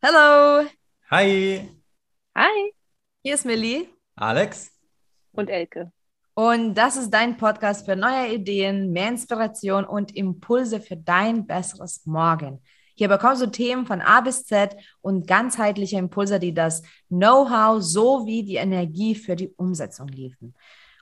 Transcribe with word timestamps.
Hallo. 0.00 0.64
Hi. 1.10 1.68
Hi. 2.36 2.72
Hier 3.20 3.34
ist 3.34 3.44
Millie. 3.44 3.88
Alex. 4.14 4.70
Und 5.32 5.50
Elke. 5.50 5.90
Und 6.34 6.74
das 6.74 6.96
ist 6.96 7.10
dein 7.10 7.36
Podcast 7.36 7.84
für 7.84 7.96
neue 7.96 8.32
Ideen, 8.32 8.92
mehr 8.92 9.08
Inspiration 9.08 9.84
und 9.84 10.14
Impulse 10.14 10.80
für 10.80 10.96
dein 10.96 11.48
besseres 11.48 12.06
Morgen. 12.06 12.62
Hier 12.94 13.08
bekommst 13.08 13.42
du 13.42 13.46
Themen 13.46 13.86
von 13.86 14.00
A 14.00 14.20
bis 14.20 14.44
Z 14.44 14.76
und 15.00 15.26
ganzheitliche 15.26 15.98
Impulse, 15.98 16.38
die 16.38 16.54
das 16.54 16.82
Know-how 17.08 17.82
sowie 17.82 18.44
die 18.44 18.56
Energie 18.56 19.16
für 19.16 19.34
die 19.34 19.52
Umsetzung 19.56 20.06
liefern. 20.06 20.54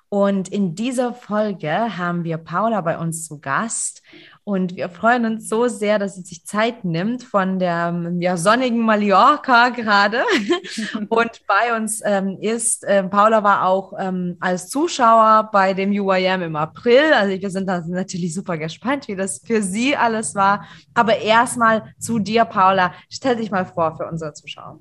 Und 0.09 0.49
in 0.49 0.75
dieser 0.75 1.13
Folge 1.15 1.99
haben 1.99 2.23
wir 2.25 2.39
Paula 2.39 2.81
bei 2.81 2.99
uns 2.99 3.27
zu 3.27 3.41
Gast. 3.41 4.03
Und 4.45 4.77
wir 4.77 4.89
freuen 4.89 5.25
uns 5.27 5.49
so 5.49 5.67
sehr, 5.67 5.99
dass 5.99 6.15
sie 6.15 6.23
sich 6.23 6.47
Zeit 6.47 6.85
nimmt 6.85 7.25
von 7.25 7.59
der 7.59 8.13
ja, 8.21 8.37
sonnigen 8.37 8.83
Mallorca 8.83 9.71
gerade. 9.71 10.23
und 11.09 11.47
bei 11.49 11.77
uns 11.77 12.01
ähm, 12.05 12.39
ist, 12.41 12.85
äh, 12.85 13.03
Paula 13.03 13.43
war 13.43 13.67
auch 13.67 13.95
ähm, 13.99 14.37
als 14.39 14.69
Zuschauer 14.69 15.51
bei 15.53 15.75
dem 15.75 15.91
UIM 15.91 16.43
im 16.43 16.55
April. 16.55 17.13
Also 17.13 17.41
wir 17.41 17.51
sind 17.51 17.67
da 17.67 17.83
natürlich 17.89 18.35
super 18.35 18.57
gespannt, 18.57 19.09
wie 19.09 19.17
das 19.17 19.41
für 19.45 19.63
sie 19.63 19.97
alles 19.97 20.37
war. 20.37 20.65
Aber 20.95 21.19
erstmal 21.19 21.93
zu 21.99 22.21
dir, 22.21 22.45
Paula. 22.45 22.93
Stell 23.11 23.35
dich 23.35 23.51
mal 23.51 23.67
vor 23.67 23.97
für 23.97 24.07
unsere 24.07 24.33
Zuschauer. 24.33 24.81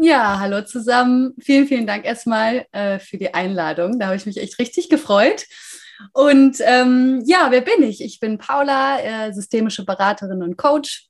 Ja, 0.00 0.38
hallo 0.38 0.62
zusammen. 0.62 1.34
Vielen, 1.40 1.66
vielen 1.66 1.86
Dank 1.88 2.04
erstmal 2.04 2.66
äh, 2.70 3.00
für 3.00 3.18
die 3.18 3.34
Einladung. 3.34 3.98
Da 3.98 4.06
habe 4.06 4.16
ich 4.16 4.26
mich 4.26 4.36
echt 4.36 4.60
richtig 4.60 4.88
gefreut. 4.88 5.44
Und 6.12 6.58
ähm, 6.60 7.20
ja, 7.26 7.48
wer 7.50 7.62
bin 7.62 7.82
ich? 7.82 8.00
Ich 8.00 8.20
bin 8.20 8.38
Paula, 8.38 9.00
äh, 9.00 9.32
systemische 9.32 9.84
Beraterin 9.84 10.44
und 10.44 10.56
Coach. 10.56 11.08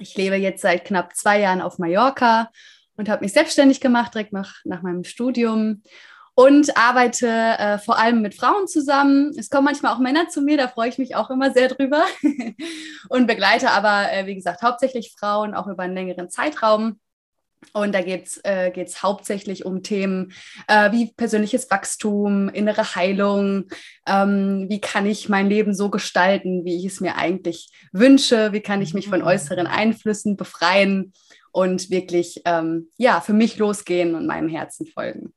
Ich 0.00 0.16
lebe 0.16 0.34
jetzt 0.34 0.62
seit 0.62 0.84
knapp 0.84 1.14
zwei 1.14 1.38
Jahren 1.38 1.60
auf 1.60 1.78
Mallorca 1.78 2.50
und 2.96 3.08
habe 3.08 3.24
mich 3.24 3.32
selbstständig 3.32 3.80
gemacht, 3.80 4.12
direkt 4.12 4.32
nach, 4.32 4.56
nach 4.64 4.82
meinem 4.82 5.04
Studium 5.04 5.84
und 6.34 6.76
arbeite 6.76 7.28
äh, 7.28 7.78
vor 7.78 7.96
allem 7.96 8.22
mit 8.22 8.34
Frauen 8.34 8.66
zusammen. 8.66 9.30
Es 9.38 9.50
kommen 9.50 9.66
manchmal 9.66 9.94
auch 9.94 10.00
Männer 10.00 10.28
zu 10.28 10.42
mir, 10.42 10.56
da 10.56 10.66
freue 10.66 10.88
ich 10.88 10.98
mich 10.98 11.14
auch 11.14 11.30
immer 11.30 11.52
sehr 11.52 11.68
drüber 11.68 12.04
und 13.08 13.28
begleite 13.28 13.70
aber, 13.70 14.12
äh, 14.12 14.26
wie 14.26 14.34
gesagt, 14.34 14.62
hauptsächlich 14.62 15.14
Frauen 15.16 15.54
auch 15.54 15.68
über 15.68 15.84
einen 15.84 15.94
längeren 15.94 16.28
Zeitraum. 16.28 16.98
Und 17.72 17.94
da 17.94 18.02
geht 18.02 18.26
es 18.26 18.38
äh, 18.38 18.72
hauptsächlich 19.02 19.64
um 19.64 19.82
Themen 19.82 20.32
äh, 20.66 20.90
wie 20.92 21.12
persönliches 21.12 21.70
Wachstum, 21.70 22.48
innere 22.48 22.94
Heilung, 22.94 23.68
ähm, 24.06 24.66
wie 24.68 24.80
kann 24.80 25.06
ich 25.06 25.28
mein 25.28 25.48
Leben 25.48 25.74
so 25.74 25.90
gestalten, 25.90 26.64
wie 26.64 26.76
ich 26.76 26.86
es 26.86 27.00
mir 27.00 27.16
eigentlich 27.16 27.70
wünsche, 27.92 28.52
wie 28.52 28.60
kann 28.60 28.82
ich 28.82 28.94
mich 28.94 29.08
von 29.08 29.20
mhm. 29.20 29.26
äußeren 29.26 29.66
Einflüssen 29.66 30.36
befreien 30.36 31.12
und 31.52 31.90
wirklich 31.90 32.42
ähm, 32.44 32.88
ja, 32.96 33.20
für 33.20 33.34
mich 33.34 33.58
losgehen 33.58 34.14
und 34.14 34.26
meinem 34.26 34.48
Herzen 34.48 34.86
folgen. 34.86 35.32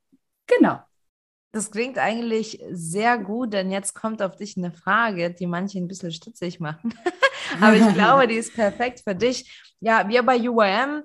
Genau. 0.46 0.80
Das 1.52 1.70
klingt 1.70 1.98
eigentlich 1.98 2.60
sehr 2.72 3.16
gut, 3.16 3.52
denn 3.52 3.70
jetzt 3.70 3.94
kommt 3.94 4.22
auf 4.22 4.34
dich 4.34 4.56
eine 4.56 4.72
Frage, 4.72 5.32
die 5.32 5.46
manche 5.46 5.78
ein 5.78 5.86
bisschen 5.86 6.10
stutzig 6.10 6.58
machen. 6.58 6.94
Aber 7.60 7.76
ich 7.76 7.94
glaube, 7.94 8.26
die 8.26 8.34
ist 8.34 8.54
perfekt 8.54 9.02
für 9.06 9.14
dich. 9.14 9.62
Ja, 9.78 10.08
wir 10.08 10.24
bei 10.24 10.36
UIM 10.36 11.04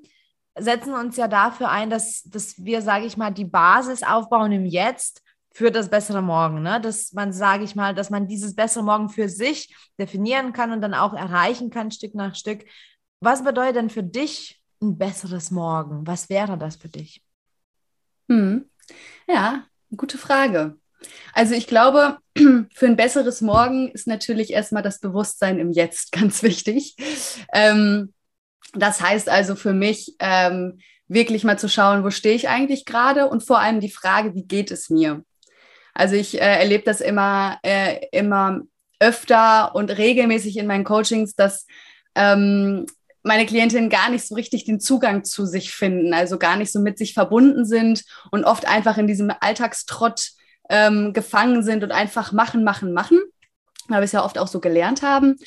setzen 0.62 0.94
uns 0.94 1.18
ja 1.18 1.28
dafür 1.28 1.70
ein, 1.70 1.90
dass, 1.90 2.24
dass 2.24 2.64
wir, 2.64 2.82
sage 2.82 3.06
ich 3.06 3.18
mal, 3.18 3.32
die 3.32 3.46
Basis 3.46 4.04
aufbauen 4.04 4.52
im 4.52 4.66
Jetzt 4.66 5.22
für 5.52 5.72
das 5.72 5.90
bessere 5.90 6.22
Morgen. 6.22 6.62
Ne? 6.62 6.80
Dass 6.82 7.14
man, 7.14 7.34
sage 7.34 7.64
ich 7.64 7.76
mal, 7.76 7.94
dass 7.94 8.10
man 8.10 8.28
dieses 8.28 8.56
bessere 8.56 8.84
Morgen 8.84 9.10
für 9.10 9.30
sich 9.30 9.76
definieren 10.00 10.54
kann 10.54 10.72
und 10.72 10.82
dann 10.82 10.94
auch 10.94 11.14
erreichen 11.14 11.70
kann, 11.70 11.92
Stück 11.92 12.16
nach 12.16 12.36
Stück. 12.36 12.66
Was 13.20 13.44
bedeutet 13.44 13.76
denn 13.76 13.90
für 13.90 14.04
dich 14.04 14.62
ein 14.82 14.98
besseres 14.98 15.52
Morgen? 15.52 16.08
Was 16.08 16.30
wäre 16.30 16.58
das 16.58 16.78
für 16.78 16.90
dich? 16.90 17.24
Hm. 18.30 18.70
Ja, 19.28 19.66
gute 19.96 20.18
Frage. 20.18 20.78
Also 21.34 21.56
ich 21.56 21.68
glaube, 21.68 22.18
für 22.74 22.86
ein 22.86 22.96
besseres 22.96 23.42
Morgen 23.42 23.90
ist 23.92 24.08
natürlich 24.08 24.52
erstmal 24.52 24.84
das 24.84 25.00
Bewusstsein 25.00 25.60
im 25.60 25.72
Jetzt 25.72 26.12
ganz 26.14 26.44
wichtig. 26.44 26.96
Ähm, 27.54 28.14
das 28.74 29.02
heißt 29.02 29.30
also 29.30 29.56
für 29.56 29.74
mich, 29.74 30.16
ähm, 30.20 30.80
wirklich 31.08 31.44
mal 31.44 31.58
zu 31.58 31.68
schauen, 31.68 32.04
wo 32.04 32.12
stehe 32.12 32.36
ich 32.36 32.50
eigentlich 32.50 32.86
gerade 32.86 33.28
und 33.28 33.44
vor 33.44 33.60
allem 33.60 33.80
die 33.80 33.90
Frage, 33.90 34.36
wie 34.36 34.46
geht 34.46 34.72
es 34.72 34.90
mir? 34.90 35.24
Also 35.94 36.16
ich 36.16 36.40
äh, 36.40 36.60
erlebe 36.60 36.84
das 36.84 37.02
immer, 37.02 37.58
äh, 37.64 38.06
immer 38.12 38.62
öfter 39.00 39.76
und 39.76 39.90
regelmäßig 39.98 40.58
in 40.58 40.68
meinen 40.68 40.84
Coachings, 40.84 41.36
dass 41.36 41.66
ähm, 42.16 42.86
meine 43.24 43.46
Klientinnen 43.46 43.90
gar 43.90 44.10
nicht 44.10 44.26
so 44.26 44.36
richtig 44.36 44.66
den 44.66 44.80
Zugang 44.80 45.24
zu 45.24 45.46
sich 45.46 45.72
finden, 45.72 46.14
also 46.14 46.38
gar 46.38 46.56
nicht 46.56 46.72
so 46.72 46.80
mit 46.80 46.98
sich 46.98 47.14
verbunden 47.14 47.66
sind 47.66 48.04
und 48.32 48.46
oft 48.46 48.68
einfach 48.68 48.98
in 48.98 49.08
diesem 49.08 49.32
Alltagstrott 49.40 50.30
ähm, 50.70 51.12
gefangen 51.14 51.64
sind 51.64 51.84
und 51.84 51.92
einfach 51.92 52.32
machen, 52.32 52.64
machen, 52.64 52.94
machen, 52.94 53.20
weil 53.88 54.02
wir 54.02 54.06
es 54.06 54.12
ja 54.12 54.24
oft 54.24 54.38
auch 54.38 54.48
so 54.48 54.60
gelernt 54.60 55.02
haben. 55.02 55.38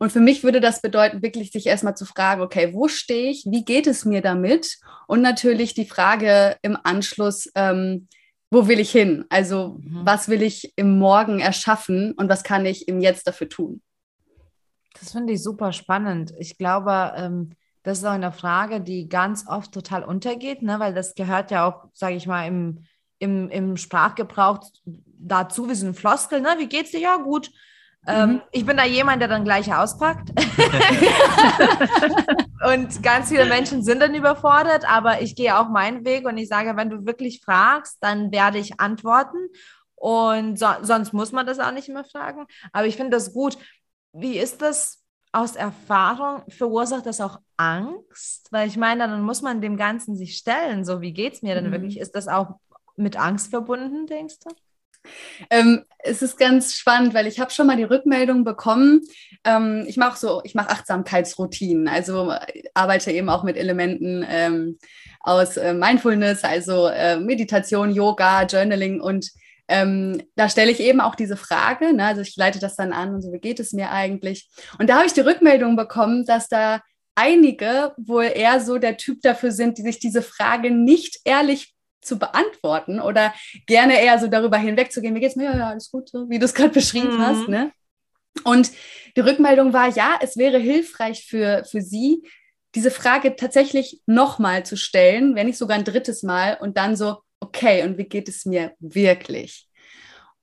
Und 0.00 0.10
für 0.10 0.20
mich 0.20 0.42
würde 0.42 0.60
das 0.60 0.80
bedeuten, 0.80 1.22
wirklich 1.22 1.52
sich 1.52 1.66
erstmal 1.66 1.94
zu 1.94 2.06
fragen, 2.06 2.40
okay, 2.40 2.72
wo 2.72 2.88
stehe 2.88 3.30
ich? 3.30 3.44
Wie 3.46 3.66
geht 3.66 3.86
es 3.86 4.06
mir 4.06 4.22
damit? 4.22 4.78
Und 5.06 5.20
natürlich 5.20 5.74
die 5.74 5.84
Frage 5.84 6.56
im 6.62 6.78
Anschluss, 6.82 7.50
ähm, 7.54 8.08
wo 8.50 8.66
will 8.66 8.80
ich 8.80 8.90
hin? 8.90 9.26
Also, 9.28 9.78
mhm. 9.78 10.00
was 10.06 10.30
will 10.30 10.40
ich 10.40 10.72
im 10.76 10.98
Morgen 10.98 11.38
erschaffen 11.38 12.12
und 12.12 12.30
was 12.30 12.44
kann 12.44 12.64
ich 12.64 12.88
im 12.88 13.02
Jetzt 13.02 13.26
dafür 13.26 13.50
tun? 13.50 13.82
Das 14.98 15.12
finde 15.12 15.34
ich 15.34 15.42
super 15.42 15.70
spannend. 15.74 16.32
Ich 16.38 16.56
glaube, 16.56 17.12
ähm, 17.16 17.50
das 17.82 17.98
ist 17.98 18.04
auch 18.06 18.12
eine 18.12 18.32
Frage, 18.32 18.80
die 18.80 19.06
ganz 19.06 19.46
oft 19.46 19.70
total 19.70 20.02
untergeht, 20.02 20.62
ne? 20.62 20.80
weil 20.80 20.94
das 20.94 21.14
gehört 21.14 21.50
ja 21.50 21.68
auch, 21.68 21.90
sage 21.92 22.16
ich 22.16 22.26
mal, 22.26 22.46
im, 22.46 22.84
im, 23.18 23.50
im 23.50 23.76
Sprachgebrauch 23.76 24.60
dazu, 25.18 25.68
wie 25.68 25.74
so 25.74 25.86
ein 25.86 25.94
Floskel. 25.94 26.40
Ne? 26.40 26.54
Wie 26.56 26.68
geht's 26.68 26.90
dir? 26.90 27.00
Ja, 27.00 27.16
gut. 27.18 27.50
Ähm, 28.06 28.30
mhm. 28.30 28.42
Ich 28.50 28.64
bin 28.64 28.76
da 28.76 28.84
jemand, 28.84 29.20
der 29.20 29.28
dann 29.28 29.44
gleich 29.44 29.72
auspackt. 29.74 30.30
und 32.66 33.02
ganz 33.02 33.28
viele 33.28 33.44
Menschen 33.46 33.82
sind 33.82 34.00
dann 34.00 34.14
überfordert, 34.14 34.90
aber 34.90 35.20
ich 35.20 35.36
gehe 35.36 35.58
auch 35.58 35.68
meinen 35.68 36.04
Weg 36.04 36.26
und 36.26 36.38
ich 36.38 36.48
sage, 36.48 36.76
wenn 36.76 36.90
du 36.90 37.04
wirklich 37.04 37.42
fragst, 37.44 37.98
dann 38.00 38.32
werde 38.32 38.58
ich 38.58 38.80
antworten. 38.80 39.36
Und 39.94 40.58
so, 40.58 40.66
sonst 40.80 41.12
muss 41.12 41.32
man 41.32 41.46
das 41.46 41.58
auch 41.58 41.72
nicht 41.72 41.88
mehr 41.90 42.04
fragen. 42.04 42.46
Aber 42.72 42.86
ich 42.86 42.96
finde 42.96 43.10
das 43.10 43.34
gut. 43.34 43.58
Wie 44.12 44.38
ist 44.38 44.62
das 44.62 45.04
aus 45.32 45.56
Erfahrung? 45.56 46.42
Verursacht 46.48 47.04
das 47.04 47.20
auch 47.20 47.38
Angst? 47.58 48.48
Weil 48.50 48.66
ich 48.66 48.78
meine, 48.78 49.06
dann 49.06 49.20
muss 49.22 49.42
man 49.42 49.60
dem 49.60 49.76
Ganzen 49.76 50.16
sich 50.16 50.38
stellen. 50.38 50.86
So, 50.86 51.02
wie 51.02 51.12
geht 51.12 51.34
es 51.34 51.42
mir 51.42 51.54
denn 51.54 51.66
mhm. 51.66 51.72
wirklich? 51.72 52.00
Ist 52.00 52.16
das 52.16 52.28
auch 52.28 52.54
mit 52.96 53.18
Angst 53.18 53.50
verbunden, 53.50 54.06
denkst 54.06 54.38
du? 54.40 54.50
Ähm, 55.50 55.84
es 55.98 56.22
ist 56.22 56.38
ganz 56.38 56.74
spannend, 56.74 57.14
weil 57.14 57.26
ich 57.26 57.40
habe 57.40 57.50
schon 57.50 57.66
mal 57.66 57.76
die 57.76 57.84
Rückmeldung 57.84 58.44
bekommen. 58.44 59.02
Ähm, 59.44 59.84
ich 59.86 59.96
mache 59.96 60.18
so, 60.18 60.40
ich 60.44 60.54
mache 60.54 60.70
Achtsamkeitsroutinen, 60.70 61.88
also 61.88 62.32
arbeite 62.74 63.10
eben 63.12 63.28
auch 63.28 63.42
mit 63.42 63.56
Elementen 63.56 64.24
ähm, 64.28 64.78
aus 65.20 65.56
äh, 65.56 65.74
Mindfulness, 65.74 66.44
also 66.44 66.86
äh, 66.86 67.18
Meditation, 67.18 67.90
Yoga, 67.90 68.44
Journaling 68.44 69.00
und 69.00 69.30
ähm, 69.68 70.20
da 70.34 70.48
stelle 70.48 70.72
ich 70.72 70.80
eben 70.80 71.00
auch 71.00 71.14
diese 71.14 71.36
Frage, 71.36 71.94
ne? 71.94 72.04
also 72.04 72.22
ich 72.22 72.34
leite 72.36 72.58
das 72.58 72.74
dann 72.74 72.92
an 72.92 73.14
und 73.14 73.22
so, 73.22 73.32
wie 73.32 73.38
geht 73.38 73.60
es 73.60 73.72
mir 73.72 73.90
eigentlich? 73.92 74.50
Und 74.80 74.90
da 74.90 74.96
habe 74.96 75.06
ich 75.06 75.12
die 75.12 75.20
Rückmeldung 75.20 75.76
bekommen, 75.76 76.26
dass 76.26 76.48
da 76.48 76.80
einige 77.14 77.92
wohl 77.96 78.24
eher 78.24 78.60
so 78.60 78.78
der 78.78 78.96
Typ 78.96 79.20
dafür 79.22 79.52
sind, 79.52 79.78
die 79.78 79.82
sich 79.82 80.00
diese 80.00 80.22
Frage 80.22 80.72
nicht 80.72 81.20
ehrlich 81.24 81.72
zu 82.00 82.18
beantworten 82.18 83.00
oder 83.00 83.34
gerne 83.66 84.00
eher 84.00 84.18
so 84.18 84.26
darüber 84.26 84.56
hinwegzugehen, 84.56 85.14
wie 85.14 85.20
geht's 85.20 85.36
mir? 85.36 85.44
Ja, 85.44 85.56
ja, 85.56 85.68
alles 85.70 85.90
gut, 85.90 86.08
so 86.08 86.28
wie 86.28 86.38
du 86.38 86.44
es 86.44 86.54
gerade 86.54 86.72
beschrieben 86.72 87.16
mhm. 87.16 87.26
hast. 87.26 87.48
Ne? 87.48 87.72
Und 88.44 88.70
die 89.16 89.20
Rückmeldung 89.20 89.72
war, 89.72 89.88
ja, 89.88 90.18
es 90.22 90.36
wäre 90.36 90.58
hilfreich 90.58 91.26
für, 91.26 91.64
für 91.64 91.80
sie, 91.80 92.22
diese 92.74 92.90
Frage 92.90 93.34
tatsächlich 93.36 94.00
nochmal 94.06 94.64
zu 94.64 94.76
stellen, 94.76 95.34
wenn 95.34 95.46
nicht 95.46 95.58
sogar 95.58 95.76
ein 95.76 95.84
drittes 95.84 96.22
Mal 96.22 96.56
und 96.60 96.76
dann 96.76 96.96
so, 96.96 97.18
okay, 97.40 97.82
und 97.82 97.98
wie 97.98 98.04
geht 98.04 98.28
es 98.28 98.44
mir 98.44 98.72
wirklich? 98.78 99.66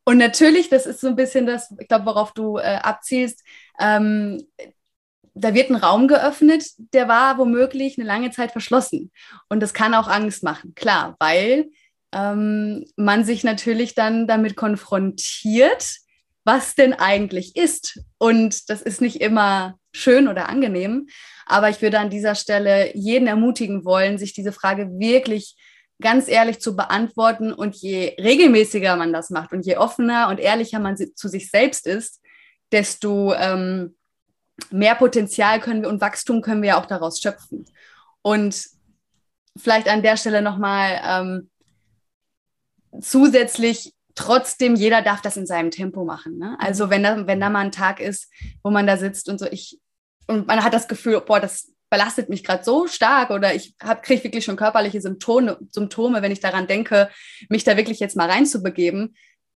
Und 0.04 0.18
natürlich, 0.18 0.70
das 0.70 0.86
ist 0.86 1.02
so 1.02 1.08
ein 1.08 1.16
bisschen 1.16 1.46
das, 1.46 1.74
ich 1.80 1.88
glaube, 1.88 2.06
worauf 2.06 2.34
du 2.34 2.58
äh, 2.58 2.80
abzielst, 2.82 3.44
ähm, 3.80 4.42
da 5.40 5.54
wird 5.54 5.70
ein 5.70 5.76
Raum 5.76 6.08
geöffnet, 6.08 6.66
der 6.94 7.08
war 7.08 7.38
womöglich 7.38 7.98
eine 7.98 8.08
lange 8.08 8.32
Zeit 8.32 8.52
verschlossen. 8.52 9.12
Und 9.50 9.62
das 9.62 9.74
kann 9.74 9.94
auch 9.94 10.08
Angst 10.08 10.44
machen, 10.44 10.74
klar, 10.76 11.16
weil 11.20 11.68
ähm, 12.14 12.86
man 12.96 13.24
sich 13.24 13.44
natürlich 13.44 13.96
dann 13.96 14.28
damit 14.28 14.56
konfrontiert, 14.56 15.98
was 16.44 16.76
denn 16.76 16.94
eigentlich 16.94 17.56
ist. 17.56 18.00
Und 18.18 18.70
das 18.70 18.82
ist 18.82 19.02
nicht 19.02 19.22
immer 19.22 19.78
schön 19.94 20.28
oder 20.28 20.50
angenehm. 20.50 21.08
Aber 21.46 21.70
ich 21.70 21.82
würde 21.82 22.00
an 22.00 22.10
dieser 22.10 22.36
Stelle 22.36 22.96
jeden 22.96 23.28
ermutigen 23.28 23.86
wollen, 23.86 24.18
sich 24.18 24.34
diese 24.34 24.52
Frage 24.52 24.90
wirklich 25.00 25.56
ganz 26.02 26.28
ehrlich 26.28 26.60
zu 26.60 26.76
beantworten. 26.76 27.52
Und 27.52 27.76
je 27.76 28.16
regelmäßiger 28.20 28.96
man 28.96 29.14
das 29.14 29.30
macht 29.30 29.52
und 29.52 29.66
je 29.66 29.78
offener 29.78 30.30
und 30.30 30.40
ehrlicher 30.40 30.80
man 30.80 30.96
zu 30.98 31.28
sich 31.28 31.50
selbst 31.50 31.86
ist, 31.86 32.22
desto 32.72 33.34
ähm, 33.34 33.96
mehr 34.72 34.96
Potenzial 34.96 35.60
können 35.60 35.82
wir 35.82 35.90
und 35.90 36.02
Wachstum 36.02 36.42
können 36.42 36.62
wir 36.62 36.70
ja 36.70 36.82
auch 36.82 36.86
daraus 36.86 37.20
schöpfen. 37.20 37.66
Und 38.22 38.68
vielleicht 39.56 39.88
an 39.88 40.04
der 40.04 40.18
Stelle 40.18 40.42
nochmal 40.42 41.02
ähm, 41.04 41.50
zusätzlich 43.02 43.94
trotzdem, 44.16 44.76
jeder 44.76 45.02
darf 45.02 45.22
das 45.22 45.38
in 45.38 45.46
seinem 45.46 45.72
Tempo 45.72 46.04
machen. 46.04 46.38
Ne? 46.38 46.58
Also 46.60 46.90
wenn 46.90 47.04
da, 47.04 47.28
wenn 47.28 47.40
da 47.40 47.50
mal 47.50 47.66
ein 47.66 47.72
Tag 47.72 48.00
ist, 48.00 48.32
wo 48.64 48.72
man 48.72 48.88
da 48.88 48.98
sitzt 48.98 49.30
und 49.30 49.40
so, 49.40 49.46
ich, 49.46 49.80
und 50.28 50.48
man 50.48 50.64
hat 50.64 50.74
das 50.74 50.88
Gefühl, 50.88 51.22
boah, 51.22 51.40
das 51.40 51.72
belastet 51.90 52.28
mich 52.28 52.44
gerade 52.44 52.64
so 52.64 52.88
stark 52.88 53.30
oder 53.30 53.56
ich 53.56 53.76
kriege 54.02 54.24
wirklich 54.26 54.44
schon 54.44 54.58
körperliche 54.58 55.00
Symptome, 55.00 55.58
Symptome, 55.72 56.22
wenn 56.22 56.32
ich 56.32 56.42
daran 56.42 56.68
denke, 56.68 57.10
mich 57.50 57.64
da 57.64 57.78
wirklich 57.78 58.00
jetzt 58.00 58.18
mal 58.18 58.30
reinzubegeben. 58.30 59.16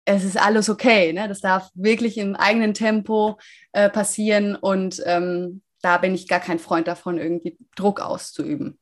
Es 0.10 0.24
ist 0.24 0.42
alles 0.42 0.70
okay. 0.70 1.14
Ne? 1.14 1.28
Das 1.28 1.40
darf 1.40 1.70
wirklich 1.76 2.18
im 2.18 2.36
eigenen 2.36 2.74
Tempo 2.74 3.38
äh, 3.74 3.90
passieren 3.90 4.56
und 4.56 5.02
ähm, 5.06 5.62
da 5.82 5.98
bin 6.00 6.16
ich 6.16 6.28
gar 6.28 6.40
kein 6.40 6.58
Freund 6.58 6.88
davon, 6.88 7.20
irgendwie 7.20 7.58
Druck 7.76 8.02
auszuüben. 8.02 8.80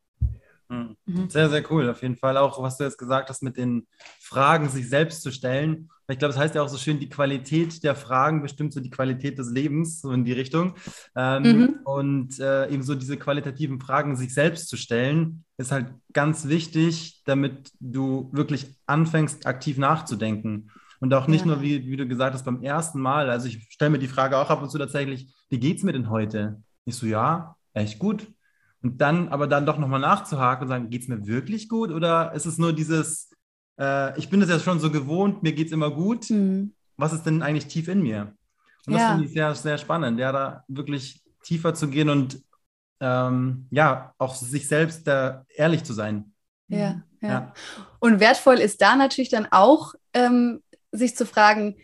Mhm. 0.70 0.96
mhm. 1.06 1.30
Sehr, 1.30 1.50
sehr 1.50 1.70
cool. 1.70 1.90
Auf 1.90 2.02
jeden 2.02 2.16
Fall 2.16 2.38
auch, 2.38 2.62
was 2.62 2.78
du 2.78 2.86
jetzt 2.86 2.98
gesagt 2.98 3.30
hast, 3.30 3.44
mit 3.44 3.58
den 3.58 3.88
Fragen 4.22 4.70
sich 4.70 4.88
selbst 4.88 5.22
zu 5.22 5.32
stellen. 5.32 5.90
Ich 6.10 6.18
glaube, 6.18 6.34
das 6.34 6.42
heißt 6.42 6.56
ja 6.56 6.62
auch 6.62 6.70
so 6.70 6.78
schön, 6.78 7.02
die 7.02 7.10
Qualität 7.10 7.84
der 7.84 7.96
Fragen 7.96 8.42
bestimmt 8.42 8.72
so 8.72 8.80
die 8.80 8.90
Qualität 8.90 9.38
des 9.38 9.52
Lebens, 9.52 10.00
so 10.00 10.12
in 10.12 10.24
die 10.24 10.32
Richtung. 10.32 10.76
Ähm, 11.14 11.44
mhm. 11.44 11.80
Und 11.84 12.40
äh, 12.40 12.70
eben 12.70 12.84
so 12.84 12.96
diese 12.96 13.18
qualitativen 13.18 13.82
Fragen 13.82 14.16
sich 14.16 14.34
selbst 14.34 14.70
zu 14.70 14.78
stellen, 14.78 15.44
ist 15.58 15.74
halt 15.74 15.88
ganz 16.14 16.48
wichtig, 16.48 17.22
damit 17.26 17.72
du 17.82 18.30
wirklich 18.32 18.78
anfängst, 18.86 19.46
aktiv 19.46 19.78
nachzudenken. 19.78 20.72
Und 21.00 21.14
auch 21.14 21.28
nicht 21.28 21.42
ja. 21.42 21.48
nur, 21.48 21.62
wie, 21.62 21.86
wie 21.88 21.98
du 21.98 22.08
gesagt 22.08 22.34
hast, 22.34 22.46
beim 22.46 22.64
ersten 22.64 23.00
Mal. 23.00 23.30
Also 23.30 23.48
ich 23.48 23.68
stelle 23.70 23.92
mir 23.92 24.00
die 24.00 24.08
Frage 24.08 24.38
auch 24.38 24.50
ab 24.50 24.62
und 24.62 24.70
zu 24.70 24.78
tatsächlich, 24.78 25.34
wie 25.50 25.60
geht 25.60 25.78
es 25.78 25.84
mir 25.84 25.94
denn 25.94 26.10
heute? 26.10 26.62
Ich 26.86 26.96
so, 26.96 27.06
ja, 27.06 27.56
echt 27.74 28.00
gut. 28.00 28.28
Und 28.82 29.02
dann 29.02 29.30
aber 29.30 29.48
dann 29.48 29.66
doch 29.66 29.78
nochmal 29.78 30.00
nachzuhaken 30.00 30.64
und 30.64 30.70
sagen, 30.70 30.90
geht 30.90 31.04
es 31.04 31.08
mir 31.08 31.26
wirklich 31.28 31.70
gut 31.70 31.92
oder 31.92 32.34
ist 32.34 32.46
es 32.46 32.58
nur 32.58 32.74
dieses, 32.74 33.32
äh, 33.80 34.18
ich 34.18 34.30
bin 34.30 34.40
das 34.40 34.50
ja 34.50 34.60
schon 34.60 34.80
so 34.80 34.92
gewohnt, 34.92 35.44
mir 35.44 35.54
geht 35.54 35.68
es 35.68 35.74
immer 35.74 35.92
gut. 35.92 36.30
Mhm. 36.30 36.74
Was 36.96 37.14
ist 37.14 37.24
denn 37.24 37.44
eigentlich 37.44 37.68
tief 37.68 37.88
in 37.88 38.02
mir? 38.02 38.34
Und 38.86 38.94
das 38.94 39.02
ja. 39.02 39.10
finde 39.10 39.26
ich 39.26 39.34
sehr, 39.34 39.54
sehr 39.54 39.78
spannend, 39.78 40.20
ja, 40.20 40.32
da 40.32 40.64
wirklich 40.68 41.22
tiefer 41.44 41.74
zu 41.74 41.90
gehen 41.90 42.10
und 42.10 42.42
ähm, 43.00 43.68
ja, 43.70 44.14
auch 44.18 44.36
sich 44.36 44.68
selbst 44.68 45.06
da 45.08 45.46
ehrlich 45.56 45.84
zu 45.84 45.94
sein. 45.94 46.34
Ja, 46.68 47.02
ja, 47.22 47.30
ja. 47.30 47.54
Und 48.00 48.20
wertvoll 48.20 48.56
ist 48.56 48.82
da 48.82 48.96
natürlich 48.96 49.30
dann 49.30 49.48
auch, 49.52 49.94
ähm, 50.14 50.62
sich 50.92 51.16
zu 51.16 51.26
fragen, 51.26 51.76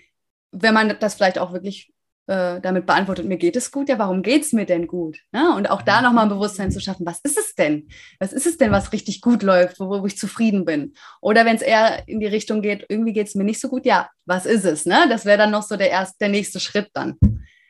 wenn 0.52 0.74
man 0.74 0.96
das 1.00 1.16
vielleicht 1.16 1.40
auch 1.40 1.54
wirklich 1.54 1.94
äh, 2.28 2.62
damit 2.62 2.86
beantwortet, 2.86 3.26
mir 3.26 3.38
geht 3.38 3.56
es 3.58 3.72
gut, 3.72 3.90
ja, 3.90 4.00
warum 4.00 4.22
geht 4.22 4.44
es 4.44 4.54
mir 4.54 4.66
denn 4.66 4.88
gut? 4.88 5.20
Ja, 5.34 5.56
und 5.56 5.70
auch 5.70 5.82
da 5.82 6.02
nochmal 6.02 6.24
ein 6.24 6.30
Bewusstsein 6.30 6.72
zu 6.72 6.80
schaffen, 6.80 7.06
was 7.06 7.20
ist 7.24 7.38
es 7.38 7.54
denn? 7.56 7.90
Was 8.20 8.32
ist 8.32 8.46
es 8.46 8.58
denn, 8.58 8.72
was 8.72 8.94
richtig 8.94 9.20
gut 9.20 9.44
läuft, 9.44 9.80
wo, 9.80 9.90
wo 9.90 10.06
ich 10.06 10.18
zufrieden 10.18 10.64
bin? 10.64 10.94
Oder 11.22 11.46
wenn 11.46 11.58
es 11.58 11.62
eher 11.62 12.08
in 12.08 12.20
die 12.22 12.28
Richtung 12.28 12.62
geht, 12.62 12.86
irgendwie 12.88 13.14
geht 13.14 13.28
es 13.28 13.36
mir 13.36 13.44
nicht 13.44 13.60
so 13.60 13.68
gut, 13.68 13.86
ja, 13.86 14.10
was 14.26 14.46
ist 14.46 14.64
es? 14.64 14.86
Ne? 14.86 15.06
Das 15.10 15.26
wäre 15.26 15.38
dann 15.38 15.52
noch 15.52 15.64
so 15.64 15.76
der, 15.76 15.90
erste, 15.90 16.18
der 16.22 16.30
nächste 16.30 16.60
Schritt 16.60 16.90
dann. 16.94 17.18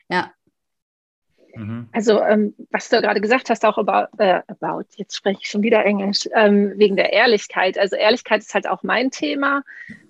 Ja. 0.08 0.30
Mhm. 1.56 1.88
Also, 1.92 2.20
ähm, 2.22 2.54
was 2.70 2.88
du 2.88 3.00
gerade 3.00 3.20
gesagt 3.20 3.50
hast, 3.50 3.64
auch 3.64 3.78
about, 3.78 4.08
äh, 4.22 4.40
about 4.48 4.84
jetzt 4.96 5.16
spreche 5.16 5.40
ich 5.42 5.48
schon 5.48 5.62
wieder 5.62 5.84
Englisch, 5.84 6.28
ähm, 6.34 6.72
wegen 6.76 6.96
der 6.96 7.12
Ehrlichkeit. 7.12 7.78
Also, 7.78 7.96
Ehrlichkeit 7.96 8.42
ist 8.42 8.54
halt 8.54 8.66
auch 8.66 8.82
mein 8.82 9.10
Thema. 9.10 9.62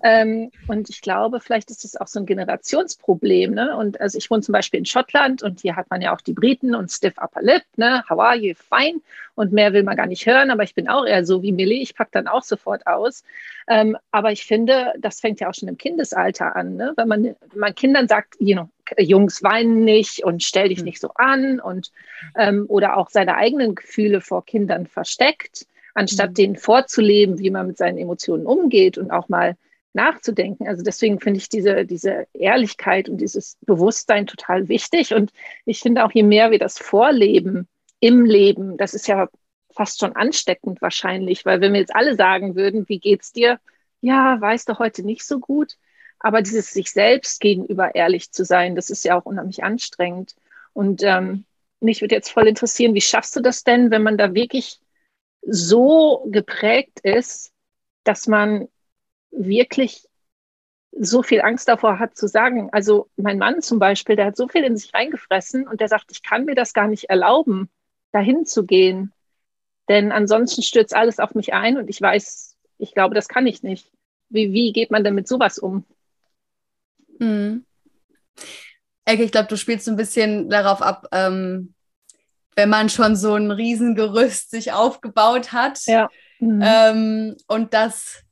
Ähm, 0.03 0.51
und 0.67 0.89
ich 0.89 1.01
glaube, 1.01 1.39
vielleicht 1.39 1.71
ist 1.71 1.85
es 1.85 1.95
auch 1.95 2.07
so 2.07 2.19
ein 2.19 2.25
Generationsproblem. 2.25 3.53
Ne? 3.53 3.75
Und 3.75 4.01
also, 4.01 4.17
ich 4.17 4.29
wohne 4.29 4.41
zum 4.41 4.53
Beispiel 4.53 4.79
in 4.79 4.85
Schottland 4.85 5.43
und 5.43 5.61
hier 5.61 5.75
hat 5.75 5.89
man 5.89 6.01
ja 6.01 6.13
auch 6.13 6.21
die 6.21 6.33
Briten 6.33 6.75
und 6.75 6.91
stiff 6.91 7.17
upper 7.17 7.41
lip, 7.41 7.63
ne? 7.75 8.03
How 8.09 8.19
are 8.19 8.35
you? 8.35 8.53
Fine. 8.55 9.01
Und 9.35 9.51
mehr 9.51 9.73
will 9.73 9.83
man 9.83 9.97
gar 9.97 10.07
nicht 10.07 10.25
hören. 10.25 10.49
Aber 10.49 10.63
ich 10.63 10.75
bin 10.75 10.87
auch 10.87 11.05
eher 11.05 11.25
so 11.25 11.41
wie 11.41 11.51
Millie. 11.51 11.81
Ich 11.81 11.95
packe 11.95 12.11
dann 12.13 12.27
auch 12.27 12.43
sofort 12.43 12.87
aus. 12.87 13.23
Ähm, 13.67 13.97
aber 14.11 14.31
ich 14.31 14.45
finde, 14.45 14.93
das 14.99 15.19
fängt 15.19 15.39
ja 15.39 15.49
auch 15.49 15.53
schon 15.53 15.67
im 15.67 15.77
Kindesalter 15.77 16.55
an. 16.55 16.75
Ne? 16.75 16.93
Wenn, 16.95 17.07
man, 17.07 17.23
wenn 17.23 17.59
man 17.59 17.75
Kindern 17.75 18.07
sagt, 18.07 18.35
you 18.39 18.55
know, 18.55 18.69
Jungs 18.97 19.43
weinen 19.43 19.83
nicht 19.83 20.23
und 20.23 20.43
stell 20.43 20.69
dich 20.69 20.79
hm. 20.79 20.85
nicht 20.85 20.99
so 20.99 21.09
an 21.15 21.59
und 21.59 21.91
ähm, 22.37 22.65
oder 22.67 22.97
auch 22.97 23.09
seine 23.09 23.35
eigenen 23.35 23.75
Gefühle 23.75 24.21
vor 24.21 24.45
Kindern 24.45 24.87
versteckt, 24.87 25.67
anstatt 25.93 26.31
mhm. 26.31 26.35
denen 26.35 26.55
vorzuleben, 26.57 27.39
wie 27.39 27.49
man 27.49 27.67
mit 27.67 27.77
seinen 27.77 27.97
Emotionen 27.97 28.45
umgeht 28.45 28.97
und 28.97 29.11
auch 29.11 29.29
mal 29.29 29.55
nachzudenken. 29.93 30.67
Also 30.67 30.83
deswegen 30.83 31.19
finde 31.19 31.39
ich 31.39 31.49
diese, 31.49 31.85
diese 31.85 32.27
Ehrlichkeit 32.33 33.09
und 33.09 33.17
dieses 33.17 33.57
Bewusstsein 33.65 34.27
total 34.27 34.67
wichtig. 34.67 35.13
Und 35.13 35.31
ich 35.65 35.79
finde 35.79 36.03
auch, 36.03 36.11
je 36.11 36.23
mehr 36.23 36.51
wir 36.51 36.59
das 36.59 36.77
vorleben 36.77 37.67
im 38.01 38.25
Leben, 38.25 38.77
das 38.77 38.93
ist 38.93 39.07
ja 39.07 39.29
fast 39.71 39.99
schon 39.99 40.15
ansteckend 40.15 40.81
wahrscheinlich, 40.81 41.45
weil 41.45 41.61
wenn 41.61 41.73
wir 41.73 41.79
jetzt 41.79 41.95
alle 41.95 42.15
sagen 42.15 42.55
würden, 42.55 42.87
wie 42.87 42.99
geht's 42.99 43.31
dir? 43.31 43.59
Ja, 44.01 44.39
weißt 44.39 44.69
du 44.69 44.79
heute 44.79 45.03
nicht 45.03 45.25
so 45.25 45.39
gut. 45.39 45.77
Aber 46.25 46.41
dieses 46.41 46.71
sich 46.71 46.89
selbst 46.89 47.39
gegenüber 47.39 47.93
ehrlich 47.93 48.31
zu 48.31 48.45
sein, 48.45 48.75
das 48.75 48.89
ist 48.89 49.05
ja 49.05 49.15
auch 49.15 49.25
unheimlich 49.27 49.63
anstrengend. 49.63 50.33
Und 50.73 51.03
ähm, 51.03 51.45
mich 51.79 52.01
würde 52.01 52.15
jetzt 52.15 52.31
voll 52.31 52.47
interessieren, 52.47 52.95
wie 52.95 53.01
schaffst 53.01 53.35
du 53.35 53.41
das 53.41 53.63
denn, 53.63 53.91
wenn 53.91 54.01
man 54.01 54.17
da 54.17 54.33
wirklich 54.33 54.79
so 55.43 56.25
geprägt 56.31 56.99
ist, 57.03 57.53
dass 58.05 58.25
man 58.25 58.67
wirklich 59.29 60.07
so 60.97 61.21
viel 61.21 61.41
Angst 61.41 61.67
davor 61.67 61.99
hat 61.99 62.17
zu 62.17 62.27
sagen. 62.27 62.69
Also 62.71 63.07
mein 63.17 63.37
Mann 63.37 63.61
zum 63.61 63.77
Beispiel, 63.77 64.15
der 64.15 64.25
hat 64.25 64.35
so 64.35 64.47
viel 64.47 64.63
in 64.63 64.77
sich 64.77 64.95
reingefressen 64.95 65.67
und 65.67 65.79
der 65.79 65.89
sagt, 65.89 66.07
ich 66.09 66.23
kann 66.23 66.45
mir 66.45 66.55
das 66.55 66.73
gar 66.73 66.87
nicht 66.87 67.11
erlauben, 67.11 67.69
dahin 68.13 68.47
zu 68.47 68.65
gehen. 68.65 69.13
Denn 69.89 70.11
ansonsten 70.11 70.63
stürzt 70.63 70.95
alles 70.95 71.19
auf 71.19 71.35
mich 71.35 71.53
ein 71.53 71.77
und 71.77 71.87
ich 71.87 72.01
weiß, 72.01 72.57
ich 72.79 72.95
glaube, 72.95 73.13
das 73.13 73.27
kann 73.27 73.45
ich 73.45 73.61
nicht. 73.61 73.91
Wie, 74.29 74.53
wie 74.53 74.73
geht 74.73 74.89
man 74.89 75.03
denn 75.03 75.13
mit 75.13 75.27
sowas 75.27 75.59
um? 75.59 75.85
Mhm. 77.19 77.65
Ecke, 79.05 79.23
ich 79.23 79.31
glaube, 79.31 79.47
du 79.47 79.57
spielst 79.57 79.87
ein 79.87 79.95
bisschen 79.95 80.49
darauf 80.49 80.81
ab, 80.81 81.07
ähm, 81.11 81.73
wenn 82.55 82.69
man 82.69 82.89
schon 82.89 83.15
so 83.15 83.35
ein 83.35 83.51
Riesengerüst 83.51 84.49
sich 84.49 84.71
aufgebaut 84.71 85.51
hat 85.51 85.79
ja. 85.85 86.09
mhm. 86.39 86.61
ähm, 86.63 87.37
und 87.47 87.73
das 87.73 88.23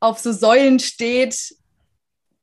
auf 0.00 0.18
so 0.18 0.32
Säulen 0.32 0.80
steht, 0.80 1.54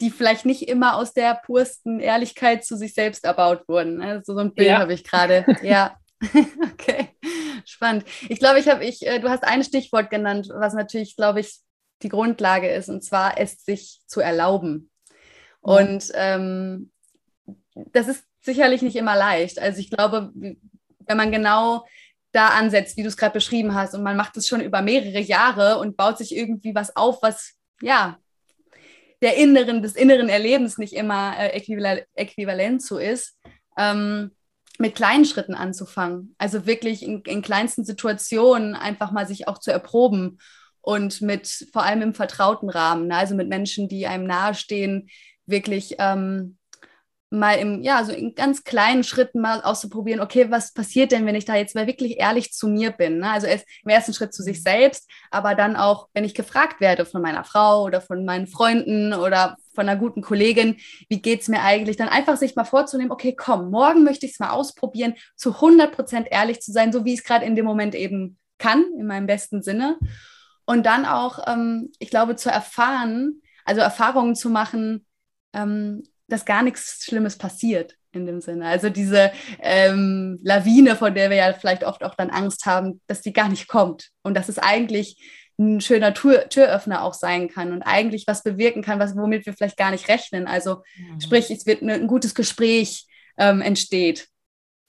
die 0.02 0.12
vielleicht 0.12 0.46
nicht 0.46 0.70
immer 0.70 0.96
aus 0.96 1.14
der 1.14 1.36
pursten 1.36 2.00
Ehrlichkeit 2.00 2.64
zu 2.64 2.78
sich 2.78 2.94
selbst 2.94 3.25
erbaut 3.25 3.68
wurden. 3.68 4.02
Also 4.02 4.34
so 4.34 4.40
ein 4.40 4.54
Bild 4.54 4.70
ja. 4.70 4.80
habe 4.80 4.94
ich 4.94 5.04
gerade. 5.04 5.46
ja. 5.62 5.96
okay, 6.74 7.10
spannend. 7.65 8.06
Ich 8.27 8.39
glaube, 8.39 8.60
ich 8.60 8.68
habe, 8.68 8.84
ich, 8.84 9.06
äh, 9.06 9.20
du 9.20 9.30
hast 9.30 9.44
ein 9.44 9.63
Stichwort 9.63 10.10
genannt, 10.10 10.50
was 10.53 10.74
natürlich, 10.74 11.15
glaube 11.15 11.42
ich, 11.42 11.60
die 12.01 12.10
Grundlage 12.10 12.70
ist, 12.70 12.89
und 12.89 13.03
zwar 13.03 13.38
es 13.38 13.63
sich 13.63 14.00
zu 14.06 14.22
erlauben. 14.22 14.88
Und 15.62 16.12
ähm, 16.13 16.92
das 17.92 18.08
ist 18.08 18.24
sicherlich 18.42 18.82
nicht 18.82 18.96
immer 18.96 19.16
leicht. 19.16 19.60
Also 19.60 19.80
ich 19.80 19.89
glaube, 19.89 20.32
wenn 20.34 21.18
man 21.18 21.32
genau 21.32 21.86
da 22.32 22.50
ansetzt, 22.50 22.98
wie 22.98 23.01
du 23.01 23.08
es 23.08 23.18
gerade 23.18 23.34
beschrieben 23.34 23.74
hast, 23.74 23.96
und 23.96 24.04
man 24.04 24.18
macht 24.18 24.38
es 24.38 24.48
schon 24.48 24.62
über 24.62 24.82
mehrere 24.82 25.20
Jahre 25.20 25.80
und 25.80 25.98
baut 25.98 26.18
sich 26.18 26.36
irgendwie 26.36 26.75
was 26.75 26.96
auf, 26.96 27.22
was 27.22 27.56
ja 27.82 28.18
der 29.22 29.36
inneren, 29.36 29.82
des 29.82 29.96
inneren 29.96 30.30
Erlebens 30.30 30.78
nicht 30.78 30.94
immer 30.94 31.38
äh, 31.38 31.50
äquivalent, 31.50 32.06
äquivalent 32.16 32.82
so 32.82 32.98
ist, 32.98 33.38
ähm, 33.78 34.32
mit 34.78 34.96
kleinen 34.96 35.25
Schritten 35.25 35.56
anzufangen. 35.56 36.36
Also 36.38 36.66
wirklich 36.66 37.04
in, 37.04 37.22
in 37.24 37.42
kleinsten 37.42 37.84
Situationen 37.84 38.75
einfach 38.75 39.12
mal 39.12 39.28
sich 39.28 39.48
auch 39.48 39.58
zu 39.58 39.72
erproben 39.72 40.39
und 40.82 41.22
mit 41.22 41.68
vor 41.74 41.84
allem 41.84 42.01
im 42.01 42.13
vertrauten 42.13 42.70
Rahmen, 42.70 43.08
ne? 43.08 43.18
also 43.18 43.36
mit 43.36 43.50
Menschen, 43.50 43.89
die 43.89 44.08
einem 44.08 44.25
nahestehen, 44.25 45.10
wirklich 45.50 45.96
ähm, 46.00 46.58
mal 47.32 47.60
im, 47.60 47.84
ja, 47.84 48.03
so 48.03 48.12
in 48.12 48.34
ganz 48.34 48.63
kleinen 48.63 49.03
Schritten 49.03 49.39
mal 49.39 49.62
auszuprobieren, 49.62 50.20
okay, 50.20 50.50
was 50.50 50.74
passiert 50.74 51.12
denn, 51.12 51.25
wenn 51.27 51.36
ich 51.36 51.46
da 51.46 51.56
jetzt 51.56 51.75
mal 51.75 51.86
wirklich 51.86 52.20
ehrlich 52.20 52.53
zu 52.53 52.68
mir 52.68 52.89
bin? 52.91 53.20
Ne? 53.20 53.29
Also 53.29 53.46
erst 53.46 53.68
im 53.84 53.89
ersten 53.89 54.13
Schritt 54.13 54.34
zu 54.34 54.41
sich 54.41 54.63
selbst, 54.63 55.08
aber 55.29 55.53
dann 55.53 55.75
auch, 55.75 56.08
wenn 56.13 56.24
ich 56.24 56.34
gefragt 56.34 56.82
werde 56.82 57.06
von 57.06 57.22
meiner 57.22 57.44
Frau 57.44 57.84
oder 57.84 58.01
von 58.01 58.25
meinen 58.25 58.48
Freunden 58.48 59.13
oder 59.13 59.58
von 59.75 59.88
einer 59.88 60.00
guten 60.00 60.22
Kollegin, 60.22 60.77
wie 61.08 61.22
geht 61.22 61.41
es 61.41 61.48
mir 61.48 61.62
eigentlich, 61.62 61.98
dann 61.98 62.10
einfach 62.10 62.36
sich 62.36 62.56
mal 62.56 62.63
vorzunehmen, 62.63 63.12
okay, 63.12 63.36
komm, 63.36 63.70
morgen 63.70 64.03
möchte 64.03 64.25
ich 64.25 64.34
es 64.34 64.39
mal 64.39 64.50
ausprobieren, 64.50 65.13
zu 65.36 65.53
100 65.53 65.91
Prozent 65.91 66.27
ehrlich 66.32 66.62
zu 66.62 66.72
sein, 66.72 66.91
so 66.91 67.06
wie 67.06 67.13
ich 67.13 67.20
es 67.20 67.25
gerade 67.25 67.46
in 67.46 67.56
dem 67.56 67.65
Moment 67.65 67.94
eben 67.94 68.39
kann, 68.58 68.84
in 68.98 69.06
meinem 69.06 69.27
besten 69.27 69.62
Sinne. 69.62 70.00
Und 70.65 70.86
dann 70.86 71.06
auch, 71.06 71.39
ähm, 71.48 71.91
ich 72.00 72.10
glaube, 72.10 72.36
zu 72.36 72.50
erfahren, 72.50 73.41
also 73.65 73.82
Erfahrungen 73.82 74.36
zu 74.36 74.50
machen, 74.50 75.06
ähm, 75.53 76.03
dass 76.27 76.46
gar 76.46 76.63
nichts 76.63 77.03
Schlimmes 77.03 77.38
passiert 77.38 77.96
in 78.12 78.25
dem 78.25 78.41
Sinne. 78.41 78.68
Also 78.68 78.89
diese 78.89 79.32
ähm, 79.60 80.39
Lawine, 80.44 80.96
von 80.96 81.13
der 81.13 81.29
wir 81.29 81.38
ja 81.38 81.53
vielleicht 81.53 81.84
oft 81.84 82.03
auch 82.03 82.15
dann 82.15 82.29
Angst 82.29 82.65
haben, 82.65 83.01
dass 83.08 83.22
die 83.22 83.34
gar 83.34 83.50
nicht 83.50 83.68
kommt 83.68 84.10
und 84.24 84.36
dass 84.36 84.50
es 84.50 84.60
eigentlich 84.60 85.18
ein 85.60 85.82
schöner 85.82 86.13
Tür, 86.13 86.48
Türöffner 86.50 87.03
auch 87.03 87.13
sein 87.13 87.50
kann 87.50 87.74
und 87.74 87.84
eigentlich 87.84 88.25
was 88.27 88.44
bewirken 88.44 88.82
kann, 88.82 89.00
was, 89.00 89.15
womit 89.15 89.46
wir 89.46 89.53
vielleicht 89.53 89.77
gar 89.77 89.91
nicht 89.91 90.08
rechnen. 90.08 90.48
Also 90.48 90.84
mhm. 90.98 91.20
sprich, 91.20 91.51
es 91.51 91.65
wird 91.65 91.82
ein 91.82 92.08
gutes 92.08 92.34
Gespräch 92.34 93.06
ähm, 93.38 93.62
entsteht. 93.62 94.27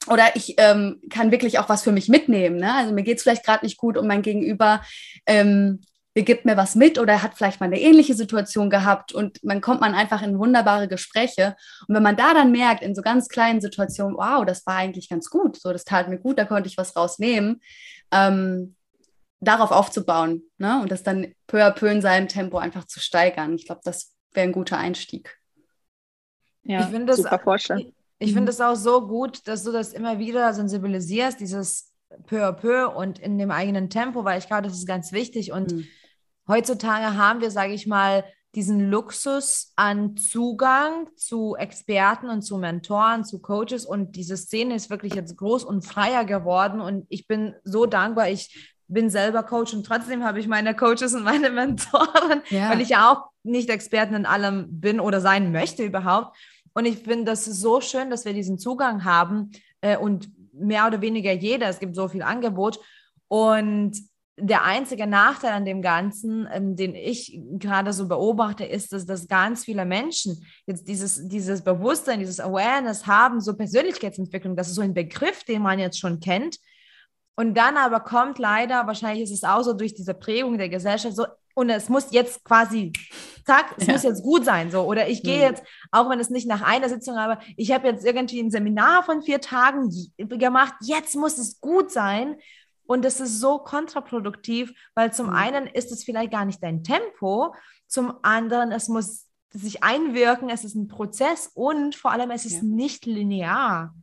oder 0.07 0.35
ich 0.35 0.55
ähm, 0.57 1.01
kann 1.09 1.31
wirklich 1.31 1.59
auch 1.59 1.69
was 1.69 1.83
für 1.83 1.91
mich 1.91 2.07
mitnehmen. 2.07 2.55
Ne? 2.55 2.73
Also 2.73 2.93
mir 2.93 3.03
geht 3.03 3.17
es 3.17 3.23
vielleicht 3.23 3.45
gerade 3.45 3.65
nicht 3.65 3.77
gut 3.77 3.97
und 3.97 4.07
mein 4.07 4.21
Gegenüber 4.21 4.81
ähm, 5.25 5.81
gibt 6.13 6.45
mir 6.45 6.57
was 6.57 6.75
mit 6.75 6.99
oder 6.99 7.23
hat 7.23 7.35
vielleicht 7.35 7.61
mal 7.61 7.67
eine 7.67 7.79
ähnliche 7.79 8.13
Situation 8.15 8.69
gehabt 8.69 9.13
und 9.13 9.41
man 9.43 9.61
kommt 9.61 9.79
man 9.79 9.93
einfach 9.93 10.21
in 10.21 10.37
wunderbare 10.37 10.87
Gespräche. 10.87 11.55
Und 11.87 11.95
wenn 11.95 12.03
man 12.03 12.17
da 12.17 12.33
dann 12.33 12.51
merkt, 12.51 12.83
in 12.83 12.95
so 12.95 13.01
ganz 13.01 13.29
kleinen 13.29 13.61
Situationen, 13.61 14.17
wow, 14.17 14.45
das 14.45 14.65
war 14.65 14.75
eigentlich 14.75 15.09
ganz 15.09 15.29
gut, 15.29 15.59
so 15.59 15.71
das 15.71 15.85
tat 15.85 16.09
mir 16.09 16.19
gut, 16.19 16.37
da 16.37 16.45
konnte 16.45 16.67
ich 16.67 16.77
was 16.77 16.95
rausnehmen, 16.97 17.61
ähm, 18.11 18.75
darauf 19.39 19.71
aufzubauen 19.71 20.43
ne? 20.57 20.81
und 20.81 20.91
das 20.91 21.03
dann 21.03 21.33
peu 21.47 21.65
à 21.65 21.71
peu 21.71 21.87
in 21.87 22.01
seinem 22.01 22.27
Tempo 22.27 22.57
einfach 22.57 22.85
zu 22.85 22.99
steigern. 22.99 23.55
Ich 23.55 23.65
glaube, 23.65 23.81
das 23.85 24.13
wäre 24.33 24.47
ein 24.47 24.53
guter 24.53 24.77
Einstieg. 24.77 25.37
Ja, 26.63 26.81
ich 26.81 26.87
finde 26.87 27.07
das, 27.07 27.17
super 27.17 27.39
Vorstellung. 27.39 27.93
Ich, 28.19 28.27
ich 28.27 28.33
finde 28.33 28.51
es 28.51 28.59
auch 28.59 28.75
so 28.75 29.07
gut, 29.07 29.47
dass 29.47 29.63
du 29.63 29.71
das 29.71 29.93
immer 29.93 30.19
wieder 30.19 30.53
sensibilisierst, 30.53 31.39
dieses 31.39 31.91
peu 32.27 32.45
à 32.45 32.51
peu 32.51 32.89
und 32.89 33.17
in 33.17 33.37
dem 33.37 33.49
eigenen 33.49 33.89
Tempo, 33.89 34.25
weil 34.25 34.37
ich 34.37 34.47
glaube, 34.47 34.63
das 34.63 34.73
ist 34.73 34.85
ganz 34.85 35.13
wichtig 35.13 35.53
und 35.53 35.71
mhm 35.71 35.87
Heutzutage 36.51 37.15
haben 37.15 37.39
wir, 37.39 37.49
sage 37.49 37.71
ich 37.71 37.87
mal, 37.87 38.25
diesen 38.55 38.89
Luxus 38.89 39.71
an 39.77 40.17
Zugang 40.17 41.07
zu 41.15 41.55
Experten 41.55 42.29
und 42.29 42.41
zu 42.41 42.57
Mentoren, 42.57 43.23
zu 43.23 43.39
Coaches 43.39 43.85
und 43.85 44.17
diese 44.17 44.35
Szene 44.35 44.75
ist 44.75 44.89
wirklich 44.89 45.13
jetzt 45.13 45.37
groß 45.37 45.63
und 45.63 45.85
freier 45.85 46.25
geworden 46.25 46.81
und 46.81 47.05
ich 47.07 47.25
bin 47.25 47.55
so 47.63 47.85
dankbar. 47.85 48.27
Ich 48.27 48.75
bin 48.89 49.09
selber 49.09 49.43
Coach 49.43 49.73
und 49.73 49.85
trotzdem 49.85 50.25
habe 50.25 50.41
ich 50.41 50.49
meine 50.49 50.75
Coaches 50.75 51.13
und 51.13 51.23
meine 51.23 51.49
Mentoren, 51.51 52.41
ja. 52.49 52.69
weil 52.69 52.81
ich 52.81 52.89
ja 52.89 53.09
auch 53.09 53.29
nicht 53.43 53.69
Experten 53.69 54.13
in 54.13 54.25
allem 54.25 54.67
bin 54.81 54.99
oder 54.99 55.21
sein 55.21 55.53
möchte 55.53 55.85
überhaupt. 55.85 56.35
Und 56.73 56.83
ich 56.83 56.97
finde 56.97 57.31
das 57.31 57.47
ist 57.47 57.61
so 57.61 57.79
schön, 57.79 58.09
dass 58.09 58.25
wir 58.25 58.33
diesen 58.33 58.59
Zugang 58.59 59.05
haben 59.05 59.51
äh, 59.79 59.95
und 59.95 60.29
mehr 60.53 60.85
oder 60.85 60.99
weniger 60.99 61.31
jeder. 61.31 61.69
Es 61.69 61.79
gibt 61.79 61.95
so 61.95 62.09
viel 62.09 62.21
Angebot 62.21 62.81
und 63.29 63.93
der 64.37 64.63
einzige 64.63 65.07
Nachteil 65.07 65.51
an 65.51 65.65
dem 65.65 65.81
Ganzen, 65.81 66.47
ähm, 66.51 66.75
den 66.75 66.95
ich 66.95 67.39
gerade 67.59 67.93
so 67.93 68.07
beobachte, 68.07 68.65
ist, 68.65 68.93
dass, 68.93 69.05
dass 69.05 69.27
ganz 69.27 69.65
viele 69.65 69.85
Menschen 69.85 70.45
jetzt 70.65 70.87
dieses, 70.87 71.27
dieses 71.27 71.63
Bewusstsein, 71.63 72.19
dieses 72.19 72.39
Awareness 72.39 73.05
haben, 73.07 73.41
so 73.41 73.55
Persönlichkeitsentwicklung, 73.55 74.55
das 74.55 74.69
ist 74.69 74.75
so 74.75 74.81
ein 74.81 74.93
Begriff, 74.93 75.43
den 75.43 75.61
man 75.61 75.79
jetzt 75.79 75.99
schon 75.99 76.19
kennt. 76.19 76.57
Und 77.35 77.55
dann 77.55 77.77
aber 77.77 78.01
kommt 78.01 78.39
leider, 78.39 78.87
wahrscheinlich 78.87 79.23
ist 79.23 79.31
es 79.31 79.43
auch 79.43 79.63
so 79.63 79.73
durch 79.73 79.93
diese 79.93 80.13
Prägung 80.13 80.57
der 80.57 80.69
Gesellschaft 80.69 81.15
so, 81.15 81.25
und 81.53 81.69
es 81.69 81.89
muss 81.89 82.11
jetzt 82.11 82.43
quasi, 82.43 82.93
zack, 83.45 83.75
es 83.77 83.87
ja. 83.87 83.93
muss 83.93 84.03
jetzt 84.03 84.23
gut 84.23 84.45
sein, 84.45 84.71
so. 84.71 84.83
Oder 84.83 85.09
ich 85.09 85.21
gehe 85.21 85.37
mhm. 85.37 85.43
jetzt, 85.43 85.63
auch 85.91 86.09
wenn 86.09 86.19
es 86.19 86.29
nicht 86.29 86.47
nach 86.47 86.61
einer 86.61 86.87
Sitzung, 86.87 87.17
aber 87.17 87.39
ich 87.57 87.71
habe 87.71 87.87
jetzt 87.87 88.05
irgendwie 88.05 88.41
ein 88.41 88.51
Seminar 88.51 89.03
von 89.03 89.21
vier 89.21 89.41
Tagen 89.41 89.89
gemacht, 90.17 90.73
jetzt 90.81 91.15
muss 91.15 91.37
es 91.37 91.59
gut 91.59 91.91
sein. 91.91 92.37
Und 92.85 93.05
das 93.05 93.19
ist 93.19 93.39
so 93.39 93.59
kontraproduktiv, 93.59 94.73
weil 94.95 95.13
zum 95.13 95.27
mhm. 95.27 95.33
einen 95.33 95.67
ist 95.67 95.91
es 95.91 96.03
vielleicht 96.03 96.31
gar 96.31 96.45
nicht 96.45 96.61
dein 96.61 96.83
Tempo, 96.83 97.55
zum 97.87 98.13
anderen, 98.23 98.71
es 98.71 98.87
muss 98.87 99.27
sich 99.51 99.83
einwirken, 99.83 100.49
es 100.49 100.63
ist 100.63 100.75
ein 100.75 100.87
Prozess 100.87 101.51
und 101.53 101.95
vor 101.95 102.11
allem, 102.11 102.31
es 102.31 102.45
ist 102.45 102.57
ja. 102.57 102.63
nicht 102.63 103.05
linear. 103.05 103.93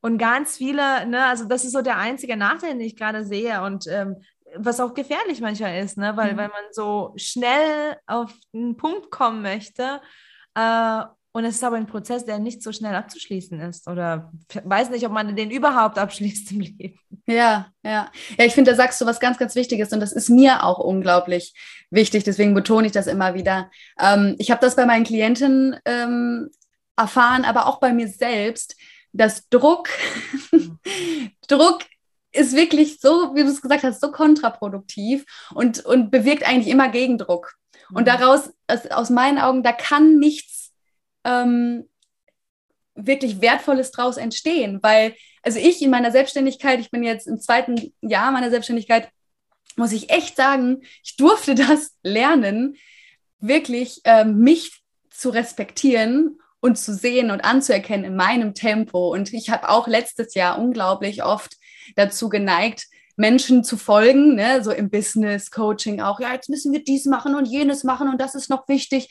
Und 0.00 0.18
ganz 0.18 0.56
viele, 0.56 1.06
ne, 1.06 1.26
also 1.26 1.44
das 1.44 1.64
ist 1.64 1.72
so 1.72 1.82
der 1.82 1.98
einzige 1.98 2.36
Nachteil, 2.36 2.70
den 2.70 2.80
ich 2.80 2.96
gerade 2.96 3.24
sehe 3.24 3.62
und 3.62 3.86
ähm, 3.86 4.16
was 4.56 4.80
auch 4.80 4.94
gefährlich 4.94 5.40
manchmal 5.40 5.78
ist, 5.78 5.98
ne, 5.98 6.16
weil, 6.16 6.32
mhm. 6.32 6.36
weil 6.38 6.48
man 6.48 6.64
so 6.72 7.12
schnell 7.16 7.96
auf 8.06 8.34
einen 8.52 8.76
Punkt 8.76 9.10
kommen 9.10 9.42
möchte 9.42 10.00
äh, 10.54 11.02
und 11.32 11.44
es 11.44 11.56
ist 11.56 11.64
aber 11.64 11.76
ein 11.76 11.86
Prozess, 11.86 12.24
der 12.24 12.40
nicht 12.40 12.62
so 12.62 12.72
schnell 12.72 12.94
abzuschließen 12.94 13.60
ist. 13.60 13.86
Oder 13.88 14.32
weiß 14.64 14.90
nicht, 14.90 15.06
ob 15.06 15.12
man 15.12 15.36
den 15.36 15.50
überhaupt 15.50 15.96
abschließt 15.96 16.50
im 16.52 16.60
Leben. 16.60 16.98
Ja, 17.26 17.68
ja. 17.84 18.10
Ja, 18.36 18.44
ich 18.44 18.54
finde, 18.54 18.72
da 18.72 18.76
sagst 18.76 19.00
du 19.00 19.06
was 19.06 19.20
ganz, 19.20 19.38
ganz 19.38 19.54
Wichtiges 19.54 19.92
und 19.92 20.00
das 20.00 20.12
ist 20.12 20.28
mir 20.28 20.64
auch 20.64 20.78
unglaublich 20.78 21.54
wichtig. 21.90 22.24
Deswegen 22.24 22.54
betone 22.54 22.86
ich 22.86 22.92
das 22.92 23.06
immer 23.06 23.34
wieder. 23.34 23.70
Ähm, 24.00 24.34
ich 24.38 24.50
habe 24.50 24.60
das 24.60 24.74
bei 24.74 24.86
meinen 24.86 25.04
Klientinnen 25.04 25.76
ähm, 25.84 26.50
erfahren, 26.96 27.44
aber 27.44 27.66
auch 27.66 27.78
bei 27.78 27.92
mir 27.92 28.08
selbst, 28.08 28.74
dass 29.12 29.48
Druck, 29.48 29.88
Druck 31.48 31.84
ist 32.32 32.56
wirklich 32.56 32.98
so, 33.00 33.34
wie 33.34 33.42
du 33.42 33.48
es 33.48 33.62
gesagt 33.62 33.84
hast, 33.84 34.00
so 34.00 34.10
kontraproduktiv 34.10 35.24
und, 35.54 35.84
und 35.84 36.10
bewirkt 36.10 36.44
eigentlich 36.44 36.72
immer 36.72 36.88
Gegendruck. 36.88 37.54
Und 37.92 38.02
mhm. 38.02 38.06
daraus, 38.06 38.50
aus 38.90 39.10
meinen 39.10 39.38
Augen, 39.38 39.62
da 39.62 39.72
kann 39.72 40.18
nichts 40.18 40.59
ähm, 41.24 41.88
wirklich 42.94 43.40
Wertvolles 43.40 43.90
draus 43.90 44.16
entstehen. 44.16 44.78
Weil, 44.82 45.14
also 45.42 45.58
ich 45.58 45.82
in 45.82 45.90
meiner 45.90 46.12
Selbstständigkeit, 46.12 46.80
ich 46.80 46.90
bin 46.90 47.02
jetzt 47.02 47.26
im 47.26 47.40
zweiten 47.40 47.92
Jahr 48.00 48.30
meiner 48.30 48.50
Selbstständigkeit, 48.50 49.08
muss 49.76 49.92
ich 49.92 50.10
echt 50.10 50.36
sagen, 50.36 50.82
ich 51.02 51.16
durfte 51.16 51.54
das 51.56 51.96
lernen, 52.02 52.76
wirklich 53.38 54.00
äh, 54.04 54.24
mich 54.24 54.82
zu 55.10 55.30
respektieren 55.30 56.38
und 56.60 56.78
zu 56.78 56.94
sehen 56.94 57.30
und 57.30 57.42
anzuerkennen 57.42 58.04
in 58.04 58.16
meinem 58.16 58.54
Tempo. 58.54 59.12
Und 59.12 59.32
ich 59.32 59.50
habe 59.50 59.68
auch 59.68 59.88
letztes 59.88 60.34
Jahr 60.34 60.58
unglaublich 60.58 61.24
oft 61.24 61.56
dazu 61.96 62.28
geneigt, 62.28 62.86
Menschen 63.16 63.64
zu 63.64 63.76
folgen, 63.76 64.34
ne? 64.34 64.62
so 64.64 64.70
im 64.70 64.90
Business, 64.90 65.50
Coaching 65.50 66.00
auch, 66.00 66.20
ja, 66.20 66.32
jetzt 66.32 66.48
müssen 66.48 66.72
wir 66.72 66.82
dies 66.82 67.04
machen 67.04 67.34
und 67.34 67.46
jenes 67.46 67.84
machen 67.84 68.08
und 68.08 68.20
das 68.20 68.34
ist 68.34 68.48
noch 68.48 68.66
wichtig. 68.68 69.08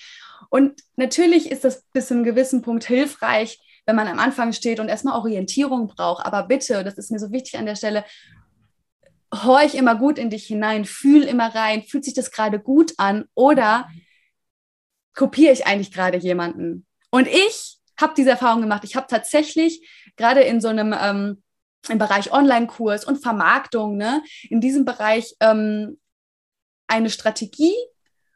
Und 0.49 0.81
natürlich 0.95 1.51
ist 1.51 1.63
das 1.63 1.83
bis 1.93 2.07
zu 2.07 2.13
einem 2.13 2.23
gewissen 2.23 2.61
Punkt 2.61 2.85
hilfreich, 2.85 3.59
wenn 3.85 3.95
man 3.95 4.07
am 4.07 4.19
Anfang 4.19 4.53
steht 4.53 4.79
und 4.79 4.87
erstmal 4.87 5.17
Orientierung 5.17 5.87
braucht. 5.87 6.25
Aber 6.25 6.43
bitte, 6.43 6.83
das 6.83 6.97
ist 6.97 7.11
mir 7.11 7.19
so 7.19 7.31
wichtig 7.31 7.57
an 7.57 7.65
der 7.65 7.75
Stelle, 7.75 8.05
horch 9.33 9.75
immer 9.75 9.95
gut 9.95 10.17
in 10.17 10.29
dich 10.29 10.45
hinein, 10.45 10.85
fühl 10.85 11.23
immer 11.23 11.53
rein, 11.53 11.83
fühlt 11.83 12.05
sich 12.05 12.13
das 12.13 12.31
gerade 12.31 12.59
gut 12.59 12.93
an 12.97 13.25
oder 13.35 13.87
kopiere 15.13 15.53
ich 15.53 15.65
eigentlich 15.67 15.91
gerade 15.91 16.17
jemanden? 16.17 16.85
Und 17.11 17.27
ich 17.27 17.79
habe 17.99 18.13
diese 18.15 18.31
Erfahrung 18.31 18.61
gemacht. 18.61 18.83
Ich 18.83 18.95
habe 18.95 19.07
tatsächlich 19.07 19.87
gerade 20.15 20.41
in 20.41 20.61
so 20.61 20.69
einem 20.69 20.95
ähm, 20.99 21.43
im 21.87 21.97
Bereich 21.97 22.31
Online-Kurs 22.31 23.05
und 23.05 23.21
Vermarktung, 23.21 23.97
ne, 23.97 24.21
in 24.49 24.61
diesem 24.61 24.85
Bereich 24.85 25.35
ähm, 25.39 25.99
eine 26.87 27.09
Strategie 27.09 27.75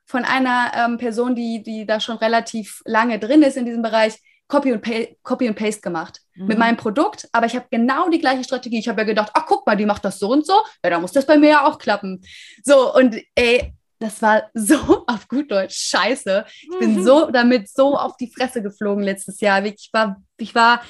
von 0.06 0.26
einer 0.26 0.72
ähm, 0.76 0.98
Person, 0.98 1.36
die, 1.36 1.64
die 1.64 1.86
da 1.86 2.00
schon 2.00 2.18
relativ 2.18 2.82
lange 2.86 3.20
drin 3.20 3.42
ist 3.42 3.58
in 3.58 3.66
diesem 3.66 3.82
Bereich, 3.82 4.20
Copy 4.48 4.74
und, 4.74 4.82
Pay, 4.82 5.18
Copy 5.24 5.48
und 5.48 5.56
Paste 5.56 5.82
gemacht 5.82 6.20
mhm. 6.36 6.48
mit 6.48 6.58
meinem 6.58 6.78
Produkt, 6.78 7.28
aber 7.32 7.46
ich 7.46 7.56
habe 7.56 7.66
genau 7.72 8.10
die 8.10 8.20
gleiche 8.20 8.44
Strategie. 8.44 8.80
Ich 8.80 8.88
habe 8.88 9.02
ja 9.02 9.08
gedacht, 9.08 9.32
ach 9.34 9.46
guck 9.48 9.66
mal, 9.66 9.76
die 9.76 9.86
macht 9.86 10.06
das 10.06 10.20
so 10.20 10.30
und 10.30 10.46
so, 10.46 10.54
ja, 10.84 10.90
da 10.90 11.00
muss 11.00 11.12
das 11.12 11.26
bei 11.26 11.38
mir 11.38 11.50
ja 11.50 11.66
auch 11.66 11.80
klappen. 11.80 12.22
So, 12.64 12.94
und 12.94 13.18
ey, 13.36 13.74
das 14.00 14.22
war 14.22 14.44
so 14.54 15.06
auf 15.08 15.28
gut 15.28 15.52
Deutsch 15.52 15.76
scheiße. 15.76 16.46
Ich 16.62 16.80
bin 16.80 16.96
mhm. 16.96 17.04
so 17.04 17.32
damit 17.32 17.70
so 17.70 17.98
auf 17.98 18.18
die 18.18 18.32
Fresse 18.32 18.62
geflogen 18.62 19.04
letztes 19.04 19.40
Jahr. 19.40 19.64
Ich 19.66 19.90
war, 19.92 20.22
ich 20.38 20.54
war 20.54 20.84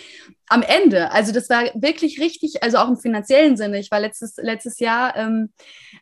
am 0.54 0.62
Ende. 0.62 1.12
Also 1.12 1.32
das 1.32 1.50
war 1.50 1.64
wirklich 1.74 2.20
richtig, 2.20 2.62
also 2.62 2.78
auch 2.78 2.88
im 2.88 2.98
finanziellen 2.98 3.58
Sinne. 3.58 3.80
Ich 3.80 3.90
war 3.90 4.00
letztes, 4.00 4.36
letztes 4.38 4.78
Jahr 4.78 5.16
ähm, 5.18 5.52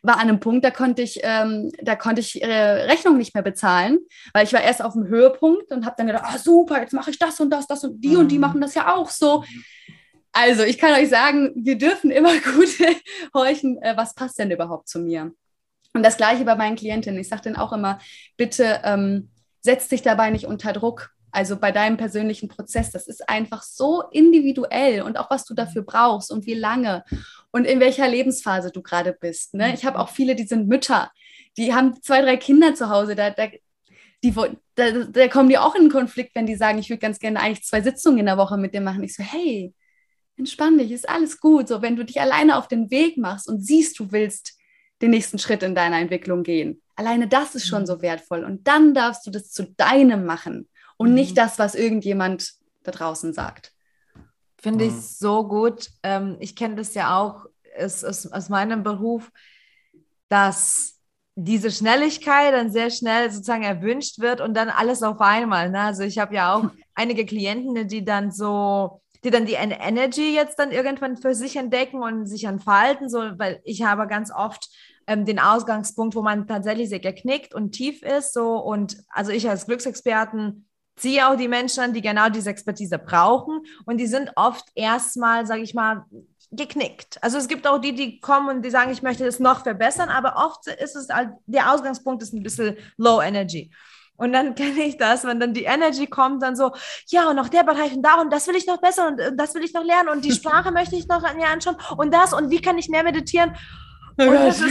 war 0.02 0.16
an 0.16 0.28
einem 0.28 0.40
Punkt, 0.40 0.62
da 0.62 0.70
konnte 0.70 1.00
ich, 1.00 1.20
ähm, 1.22 1.72
da 1.80 1.96
konnte 1.96 2.20
ich 2.20 2.42
äh, 2.42 2.52
Rechnung 2.52 3.16
nicht 3.16 3.34
mehr 3.34 3.42
bezahlen, 3.42 3.98
weil 4.34 4.44
ich 4.44 4.52
war 4.52 4.60
erst 4.60 4.84
auf 4.84 4.92
dem 4.92 5.06
Höhepunkt 5.06 5.72
und 5.72 5.86
habe 5.86 5.94
dann 5.96 6.06
gedacht, 6.06 6.24
ah 6.26 6.36
super, 6.36 6.82
jetzt 6.82 6.92
mache 6.92 7.10
ich 7.10 7.18
das 7.18 7.40
und 7.40 7.48
das, 7.48 7.66
das 7.66 7.82
und 7.82 8.02
die 8.02 8.08
mhm. 8.08 8.18
und 8.18 8.28
die 8.28 8.34
mhm. 8.34 8.42
machen 8.42 8.60
das 8.60 8.74
ja 8.74 8.94
auch 8.94 9.08
so. 9.08 9.42
Also 10.32 10.64
ich 10.64 10.76
kann 10.76 10.92
euch 11.00 11.08
sagen, 11.08 11.52
wir 11.54 11.78
dürfen 11.78 12.10
immer 12.10 12.32
gut 12.54 12.68
horchen, 13.34 13.80
äh, 13.80 13.96
was 13.96 14.14
passt 14.14 14.38
denn 14.38 14.50
überhaupt 14.50 14.86
zu 14.86 14.98
mir. 14.98 15.32
Und 15.94 16.02
das 16.02 16.18
gleiche 16.18 16.44
bei 16.44 16.56
meinen 16.56 16.76
Klientinnen. 16.76 17.20
Ich 17.20 17.28
sage 17.28 17.42
denen 17.42 17.56
auch 17.56 17.72
immer, 17.72 17.98
bitte 18.36 18.82
ähm, 18.84 19.30
setz 19.62 19.88
dich 19.88 20.02
dabei 20.02 20.28
nicht 20.28 20.46
unter 20.46 20.74
Druck. 20.74 21.10
Also 21.32 21.56
bei 21.56 21.72
deinem 21.72 21.96
persönlichen 21.96 22.48
Prozess, 22.48 22.90
das 22.90 23.08
ist 23.08 23.26
einfach 23.28 23.62
so 23.62 24.02
individuell 24.12 25.00
und 25.00 25.18
auch 25.18 25.30
was 25.30 25.46
du 25.46 25.54
dafür 25.54 25.82
brauchst 25.82 26.30
und 26.30 26.44
wie 26.44 26.54
lange 26.54 27.04
und 27.50 27.64
in 27.64 27.80
welcher 27.80 28.06
Lebensphase 28.06 28.70
du 28.70 28.82
gerade 28.82 29.14
bist. 29.18 29.54
Ne? 29.54 29.72
Ich 29.72 29.86
habe 29.86 29.98
auch 29.98 30.10
viele, 30.10 30.36
die 30.36 30.46
sind 30.46 30.68
Mütter, 30.68 31.10
die 31.56 31.74
haben 31.74 32.00
zwei, 32.02 32.20
drei 32.20 32.36
Kinder 32.36 32.74
zu 32.74 32.90
Hause, 32.90 33.16
da, 33.16 33.30
da, 33.30 33.48
die, 34.22 34.34
da, 34.74 34.90
da 34.90 35.28
kommen 35.28 35.48
die 35.48 35.56
auch 35.56 35.74
in 35.74 35.82
einen 35.82 35.90
Konflikt, 35.90 36.34
wenn 36.34 36.46
die 36.46 36.54
sagen, 36.54 36.78
ich 36.78 36.90
würde 36.90 37.00
ganz 37.00 37.18
gerne 37.18 37.40
eigentlich 37.40 37.64
zwei 37.64 37.80
Sitzungen 37.80 38.20
in 38.20 38.26
der 38.26 38.36
Woche 38.36 38.58
mit 38.58 38.74
dir 38.74 38.82
machen. 38.82 39.02
Ich 39.02 39.16
so, 39.16 39.22
hey, 39.22 39.74
entspann 40.36 40.76
dich, 40.76 40.92
ist 40.92 41.08
alles 41.08 41.40
gut. 41.40 41.66
So, 41.66 41.80
wenn 41.80 41.96
du 41.96 42.04
dich 42.04 42.20
alleine 42.20 42.58
auf 42.58 42.68
den 42.68 42.90
Weg 42.90 43.16
machst 43.16 43.48
und 43.48 43.64
siehst, 43.64 43.98
du 43.98 44.12
willst 44.12 44.58
den 45.00 45.10
nächsten 45.10 45.38
Schritt 45.38 45.62
in 45.62 45.74
deiner 45.74 45.98
Entwicklung 45.98 46.42
gehen. 46.42 46.82
Alleine 46.94 47.26
das 47.26 47.54
ist 47.54 47.66
schon 47.66 47.82
mhm. 47.82 47.86
so 47.86 48.02
wertvoll. 48.02 48.44
Und 48.44 48.68
dann 48.68 48.94
darfst 48.94 49.26
du 49.26 49.30
das 49.30 49.50
zu 49.50 49.64
deinem 49.76 50.26
machen 50.26 50.68
und 51.02 51.10
mhm. 51.10 51.14
nicht 51.14 51.38
das, 51.38 51.58
was 51.58 51.74
irgendjemand 51.74 52.52
da 52.82 52.92
draußen 52.92 53.32
sagt. 53.32 53.72
Finde 54.58 54.84
ich 54.84 54.92
mhm. 54.92 55.00
so 55.00 55.48
gut. 55.48 55.88
Ähm, 56.02 56.36
ich 56.40 56.56
kenne 56.56 56.76
das 56.76 56.94
ja 56.94 57.18
auch 57.18 57.46
aus, 57.78 58.04
aus, 58.04 58.26
aus 58.26 58.48
meinem 58.48 58.82
Beruf, 58.82 59.30
dass 60.28 60.98
diese 61.34 61.70
Schnelligkeit 61.70 62.52
dann 62.52 62.70
sehr 62.70 62.90
schnell 62.90 63.30
sozusagen 63.30 63.62
erwünscht 63.62 64.18
wird 64.18 64.40
und 64.40 64.54
dann 64.54 64.68
alles 64.68 65.02
auf 65.02 65.20
einmal. 65.20 65.70
Ne? 65.70 65.80
Also 65.80 66.02
ich 66.02 66.18
habe 66.18 66.34
ja 66.34 66.54
auch 66.54 66.64
einige 66.94 67.26
Klienten, 67.26 67.88
die 67.88 68.04
dann 68.04 68.30
so 68.30 69.02
die 69.24 69.30
dann 69.30 69.46
die 69.46 69.54
Energy 69.54 70.34
jetzt 70.34 70.58
dann 70.58 70.72
irgendwann 70.72 71.16
für 71.16 71.34
sich 71.34 71.56
entdecken 71.56 72.02
und 72.02 72.26
sich 72.26 72.44
entfalten, 72.44 73.08
so, 73.08 73.18
weil 73.38 73.60
ich 73.64 73.82
habe 73.82 74.08
ganz 74.08 74.32
oft 74.32 74.68
ähm, 75.06 75.24
den 75.24 75.38
Ausgangspunkt, 75.38 76.16
wo 76.16 76.22
man 76.22 76.46
tatsächlich 76.46 76.88
sehr 76.88 76.98
geknickt 76.98 77.54
und 77.54 77.72
tief 77.72 78.02
ist, 78.02 78.32
so 78.32 78.56
und 78.56 78.96
also 79.08 79.30
ich 79.30 79.48
als 79.48 79.66
Glücksexperten 79.66 80.66
ziehe 81.02 81.28
auch 81.28 81.36
die 81.36 81.48
Menschen 81.48 81.82
an, 81.82 81.92
die 81.92 82.00
genau 82.00 82.28
diese 82.28 82.50
Expertise 82.50 82.98
brauchen 82.98 83.62
und 83.84 83.98
die 83.98 84.06
sind 84.06 84.30
oft 84.36 84.64
erstmal, 84.74 85.46
sage 85.46 85.62
ich 85.62 85.74
mal, 85.74 86.04
geknickt. 86.52 87.18
Also 87.22 87.38
es 87.38 87.48
gibt 87.48 87.66
auch 87.66 87.78
die, 87.78 87.94
die 87.94 88.20
kommen 88.20 88.56
und 88.56 88.62
die 88.62 88.70
sagen, 88.70 88.92
ich 88.92 89.02
möchte 89.02 89.24
das 89.24 89.40
noch 89.40 89.62
verbessern, 89.62 90.10
aber 90.10 90.36
oft 90.36 90.66
ist 90.66 90.94
es, 90.94 91.08
halt, 91.08 91.30
der 91.46 91.72
Ausgangspunkt 91.72 92.22
ist 92.22 92.32
ein 92.32 92.42
bisschen 92.42 92.76
low 92.96 93.20
energy. 93.20 93.72
Und 94.16 94.32
dann 94.32 94.54
kenne 94.54 94.84
ich 94.84 94.96
das, 94.96 95.24
wenn 95.24 95.40
dann 95.40 95.54
die 95.54 95.64
Energy 95.64 96.06
kommt, 96.06 96.42
dann 96.42 96.54
so, 96.54 96.72
ja, 97.08 97.28
und 97.28 97.36
noch 97.36 97.48
der 97.48 97.64
Bereich 97.64 97.92
und 97.94 98.02
da 98.02 98.20
und 98.20 98.32
das 98.32 98.46
will 98.46 98.54
ich 98.54 98.66
noch 98.66 98.80
besser 98.80 99.08
und 99.08 99.20
das 99.36 99.54
will 99.54 99.64
ich 99.64 99.74
noch 99.74 99.84
lernen 99.84 100.08
und 100.08 100.24
die 100.24 100.32
Sprache 100.40 100.70
möchte 100.70 100.94
ich 100.94 101.08
noch 101.08 101.22
mir 101.34 101.48
anschauen 101.48 101.76
und 101.96 102.14
das 102.14 102.32
und 102.32 102.50
wie 102.50 102.60
kann 102.60 102.78
ich 102.78 102.88
mehr 102.88 103.02
meditieren. 103.02 103.56
Oh 104.18 104.24
und 104.24 104.34
ist, 104.34 104.62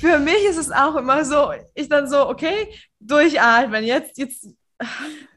für 0.00 0.18
mich 0.18 0.42
ist 0.48 0.56
es 0.56 0.72
auch 0.72 0.96
immer 0.96 1.24
so, 1.24 1.52
ich 1.74 1.88
dann 1.88 2.08
so, 2.08 2.28
okay, 2.28 2.74
durchatmen, 2.98 3.84
jetzt, 3.84 4.16
jetzt, 4.18 4.48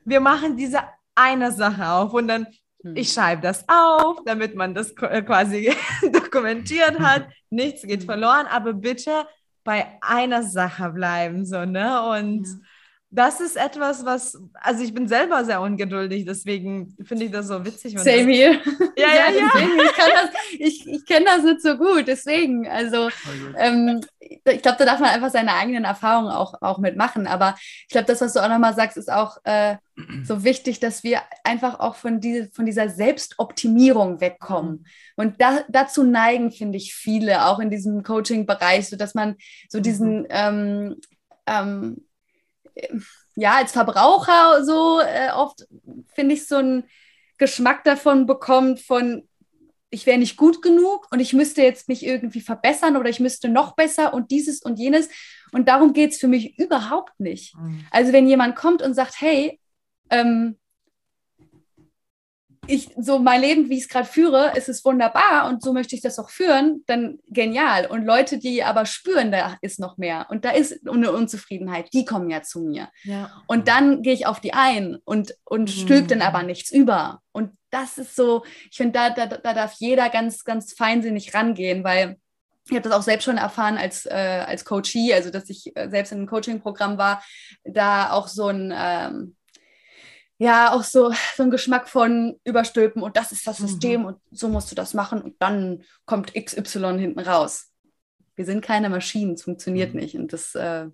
wir 0.05 0.19
machen 0.19 0.58
diese 0.58 0.79
eine 1.15 1.51
Sache 1.51 1.88
auf 1.88 2.13
und 2.13 2.27
dann 2.27 2.48
hm. 2.84 2.96
ich 2.96 3.12
schreibe 3.12 3.41
das 3.41 3.65
auf, 3.67 4.22
damit 4.25 4.55
man 4.55 4.74
das 4.74 4.91
äh, 5.01 5.22
quasi 5.22 5.74
dokumentiert 6.13 7.00
hat. 7.00 7.27
Nichts 7.50 7.84
geht 7.84 8.01
hm. 8.01 8.05
verloren, 8.08 8.48
aber 8.48 8.74
bitte 8.74 9.27
bei 9.63 9.98
einer 10.01 10.43
Sache 10.43 10.89
bleiben, 10.89 11.46
so, 11.46 11.65
ne? 11.65 12.10
Und 12.12 12.48
ja 12.48 12.69
das 13.11 13.41
ist 13.41 13.57
etwas, 13.57 14.05
was, 14.05 14.39
also 14.53 14.83
ich 14.83 14.93
bin 14.93 15.07
selber 15.07 15.43
sehr 15.43 15.61
ungeduldig, 15.61 16.25
deswegen 16.25 16.95
finde 17.03 17.25
ich 17.25 17.31
das 17.31 17.47
so 17.47 17.65
witzig. 17.65 17.97
Same 17.97 18.31
here. 18.31 18.59
Ja, 18.95 19.07
ja, 19.07 19.31
ja. 19.31 19.51
ja. 19.59 20.29
Ich, 20.51 20.59
ich, 20.59 20.87
ich 20.87 21.05
kenne 21.05 21.25
das 21.25 21.43
nicht 21.43 21.61
so 21.61 21.75
gut, 21.75 22.07
deswegen. 22.07 22.67
Also 22.67 23.09
ähm, 23.57 24.01
ich 24.19 24.61
glaube, 24.61 24.77
da 24.77 24.85
darf 24.85 24.99
man 24.99 25.09
einfach 25.09 25.31
seine 25.31 25.53
eigenen 25.53 25.85
Erfahrungen 25.85 26.29
auch, 26.29 26.61
auch 26.61 26.77
mitmachen. 26.77 27.25
Aber 27.25 27.55
ich 27.57 27.89
glaube, 27.89 28.05
das, 28.05 28.21
was 28.21 28.33
du 28.33 28.41
auch 28.41 28.49
nochmal 28.49 28.75
sagst, 28.75 28.97
ist 28.97 29.11
auch 29.11 29.37
äh, 29.43 29.77
so 30.23 30.43
wichtig, 30.43 30.79
dass 30.79 31.03
wir 31.03 31.21
einfach 31.43 31.79
auch 31.79 31.95
von, 31.95 32.21
die, 32.21 32.47
von 32.53 32.67
dieser 32.67 32.89
Selbstoptimierung 32.89 34.21
wegkommen. 34.21 34.71
Mhm. 34.71 34.85
Und 35.15 35.41
da, 35.41 35.61
dazu 35.67 36.03
neigen, 36.03 36.51
finde 36.51 36.77
ich, 36.77 36.93
viele, 36.93 37.47
auch 37.47 37.59
in 37.59 37.71
diesem 37.71 38.03
Coaching-Bereich, 38.03 38.87
so 38.87 38.97
dass 38.97 39.15
man 39.15 39.35
so 39.67 39.79
diesen 39.79 40.21
mhm. 40.21 40.27
ähm, 40.29 40.95
ähm, 41.47 41.97
ja, 43.36 43.55
als 43.55 43.71
Verbraucher 43.71 44.63
so 44.63 45.00
äh, 45.00 45.31
oft, 45.31 45.67
finde 46.13 46.36
ich, 46.36 46.48
so 46.48 46.57
einen 46.57 46.83
Geschmack 47.38 47.83
davon 47.83 48.25
bekommt, 48.25 48.81
von 48.81 49.27
ich 49.91 50.05
wäre 50.05 50.19
nicht 50.19 50.38
gut 50.38 50.62
genug 50.62 51.07
und 51.12 51.19
ich 51.19 51.33
müsste 51.33 51.63
jetzt 51.63 51.88
mich 51.89 52.05
irgendwie 52.05 52.41
verbessern 52.41 52.95
oder 52.95 53.09
ich 53.09 53.19
müsste 53.19 53.50
noch 53.50 53.75
besser 53.75 54.13
und 54.13 54.29
dieses 54.29 54.62
und 54.62 54.77
jenes. 54.77 55.09
Und 55.51 55.67
darum 55.67 55.93
geht 55.93 56.12
es 56.12 56.19
für 56.19 56.27
mich 56.27 56.59
überhaupt 56.59 57.19
nicht. 57.19 57.55
Mhm. 57.55 57.86
Also 57.89 58.13
wenn 58.13 58.27
jemand 58.27 58.55
kommt 58.55 58.83
und 58.83 58.93
sagt, 58.93 59.19
hey, 59.19 59.59
ähm, 60.12 60.59
ich 62.69 62.89
so 62.97 63.19
mein 63.19 63.41
Leben, 63.41 63.69
wie 63.69 63.77
ich 63.77 63.83
es 63.83 63.89
gerade 63.89 64.07
führe, 64.07 64.53
ist 64.55 64.69
es 64.69 64.85
wunderbar 64.85 65.47
und 65.47 65.63
so 65.63 65.73
möchte 65.73 65.95
ich 65.95 66.01
das 66.01 66.19
auch 66.19 66.29
führen, 66.29 66.83
dann 66.88 67.19
genial. 67.27 67.88
Und 67.88 68.05
Leute, 68.05 68.38
die 68.38 68.63
aber 68.63 68.85
spüren, 68.85 69.31
da 69.31 69.57
ist 69.61 69.79
noch 69.79 69.97
mehr 69.97 70.27
und 70.29 70.45
da 70.45 70.51
ist 70.51 70.88
eine 70.88 71.11
Unzufriedenheit, 71.11 71.91
die 71.93 72.05
kommen 72.05 72.29
ja 72.29 72.43
zu 72.43 72.61
mir. 72.61 72.89
Ja. 73.03 73.31
Und 73.47 73.67
dann 73.67 74.03
gehe 74.03 74.13
ich 74.13 74.27
auf 74.27 74.39
die 74.39 74.53
ein 74.53 74.97
und, 75.03 75.35
und 75.43 75.63
mhm. 75.63 75.67
stülp 75.67 76.07
dann 76.07 76.21
aber 76.21 76.43
nichts 76.43 76.71
über. 76.71 77.21
Und 77.31 77.51
das 77.71 77.97
ist 77.97 78.15
so, 78.15 78.43
ich 78.69 78.77
finde, 78.77 78.93
da, 78.93 79.09
da, 79.09 79.25
da 79.25 79.53
darf 79.53 79.73
jeder 79.79 80.09
ganz, 80.09 80.43
ganz 80.43 80.73
feinsinnig 80.73 81.33
rangehen, 81.33 81.83
weil 81.83 82.17
ich 82.65 82.75
habe 82.75 82.88
das 82.88 82.97
auch 82.97 83.03
selbst 83.03 83.25
schon 83.25 83.38
erfahren 83.38 83.77
als, 83.77 84.05
äh, 84.05 84.43
als 84.45 84.63
Coachie, 84.63 85.13
also 85.13 85.32
dass 85.32 85.49
ich 85.49 85.75
äh, 85.75 85.89
selbst 85.89 86.12
in 86.12 86.19
einem 86.19 86.27
Coaching-Programm 86.27 86.97
war, 86.97 87.23
da 87.63 88.12
auch 88.12 88.27
so 88.27 88.47
ein 88.47 88.71
ähm, 88.75 89.36
ja 90.39 90.73
auch 90.73 90.84
so, 90.84 91.13
so 91.36 91.43
ein 91.43 91.52
Geschmack 91.52 91.88
von 91.88 92.39
Überstülpen 92.45 93.04
und 93.04 93.15
das 93.17 93.32
ist 93.32 93.45
das. 93.45 93.58
System 93.58 94.02
mhm. 94.02 94.08
und 94.08 94.17
so 94.32 94.47
musst 94.47 94.71
du 94.71 94.75
das 94.75 94.93
machen 94.93 95.21
und 95.21 95.36
dann 95.39 95.84
kommt 96.06 96.34
XY 96.34 96.97
hinten 96.97 97.19
raus. 97.19 97.67
Wir 98.36 98.45
sind 98.45 98.62
keine 98.62 98.89
Maschinen, 98.89 99.34
es 99.34 99.43
funktioniert 99.43 99.93
mhm. 99.93 99.99
nicht. 99.99 100.15
Und 100.15 100.32
das, 100.32 100.56
äh, 100.56 100.86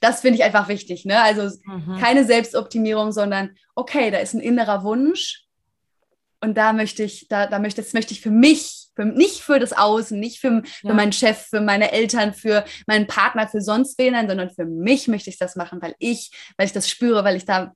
das 0.00 0.20
finde 0.20 0.38
ich 0.38 0.44
einfach 0.44 0.68
wichtig. 0.68 1.04
Ne? 1.04 1.20
Also 1.20 1.56
mhm. 1.64 1.98
keine 1.98 2.24
Selbstoptimierung, 2.24 3.10
sondern 3.10 3.56
okay, 3.74 4.12
da 4.12 4.18
ist 4.18 4.34
ein 4.34 4.40
innerer 4.40 4.84
Wunsch 4.84 5.46
und 6.40 6.56
da 6.56 6.72
möchte 6.72 7.02
ich, 7.02 7.26
da, 7.26 7.48
da 7.48 7.58
möchte, 7.58 7.82
das 7.82 7.92
möchte 7.92 8.14
ich 8.14 8.20
für 8.20 8.30
mich, 8.30 8.90
für, 8.94 9.04
nicht 9.04 9.40
für 9.40 9.58
das 9.58 9.72
Außen, 9.72 10.18
nicht 10.20 10.38
für, 10.38 10.62
für 10.64 10.94
meinen 10.94 11.12
Chef, 11.12 11.48
für 11.50 11.60
meine 11.60 11.90
Eltern, 11.90 12.34
für 12.34 12.64
meinen 12.86 13.08
Partner, 13.08 13.48
für 13.48 13.60
sonst 13.60 13.98
wen, 13.98 14.14
sondern 14.28 14.50
für 14.50 14.64
mich 14.64 15.08
möchte 15.08 15.28
ich 15.28 15.38
das 15.38 15.56
machen, 15.56 15.82
weil 15.82 15.96
ich, 15.98 16.30
weil 16.56 16.66
ich 16.68 16.72
das 16.72 16.88
spüre, 16.88 17.24
weil 17.24 17.34
ich 17.34 17.46
da 17.46 17.72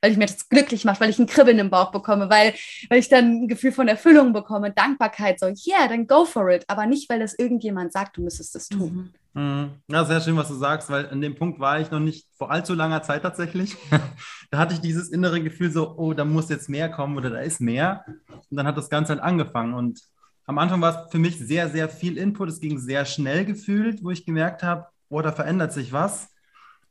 weil 0.00 0.12
ich 0.12 0.18
mir 0.18 0.26
das 0.26 0.48
glücklich 0.48 0.84
macht, 0.84 1.00
weil 1.00 1.10
ich 1.10 1.18
ein 1.18 1.26
Kribbeln 1.26 1.58
im 1.58 1.70
Bauch 1.70 1.90
bekomme, 1.90 2.28
weil, 2.30 2.54
weil 2.88 2.98
ich 2.98 3.08
dann 3.08 3.44
ein 3.44 3.48
Gefühl 3.48 3.72
von 3.72 3.88
Erfüllung 3.88 4.32
bekomme, 4.32 4.70
Dankbarkeit, 4.70 5.40
so, 5.40 5.46
yeah, 5.46 5.88
dann 5.88 6.06
go 6.06 6.24
for 6.24 6.50
it. 6.50 6.64
Aber 6.68 6.86
nicht, 6.86 7.08
weil 7.08 7.20
das 7.20 7.34
irgendjemand 7.38 7.92
sagt, 7.92 8.16
du 8.16 8.22
müsstest 8.22 8.54
das 8.54 8.68
tun. 8.68 9.14
Mhm. 9.32 9.42
mhm. 9.42 9.70
Ja, 9.88 10.04
sehr 10.04 10.20
schön, 10.20 10.36
was 10.36 10.48
du 10.48 10.54
sagst, 10.54 10.90
weil 10.90 11.08
an 11.08 11.20
dem 11.20 11.34
Punkt 11.34 11.58
war 11.60 11.80
ich 11.80 11.90
noch 11.90 12.00
nicht 12.00 12.26
vor 12.36 12.50
allzu 12.50 12.74
langer 12.74 13.02
Zeit 13.02 13.22
tatsächlich. 13.22 13.76
da 14.50 14.58
hatte 14.58 14.74
ich 14.74 14.80
dieses 14.80 15.08
innere 15.08 15.42
Gefühl 15.42 15.70
so, 15.70 15.96
oh, 15.96 16.12
da 16.12 16.24
muss 16.24 16.50
jetzt 16.50 16.68
mehr 16.68 16.90
kommen 16.90 17.16
oder 17.16 17.30
da 17.30 17.40
ist 17.40 17.60
mehr. 17.60 18.04
Und 18.28 18.56
dann 18.56 18.66
hat 18.66 18.76
das 18.76 18.90
Ganze 18.90 19.14
halt 19.14 19.22
angefangen. 19.22 19.74
Und 19.74 20.00
am 20.46 20.58
Anfang 20.58 20.80
war 20.80 21.06
es 21.06 21.10
für 21.10 21.18
mich 21.18 21.38
sehr, 21.38 21.70
sehr 21.70 21.88
viel 21.88 22.18
Input. 22.18 22.50
Es 22.50 22.60
ging 22.60 22.78
sehr 22.78 23.04
schnell 23.06 23.44
gefühlt, 23.44 24.04
wo 24.04 24.10
ich 24.10 24.26
gemerkt 24.26 24.62
habe, 24.62 24.86
oh, 25.08 25.22
da 25.22 25.32
verändert 25.32 25.72
sich 25.72 25.92
was. 25.92 26.28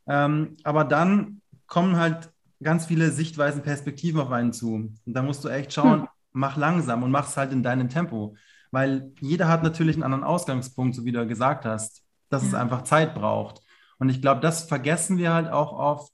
Ähm, 0.08 0.58
aber 0.64 0.84
dann 0.84 1.42
kommen 1.68 1.98
halt 1.98 2.33
ganz 2.64 2.86
viele 2.86 3.12
Sichtweisen, 3.12 3.62
Perspektiven 3.62 4.20
auf 4.20 4.32
einen 4.32 4.54
zu. 4.54 4.74
Und 4.76 5.00
da 5.06 5.22
musst 5.22 5.44
du 5.44 5.50
echt 5.50 5.74
schauen, 5.74 6.02
hm. 6.02 6.08
mach 6.32 6.58
langsam 6.58 7.04
und 7.04 7.12
mach 7.12 7.28
es 7.28 7.38
halt 7.38 7.52
in 7.52 7.64
deinem 7.64 7.90
Tempo. 7.90 8.36
Weil 8.72 9.12
jeder 9.20 9.48
hat 9.48 9.64
natürlich 9.64 9.96
einen 9.96 10.04
anderen 10.04 10.24
Ausgangspunkt, 10.24 10.96
so 10.96 11.06
wie 11.06 11.12
du 11.12 11.28
gesagt 11.28 11.66
hast, 11.66 12.04
dass 12.30 12.44
ja. 12.44 12.50
es 12.50 12.54
einfach 12.56 12.84
Zeit 12.84 13.14
braucht. 13.14 13.62
Und 14.00 14.10
ich 14.10 14.22
glaube, 14.22 14.42
das 14.42 14.64
vergessen 14.64 15.18
wir 15.18 15.34
halt 15.34 15.50
auch 15.50 15.74
oft, 15.74 16.12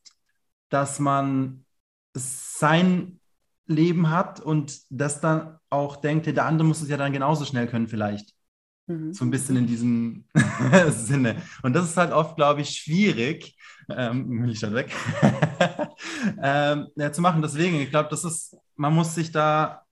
dass 0.69 0.99
man 0.99 1.65
sein 2.13 3.19
Leben 3.65 4.09
hat 4.09 4.39
und 4.39 4.81
das 4.89 5.21
dann 5.21 5.57
auch 5.69 5.95
denkt, 5.95 6.25
der 6.25 6.45
andere 6.45 6.67
muss 6.67 6.81
es 6.81 6.89
ja 6.89 6.97
dann 6.97 7.13
genauso 7.13 7.45
schnell 7.45 7.67
können 7.67 7.88
vielleicht. 7.88 8.33
Mhm. 8.89 9.13
So 9.13 9.23
ein 9.23 9.30
bisschen 9.30 9.56
in 9.56 9.67
diesem 9.67 10.25
Sinne. 10.89 11.36
Und 11.62 11.73
das 11.73 11.86
ist 11.86 11.97
halt 11.97 12.12
oft, 12.12 12.36
glaube 12.36 12.62
ich, 12.62 12.71
schwierig, 12.71 13.56
ähm, 13.88 14.41
will 14.41 14.52
ich 14.52 14.60
dann 14.60 14.73
weg, 14.73 14.91
ähm, 16.41 16.88
ja, 16.95 17.12
zu 17.12 17.21
machen. 17.21 17.41
Deswegen, 17.41 17.80
ich 17.80 17.91
glaube, 17.91 18.10
das 18.10 18.25
ist, 18.25 18.58
man 18.75 18.95
muss 18.95 19.13
sich 19.13 19.32
da 19.32 19.84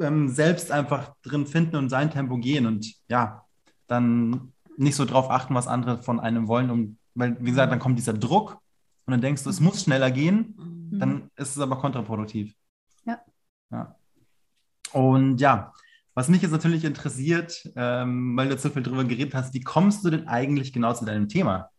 ähm, 0.00 0.28
selbst 0.28 0.70
einfach 0.70 1.14
drin 1.22 1.46
finden 1.46 1.76
und 1.76 1.88
sein 1.88 2.10
Tempo 2.10 2.38
gehen 2.38 2.66
und 2.66 2.94
ja, 3.08 3.44
dann 3.88 4.52
nicht 4.76 4.94
so 4.94 5.04
drauf 5.04 5.30
achten, 5.30 5.54
was 5.54 5.66
andere 5.66 6.02
von 6.02 6.20
einem 6.20 6.46
wollen. 6.46 6.70
Um, 6.70 6.98
weil, 7.14 7.36
wie 7.40 7.50
gesagt, 7.50 7.72
dann 7.72 7.80
kommt 7.80 7.98
dieser 7.98 8.12
Druck 8.12 8.58
und 9.06 9.10
dann 9.12 9.20
denkst 9.20 9.42
du, 9.42 9.50
es 9.50 9.60
muss 9.60 9.82
schneller 9.82 10.12
gehen, 10.12 10.54
mhm. 10.90 10.98
dann 10.98 11.30
ist 11.36 11.56
es 11.56 11.58
aber 11.58 11.76
kontraproduktiv. 11.76 12.54
Ja. 13.04 13.20
ja. 13.70 13.96
Und 14.92 15.40
ja, 15.40 15.72
was 16.16 16.28
mich 16.28 16.40
jetzt 16.40 16.50
natürlich 16.50 16.84
interessiert, 16.84 17.70
ähm, 17.76 18.34
weil 18.38 18.48
du 18.48 18.56
so 18.56 18.70
viel 18.70 18.82
drüber 18.82 19.04
geredet 19.04 19.34
hast, 19.34 19.52
wie 19.52 19.60
kommst 19.60 20.02
du 20.02 20.08
denn 20.08 20.26
eigentlich 20.26 20.72
genau 20.72 20.94
zu 20.94 21.04
deinem 21.04 21.28
Thema? 21.28 21.70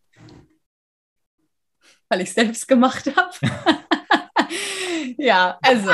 Weil 2.08 2.22
ich 2.22 2.30
es 2.30 2.36
selbst 2.36 2.68
gemacht 2.68 3.12
habe. 3.16 3.34
ja, 5.18 5.58
also, 5.64 5.90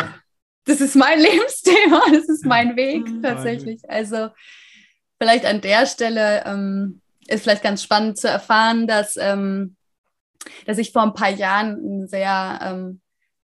das 0.66 0.82
ist 0.82 0.96
mein 0.98 1.20
Lebensthema, 1.22 2.02
das 2.12 2.28
ist 2.28 2.46
mein 2.46 2.76
Weg 2.76 3.08
mhm. 3.08 3.24
tatsächlich. 3.24 3.82
Also, 3.90 4.30
vielleicht 5.18 5.46
an 5.46 5.62
der 5.62 5.86
Stelle 5.86 6.44
ähm, 6.46 7.02
ist 7.28 7.44
vielleicht 7.44 7.64
ganz 7.64 7.82
spannend 7.82 8.18
zu 8.18 8.28
erfahren, 8.28 8.88
dass, 8.88 9.16
ähm, 9.16 9.78
dass 10.66 10.80
ich 10.80 10.92
vor 10.92 11.04
ein 11.04 11.14
paar 11.14 11.32
Jahren 11.32 11.78
ein 11.78 12.08
sehr 12.10 12.60
ähm, 12.62 13.00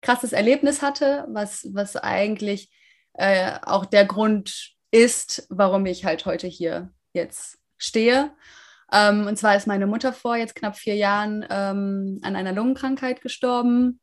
krasses 0.02 0.32
Erlebnis 0.32 0.82
hatte, 0.82 1.26
was, 1.28 1.68
was 1.74 1.98
eigentlich 1.98 2.72
äh, 3.12 3.60
auch 3.62 3.86
der 3.86 4.06
Grund 4.06 4.75
ist, 4.92 5.48
warum 5.50 5.86
ich 5.86 6.06
halt 6.06 6.26
heute 6.26 6.48
hier 6.48 6.92
jetzt 7.14 7.58
stehe. 7.78 8.32
Ähm, 8.92 9.28
und 9.28 9.38
zwar 9.38 9.56
ist 9.56 9.68
meine 9.68 9.88
Mutter 9.88 10.14
vor 10.14 10.36
jetzt 10.36 10.56
knapp 10.56 10.78
vier 10.78 10.96
Jahren 10.96 11.46
ähm, 11.50 12.20
an 12.22 12.36
einer 12.36 12.54
Lungenkrankheit 12.54 13.22
gestorben. 13.22 14.00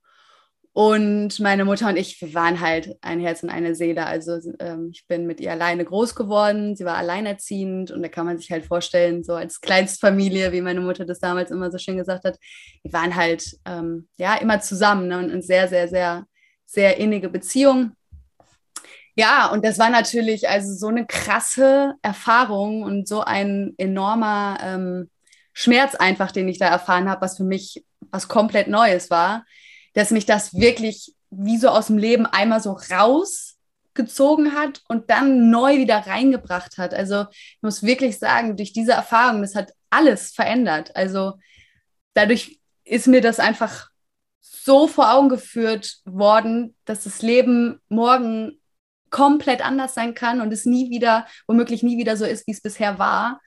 Und 0.75 1.39
meine 1.39 1.67
Mutter 1.67 1.89
und 1.89 1.99
ich, 1.99 2.19
wir 2.23 2.33
waren 2.33 2.61
halt 2.61 2.97
ein 3.03 3.21
Herz 3.21 3.43
und 3.43 3.51
eine 3.51 3.75
Seele. 3.75 4.07
Also 4.07 4.39
ähm, 4.59 4.89
ich 4.91 5.07
bin 5.07 5.27
mit 5.27 5.39
ihr 5.39 5.53
alleine 5.53 5.85
groß 5.85 6.15
geworden. 6.15 6.77
Sie 6.77 6.87
war 6.87 6.97
alleinerziehend 6.97 7.91
und 7.91 8.03
da 8.03 8.09
kann 8.09 8.25
man 8.25 8.39
sich 8.39 8.51
halt 8.51 8.65
vorstellen, 8.65 9.23
so 9.23 9.35
als 9.35 9.61
Kleinstfamilie, 9.61 10.51
wie 10.53 10.63
meine 10.63 10.81
Mutter 10.81 11.05
das 11.05 11.21
damals 11.21 11.51
immer 11.51 11.71
so 11.71 11.77
schön 11.77 11.99
gesagt 11.99 12.25
hat, 12.25 12.39
wir 12.83 12.93
waren 12.95 13.15
halt 13.15 13.45
ähm, 13.67 14.09
ja 14.17 14.37
immer 14.37 14.61
zusammen 14.63 15.09
ne? 15.09 15.19
und 15.19 15.31
eine 15.31 15.43
sehr, 15.43 15.69
sehr, 15.69 15.89
sehr, 15.89 16.25
sehr 16.65 16.97
innige 16.97 17.29
Beziehung. 17.29 17.93
Ja, 19.15 19.47
und 19.49 19.65
das 19.65 19.79
war 19.79 19.91
natürlich 19.91 20.49
also 20.49 20.73
so 20.75 20.89
eine 20.89 21.07
krasse 21.07 21.95
Erfahrung 22.03 22.83
und 22.83 23.07
so 23.07 23.23
ein 23.23 23.75
enormer 23.77 24.59
ähm, 24.63 25.11
Schmerz 25.53 25.95
einfach, 25.95 26.33
den 26.33 26.49
ich 26.49 26.59
da 26.59 26.69
erfahren 26.69 27.11
habe, 27.11 27.21
was 27.21 27.37
für 27.37 27.45
mich 27.45 27.85
was 28.11 28.29
komplett 28.29 28.69
Neues 28.69 29.11
war, 29.11 29.45
dass 29.95 30.11
mich 30.11 30.25
das 30.25 30.55
wirklich 30.55 31.15
wie 31.31 31.59
so 31.59 31.69
aus 31.69 31.87
dem 31.87 31.99
Leben 31.99 32.27
einmal 32.27 32.61
so 32.61 32.79
rausgezogen 32.91 34.55
hat 34.55 34.83
und 34.89 35.11
dann 35.11 35.51
neu 35.51 35.79
wieder 35.79 36.07
reingebracht 36.07 36.79
hat. 36.79 36.95
Also 36.95 37.27
ich 37.31 37.59
muss 37.63 37.83
wirklich 37.83 38.19
sagen, 38.19 38.57
durch 38.57 38.73
diese 38.73 38.93
Erfahrung, 38.93 39.43
das 39.43 39.55
hat 39.55 39.73
alles 39.91 40.33
verändert. 40.33 40.97
Also 40.97 41.35
dadurch 42.15 42.61
ist 42.85 43.07
mir 43.07 43.21
das 43.21 43.41
einfach 43.41 43.91
so 44.41 44.87
vor 44.87 45.13
Augen 45.13 45.29
geführt 45.29 45.99
worden, 46.05 46.75
dass 46.85 47.05
das 47.05 47.21
Leben 47.23 47.81
morgen 47.89 48.61
komplett 49.13 49.65
anders 49.65 49.95
sein 49.95 50.15
kann 50.15 50.41
und 50.41 50.53
es 50.53 50.67
nie 50.67 50.91
wieder, 50.91 51.27
womöglich 51.47 51.85
nie 51.85 51.97
wieder 51.99 52.17
so 52.17 52.25
ist, 52.25 52.49
wie 52.49 52.53
es 52.53 52.61
bisher 52.61 52.99
war. 52.99 53.41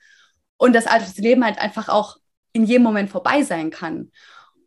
Und 0.56 0.72
das 0.72 0.86
Leben 1.18 1.44
halt 1.44 1.58
einfach 1.58 1.90
auch 1.90 2.16
in 2.54 2.64
jedem 2.64 2.84
Moment 2.84 3.10
vorbei 3.10 3.42
sein 3.42 3.68
kann. 3.68 4.10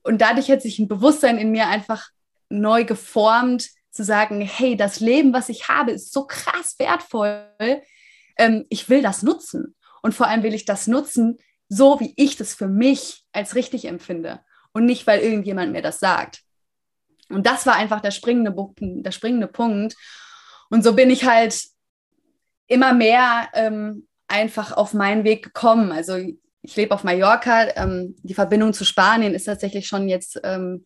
Und 0.03 0.21
dadurch 0.21 0.51
hat 0.51 0.61
sich 0.61 0.77
ein 0.77 0.87
Bewusstsein 0.87 1.39
in 1.39 1.49
mir 1.51 1.67
einfach 1.67 2.09
neu 2.49 2.83
geformt, 2.83 3.69
zu 3.91 4.03
sagen, 4.03 4.41
hey, 4.41 4.77
das 4.77 4.99
Leben, 4.99 5.33
was 5.33 5.49
ich 5.49 5.67
habe, 5.67 5.91
ist 5.91 6.13
so 6.13 6.27
krass 6.27 6.75
wertvoll. 6.77 7.47
Ähm, 8.37 8.65
ich 8.69 8.87
will 8.89 9.01
das 9.01 9.23
nutzen. 9.23 9.75
Und 10.01 10.13
vor 10.13 10.27
allem 10.27 10.43
will 10.43 10.53
ich 10.53 10.65
das 10.65 10.87
nutzen, 10.87 11.37
so 11.67 11.99
wie 11.99 12.13
ich 12.15 12.37
das 12.37 12.53
für 12.53 12.67
mich 12.67 13.25
als 13.31 13.55
richtig 13.55 13.85
empfinde. 13.85 14.41
Und 14.73 14.85
nicht, 14.85 15.07
weil 15.07 15.21
irgendjemand 15.21 15.71
mir 15.71 15.81
das 15.81 15.99
sagt. 15.99 16.41
Und 17.29 17.45
das 17.45 17.65
war 17.65 17.75
einfach 17.75 18.01
der 18.01 18.11
springende, 18.11 18.53
der 18.79 19.11
springende 19.11 19.47
Punkt. 19.47 19.95
Und 20.69 20.83
so 20.83 20.93
bin 20.93 21.09
ich 21.09 21.25
halt 21.25 21.61
immer 22.67 22.93
mehr 22.93 23.49
ähm, 23.53 24.07
einfach 24.27 24.71
auf 24.71 24.93
meinen 24.93 25.23
Weg 25.23 25.43
gekommen. 25.43 25.91
Also 25.91 26.15
ich 26.61 26.75
lebe 26.75 26.93
auf 26.93 27.03
Mallorca. 27.03 27.75
Ähm, 27.75 28.15
die 28.23 28.33
Verbindung 28.33 28.73
zu 28.73 28.85
Spanien 28.85 29.33
ist 29.33 29.45
tatsächlich 29.45 29.87
schon 29.87 30.07
jetzt 30.07 30.39
ähm, 30.43 30.85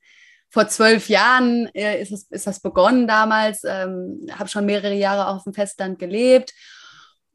vor 0.50 0.68
zwölf 0.68 1.10
Jahren 1.10 1.68
äh, 1.74 2.02
ist, 2.02 2.12
es, 2.12 2.24
ist 2.30 2.48
das 2.48 2.60
begonnen 2.60 3.08
damals. 3.08 3.64
Ähm, 3.66 4.28
habe 4.32 4.50
schon 4.50 4.66
mehrere 4.66 4.94
Jahre 4.94 5.28
auf 5.28 5.44
dem 5.44 5.54
Festland 5.54 6.00
gelebt 6.00 6.54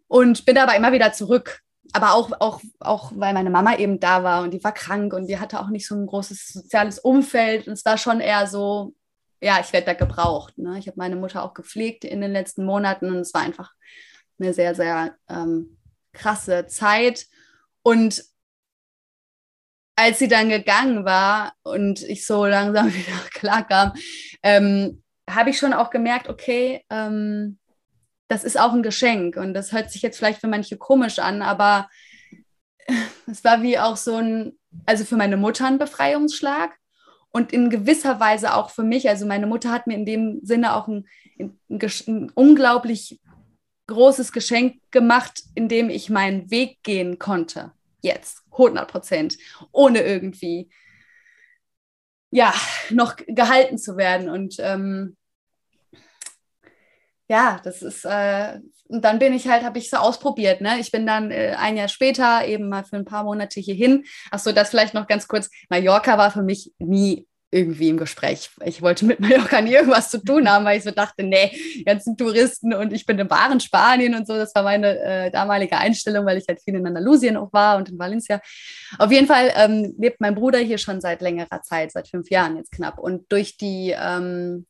und 0.06 0.44
bin 0.46 0.56
aber 0.56 0.76
immer 0.76 0.92
wieder 0.92 1.12
zurück. 1.12 1.60
Aber 1.92 2.12
auch, 2.12 2.30
auch, 2.40 2.60
auch, 2.80 3.12
weil 3.14 3.32
meine 3.32 3.50
Mama 3.50 3.76
eben 3.76 3.98
da 3.98 4.22
war 4.22 4.42
und 4.42 4.52
die 4.52 4.62
war 4.62 4.72
krank 4.72 5.14
und 5.14 5.26
die 5.26 5.38
hatte 5.38 5.58
auch 5.58 5.68
nicht 5.68 5.86
so 5.86 5.94
ein 5.94 6.06
großes 6.06 6.48
soziales 6.48 6.98
Umfeld. 6.98 7.66
Und 7.66 7.72
es 7.74 7.84
war 7.84 7.96
schon 7.98 8.20
eher 8.20 8.46
so, 8.46 8.94
ja, 9.40 9.60
ich 9.60 9.72
werde 9.72 9.86
da 9.86 9.94
gebraucht. 9.94 10.58
Ne? 10.58 10.78
Ich 10.78 10.86
habe 10.86 10.98
meine 10.98 11.16
Mutter 11.16 11.42
auch 11.42 11.54
gepflegt 11.54 12.04
in 12.04 12.20
den 12.20 12.32
letzten 12.32 12.64
Monaten 12.64 13.10
und 13.10 13.18
es 13.18 13.34
war 13.34 13.42
einfach 13.42 13.72
eine 14.38 14.52
sehr, 14.52 14.74
sehr 14.74 15.16
ähm, 15.28 15.78
krasse 16.12 16.66
Zeit. 16.66 17.26
Und 17.82 18.24
als 19.96 20.18
sie 20.18 20.28
dann 20.28 20.48
gegangen 20.48 21.04
war 21.04 21.54
und 21.62 22.02
ich 22.02 22.26
so 22.26 22.46
langsam 22.46 22.86
wieder 22.94 23.18
klar 23.32 23.66
kam, 23.66 23.92
ähm, 24.42 25.02
habe 25.28 25.50
ich 25.50 25.58
schon 25.58 25.72
auch 25.72 25.90
gemerkt, 25.90 26.28
okay, 26.28 26.84
ähm, 26.90 27.58
das 28.28 28.44
ist 28.44 28.58
auch 28.58 28.72
ein 28.72 28.82
Geschenk. 28.82 29.36
Und 29.36 29.54
das 29.54 29.72
hört 29.72 29.90
sich 29.90 30.02
jetzt 30.02 30.18
vielleicht 30.18 30.40
für 30.40 30.48
manche 30.48 30.76
komisch 30.76 31.18
an, 31.18 31.42
aber 31.42 31.88
es 33.26 33.44
war 33.44 33.62
wie 33.62 33.78
auch 33.78 33.96
so 33.96 34.16
ein, 34.16 34.58
also 34.86 35.04
für 35.04 35.16
meine 35.16 35.36
Mutter 35.36 35.66
ein 35.66 35.78
Befreiungsschlag 35.78 36.77
und 37.32 37.52
in 37.52 37.70
gewisser 37.70 38.20
Weise 38.20 38.54
auch 38.54 38.70
für 38.70 38.82
mich. 38.82 39.08
Also 39.08 39.26
meine 39.26 39.46
Mutter 39.46 39.70
hat 39.70 39.86
mir 39.86 39.94
in 39.94 40.06
dem 40.06 40.40
Sinne 40.42 40.74
auch 40.74 40.88
ein, 40.88 41.06
ein, 41.38 41.58
ein 41.68 42.30
unglaublich 42.34 43.20
großes 43.86 44.32
Geschenk 44.32 44.80
gemacht, 44.90 45.42
in 45.54 45.68
dem 45.68 45.90
ich 45.90 46.10
meinen 46.10 46.50
Weg 46.50 46.82
gehen 46.82 47.18
konnte. 47.18 47.72
Jetzt, 48.00 48.44
100 48.52 48.90
Prozent, 48.90 49.38
ohne 49.72 50.02
irgendwie 50.02 50.70
ja, 52.30 52.52
noch 52.90 53.16
gehalten 53.16 53.78
zu 53.78 53.96
werden. 53.96 54.28
Und 54.28 54.56
ähm, 54.58 55.16
ja, 57.28 57.60
das 57.62 57.82
ist, 57.82 58.04
äh, 58.04 58.58
und 58.88 59.04
dann 59.04 59.18
bin 59.18 59.34
ich 59.34 59.48
halt, 59.48 59.62
habe 59.62 59.78
ich 59.78 59.90
so 59.90 59.98
ausprobiert, 59.98 60.62
ne? 60.62 60.78
Ich 60.80 60.90
bin 60.90 61.06
dann 61.06 61.30
äh, 61.30 61.54
ein 61.58 61.76
Jahr 61.76 61.88
später 61.88 62.46
eben 62.46 62.68
mal 62.70 62.84
für 62.84 62.96
ein 62.96 63.04
paar 63.04 63.24
Monate 63.24 63.60
hierhin. 63.60 64.04
Achso, 64.30 64.52
das 64.52 64.70
vielleicht 64.70 64.94
noch 64.94 65.06
ganz 65.06 65.28
kurz. 65.28 65.50
Mallorca 65.68 66.16
war 66.16 66.30
für 66.30 66.42
mich 66.42 66.72
nie 66.78 67.26
irgendwie 67.50 67.88
im 67.88 67.96
Gespräch. 67.96 68.50
Ich 68.64 68.80
wollte 68.80 69.04
mit 69.04 69.20
Mallorca 69.20 69.60
nie 69.60 69.74
irgendwas 69.74 70.10
zu 70.10 70.22
tun 70.22 70.48
haben, 70.48 70.64
weil 70.64 70.78
ich 70.78 70.84
so 70.84 70.90
dachte, 70.90 71.22
nee, 71.22 71.50
ganzen 71.84 72.16
Touristen 72.16 72.72
und 72.72 72.92
ich 72.94 73.04
bin 73.04 73.18
im 73.18 73.28
wahren 73.28 73.60
Spanien 73.60 74.14
und 74.14 74.26
so. 74.26 74.34
Das 74.34 74.54
war 74.54 74.62
meine 74.62 74.98
äh, 74.98 75.30
damalige 75.30 75.76
Einstellung, 75.76 76.24
weil 76.24 76.38
ich 76.38 76.44
halt 76.48 76.62
viel 76.62 76.74
in 76.74 76.86
Andalusien 76.86 77.36
auch 77.36 77.52
war 77.52 77.76
und 77.76 77.90
in 77.90 77.98
Valencia. 77.98 78.40
Auf 78.98 79.12
jeden 79.12 79.26
Fall 79.26 79.52
ähm, 79.54 79.94
lebt 79.98 80.20
mein 80.20 80.34
Bruder 80.34 80.58
hier 80.58 80.78
schon 80.78 81.02
seit 81.02 81.20
längerer 81.20 81.60
Zeit, 81.62 81.92
seit 81.92 82.08
fünf 82.08 82.30
Jahren 82.30 82.56
jetzt 82.56 82.72
knapp. 82.72 82.98
Und 82.98 83.30
durch 83.30 83.58
die 83.58 83.94
ähm, 83.98 84.66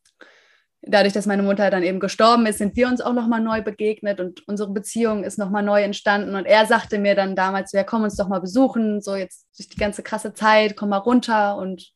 dadurch, 0.88 1.12
dass 1.12 1.26
meine 1.26 1.42
Mutter 1.42 1.70
dann 1.70 1.82
eben 1.82 2.00
gestorben 2.00 2.46
ist, 2.46 2.58
sind 2.58 2.74
wir 2.76 2.88
uns 2.88 3.00
auch 3.00 3.12
nochmal 3.12 3.40
neu 3.40 3.62
begegnet 3.62 4.20
und 4.20 4.46
unsere 4.48 4.70
Beziehung 4.70 5.24
ist 5.24 5.38
nochmal 5.38 5.62
neu 5.62 5.82
entstanden. 5.82 6.34
Und 6.34 6.46
er 6.46 6.66
sagte 6.66 6.98
mir 6.98 7.14
dann 7.14 7.36
damals, 7.36 7.72
ja, 7.72 7.84
komm 7.84 8.02
uns 8.04 8.16
doch 8.16 8.28
mal 8.28 8.40
besuchen, 8.40 9.00
so 9.00 9.14
jetzt 9.14 9.46
durch 9.56 9.68
die 9.68 9.76
ganze 9.76 10.02
krasse 10.02 10.34
Zeit, 10.34 10.76
komm 10.76 10.88
mal 10.90 10.96
runter 10.96 11.56
und 11.56 11.92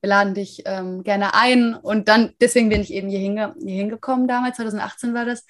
wir 0.00 0.08
laden 0.10 0.34
dich 0.34 0.62
ähm, 0.66 1.02
gerne 1.02 1.34
ein. 1.34 1.74
Und 1.74 2.08
dann, 2.08 2.34
deswegen 2.40 2.68
bin 2.68 2.82
ich 2.82 2.92
eben 2.92 3.08
hier, 3.08 3.18
hinge 3.18 3.54
hier 3.58 3.76
hingekommen 3.76 4.28
damals, 4.28 4.56
2018 4.56 5.14
war 5.14 5.24
das. 5.24 5.46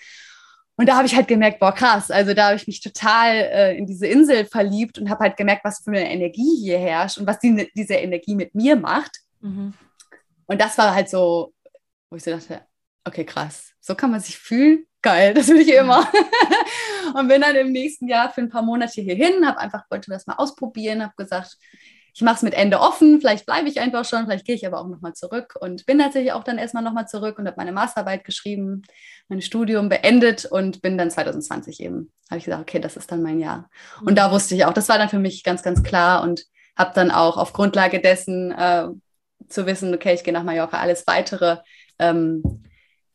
Und 0.76 0.88
da 0.88 0.96
habe 0.96 1.06
ich 1.06 1.14
halt 1.14 1.28
gemerkt, 1.28 1.60
boah, 1.60 1.72
krass, 1.72 2.10
also 2.10 2.34
da 2.34 2.46
habe 2.46 2.56
ich 2.56 2.66
mich 2.66 2.80
total 2.80 3.34
äh, 3.34 3.76
in 3.76 3.86
diese 3.86 4.06
Insel 4.06 4.44
verliebt 4.44 4.98
und 4.98 5.08
habe 5.08 5.24
halt 5.24 5.36
gemerkt, 5.36 5.64
was 5.64 5.82
für 5.84 5.90
eine 5.90 6.10
Energie 6.10 6.56
hier 6.60 6.78
herrscht 6.78 7.18
und 7.18 7.26
was 7.26 7.38
die, 7.38 7.70
diese 7.74 7.94
Energie 7.94 8.34
mit 8.34 8.54
mir 8.54 8.74
macht. 8.74 9.18
Mhm. 9.40 9.74
Und 10.46 10.60
das 10.60 10.76
war 10.78 10.94
halt 10.94 11.08
so, 11.08 11.54
wo 12.10 12.16
ich 12.16 12.24
so 12.24 12.32
dachte, 12.32 12.60
okay, 13.04 13.24
krass, 13.24 13.72
so 13.80 13.94
kann 13.94 14.10
man 14.10 14.20
sich 14.20 14.38
fühlen. 14.38 14.86
Geil, 15.02 15.34
das 15.34 15.48
will 15.48 15.60
ich 15.60 15.72
immer. 15.74 16.08
und 17.14 17.28
bin 17.28 17.42
dann 17.42 17.54
im 17.56 17.72
nächsten 17.72 18.08
Jahr 18.08 18.30
für 18.30 18.40
ein 18.40 18.48
paar 18.48 18.62
Monate 18.62 19.02
hierhin, 19.02 19.46
habe 19.46 19.58
einfach, 19.58 19.84
wollte 19.90 20.10
das 20.10 20.26
mal 20.26 20.36
ausprobieren, 20.36 21.02
habe 21.02 21.12
gesagt, 21.16 21.58
ich 22.14 22.22
mache 22.22 22.36
es 22.36 22.42
mit 22.42 22.54
Ende 22.54 22.80
offen, 22.80 23.20
vielleicht 23.20 23.44
bleibe 23.44 23.68
ich 23.68 23.80
einfach 23.80 24.04
schon, 24.04 24.24
vielleicht 24.24 24.46
gehe 24.46 24.54
ich 24.54 24.66
aber 24.66 24.80
auch 24.80 24.86
nochmal 24.86 25.14
zurück 25.14 25.56
und 25.60 25.84
bin 25.84 25.98
tatsächlich 25.98 26.32
auch 26.32 26.44
dann 26.44 26.58
erstmal 26.58 26.84
nochmal 26.84 27.08
zurück 27.08 27.38
und 27.38 27.46
habe 27.46 27.56
meine 27.56 27.72
Masterarbeit 27.72 28.24
geschrieben, 28.24 28.82
mein 29.28 29.42
Studium 29.42 29.88
beendet 29.88 30.44
und 30.44 30.80
bin 30.80 30.96
dann 30.96 31.10
2020 31.10 31.80
eben, 31.80 32.12
habe 32.30 32.38
ich 32.38 32.44
gesagt, 32.44 32.62
okay, 32.62 32.78
das 32.78 32.96
ist 32.96 33.10
dann 33.10 33.20
mein 33.20 33.40
Jahr. 33.40 33.68
Und 34.06 34.16
da 34.16 34.30
wusste 34.30 34.54
ich 34.54 34.64
auch, 34.64 34.72
das 34.72 34.88
war 34.88 34.96
dann 34.96 35.08
für 35.08 35.18
mich 35.18 35.42
ganz, 35.42 35.62
ganz 35.64 35.82
klar 35.82 36.22
und 36.22 36.44
habe 36.76 36.92
dann 36.94 37.10
auch 37.10 37.36
auf 37.36 37.52
Grundlage 37.52 38.00
dessen 38.00 38.52
äh, 38.52 38.86
zu 39.48 39.66
wissen, 39.66 39.92
okay, 39.92 40.14
ich 40.14 40.22
gehe 40.22 40.32
nach 40.32 40.44
Mallorca, 40.44 40.78
alles 40.78 41.06
weitere 41.08 41.58
ähm, 41.98 42.64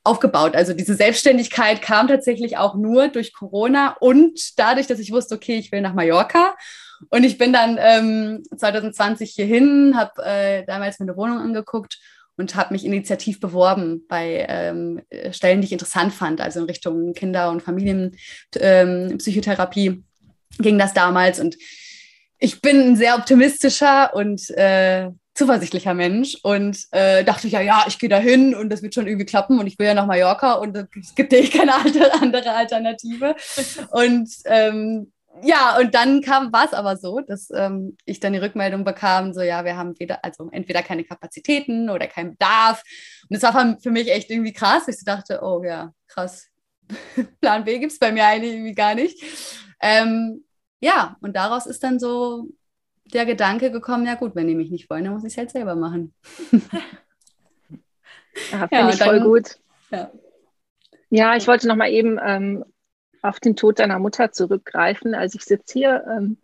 aufgebaut. 0.04 0.56
Also 0.56 0.74
diese 0.74 0.96
Selbstständigkeit 0.96 1.82
kam 1.82 2.08
tatsächlich 2.08 2.58
auch 2.58 2.76
nur 2.76 3.10
durch 3.10 3.34
Corona 3.34 3.98
und 4.00 4.58
dadurch, 4.58 4.88
dass 4.88 5.00
ich 5.00 5.12
wusste, 5.12 5.36
okay, 5.36 5.58
ich 5.58 5.72
will 5.72 5.82
nach 5.82 5.94
Mallorca 5.94 6.56
und 7.10 7.24
ich 7.24 7.38
bin 7.38 7.54
dann 7.54 7.78
ähm, 7.80 8.44
2020 8.56 9.32
hierhin, 9.32 9.96
habe 9.96 10.24
äh, 10.24 10.66
damals 10.66 11.00
mir 11.00 11.06
eine 11.06 11.16
Wohnung 11.18 11.40
angeguckt 11.40 12.00
und 12.38 12.56
habe 12.56 12.74
mich 12.74 12.86
initiativ 12.86 13.40
beworben 13.40 14.06
bei 14.08 14.46
ähm, 14.48 15.02
Stellen, 15.32 15.62
die 15.62 15.66
ich 15.66 15.74
interessant 15.74 16.14
fand, 16.14 16.42
also 16.42 16.62
in 16.62 16.66
Richtung 16.66 17.14
Kinder- 17.14 17.52
und 17.52 17.62
Familienpsychotherapie 17.62 19.88
ähm, 19.88 20.06
ging 20.58 20.80
das 20.80 20.94
damals. 20.94 21.40
Und 21.40 21.58
ich 22.38 22.62
bin 22.62 22.80
ein 22.80 22.96
sehr 22.96 23.16
optimistischer 23.16 24.14
und 24.14 24.50
äh, 24.52 25.10
zuversichtlicher 25.40 25.94
Mensch 25.94 26.38
und 26.44 26.78
äh, 26.92 27.24
dachte 27.24 27.48
ja, 27.48 27.62
ja, 27.62 27.86
ich 27.88 27.98
gehe 27.98 28.10
da 28.10 28.18
hin 28.18 28.54
und 28.54 28.70
das 28.70 28.82
wird 28.84 28.94
schon 28.94 29.08
irgendwie 29.08 29.26
klappen 29.26 29.58
und 29.58 29.68
ich 29.68 29.80
will 29.80 29.88
ja 29.88 29.94
nach 29.94 30.06
Mallorca 30.06 30.56
und 30.56 30.76
es 30.76 31.16
gibt 31.16 31.32
ja 31.32 31.42
keine 31.48 31.74
andere 32.22 32.54
Alternative. 32.54 33.36
Und 33.92 34.30
ähm, 34.46 35.12
ja, 35.42 35.78
und 35.80 35.96
dann 35.96 36.22
kam, 36.22 36.52
war 36.52 36.66
es 36.66 36.74
aber 36.74 36.98
so, 36.98 37.22
dass 37.22 37.50
ähm, 37.52 37.96
ich 38.04 38.20
dann 38.20 38.34
die 38.34 38.40
Rückmeldung 38.40 38.84
bekam, 38.84 39.34
so 39.34 39.42
ja, 39.42 39.64
wir 39.64 39.78
haben 39.78 39.98
weder, 39.98 40.24
also 40.26 40.50
entweder 40.52 40.82
keine 40.82 41.06
Kapazitäten 41.06 41.90
oder 41.90 42.08
keinen 42.08 42.32
Bedarf. 42.32 42.84
Und 43.30 43.42
das 43.42 43.44
war 43.44 43.78
für 43.80 43.92
mich 43.92 44.12
echt 44.12 44.30
irgendwie 44.30 44.52
krass. 44.52 44.90
Ich 44.90 45.02
dachte, 45.06 45.40
oh 45.42 45.64
ja, 45.64 45.94
krass. 46.08 46.48
Plan 47.42 47.64
B 47.64 47.80
gibt 47.80 47.94
es 47.94 48.00
bei 48.00 48.12
mir 48.12 48.26
eigentlich 48.26 48.54
irgendwie 48.54 48.76
gar 48.76 48.96
nicht. 48.96 49.24
Ähm, 49.82 50.44
ja, 50.82 51.16
und 51.22 51.36
daraus 51.38 51.68
ist 51.68 51.84
dann 51.84 52.00
so 52.00 52.50
der 53.14 53.26
Gedanke 53.26 53.72
gekommen, 53.72 54.06
ja 54.06 54.16
gut, 54.16 54.36
wenn 54.36 54.48
die 54.48 54.56
mich 54.56 54.72
nicht 54.72 54.90
wollen, 54.90 55.04
dann 55.04 55.14
muss 55.14 55.24
ich 55.24 55.34
es 55.34 55.38
halt 55.38 55.52
selber 55.52 55.76
machen. 55.76 56.14
ja, 58.52 58.68
finde 58.68 58.76
ja, 58.76 58.90
ich 58.90 59.04
voll 59.04 59.22
gut. 59.22 59.60
Ja. 59.92 60.12
ja, 61.10 61.36
ich 61.36 61.48
wollte 61.48 61.68
noch 61.68 61.76
mal 61.76 61.90
eben 61.90 62.20
ähm, 62.24 62.66
auf 63.22 63.40
den 63.40 63.56
Tod 63.56 63.80
deiner 63.80 64.00
Mutter 64.00 64.32
zurückgreifen. 64.32 65.16
Also 65.16 65.38
ich 65.38 65.46
sitze 65.46 65.74
hier, 65.74 66.06
ähm, 66.08 66.38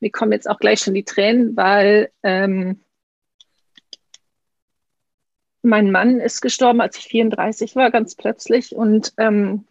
mir 0.00 0.10
kommen 0.10 0.32
jetzt 0.32 0.48
auch 0.48 0.58
gleich 0.58 0.80
schon 0.80 0.94
die 0.94 1.04
Tränen, 1.04 1.56
weil 1.56 2.10
ähm, 2.22 2.80
mein 5.62 5.90
Mann 5.90 6.20
ist 6.20 6.42
gestorben, 6.42 6.82
als 6.82 6.98
ich 6.98 7.06
34 7.06 7.74
war, 7.74 7.90
ganz 7.90 8.14
plötzlich. 8.14 8.76
Und 8.76 9.14
ähm, 9.16 9.64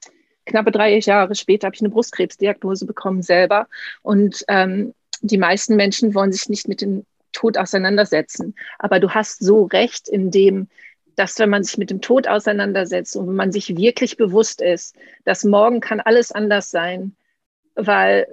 knappe 0.45 0.71
drei 0.71 0.97
Jahre 0.97 1.35
später 1.35 1.67
habe 1.67 1.75
ich 1.75 1.81
eine 1.81 1.91
Brustkrebsdiagnose 1.91 2.87
bekommen 2.87 3.21
selber. 3.21 3.67
Und 4.01 4.43
ähm, 4.47 4.95
die 5.23 5.37
meisten 5.37 5.75
Menschen 5.75 6.13
wollen 6.13 6.31
sich 6.31 6.49
nicht 6.49 6.67
mit 6.67 6.81
dem 6.81 7.05
Tod 7.31 7.57
auseinandersetzen. 7.57 8.55
Aber 8.77 8.99
du 8.99 9.11
hast 9.11 9.43
so 9.43 9.63
recht 9.63 10.07
in 10.07 10.31
dem, 10.31 10.67
dass 11.15 11.39
wenn 11.39 11.49
man 11.49 11.63
sich 11.63 11.77
mit 11.77 11.89
dem 11.89 12.01
Tod 12.01 12.27
auseinandersetzt 12.27 13.15
und 13.15 13.27
wenn 13.27 13.35
man 13.35 13.51
sich 13.51 13.75
wirklich 13.77 14.17
bewusst 14.17 14.61
ist, 14.61 14.95
dass 15.23 15.45
morgen 15.45 15.79
kann 15.79 16.01
alles 16.01 16.31
anders 16.31 16.69
sein, 16.69 17.15
weil 17.75 18.27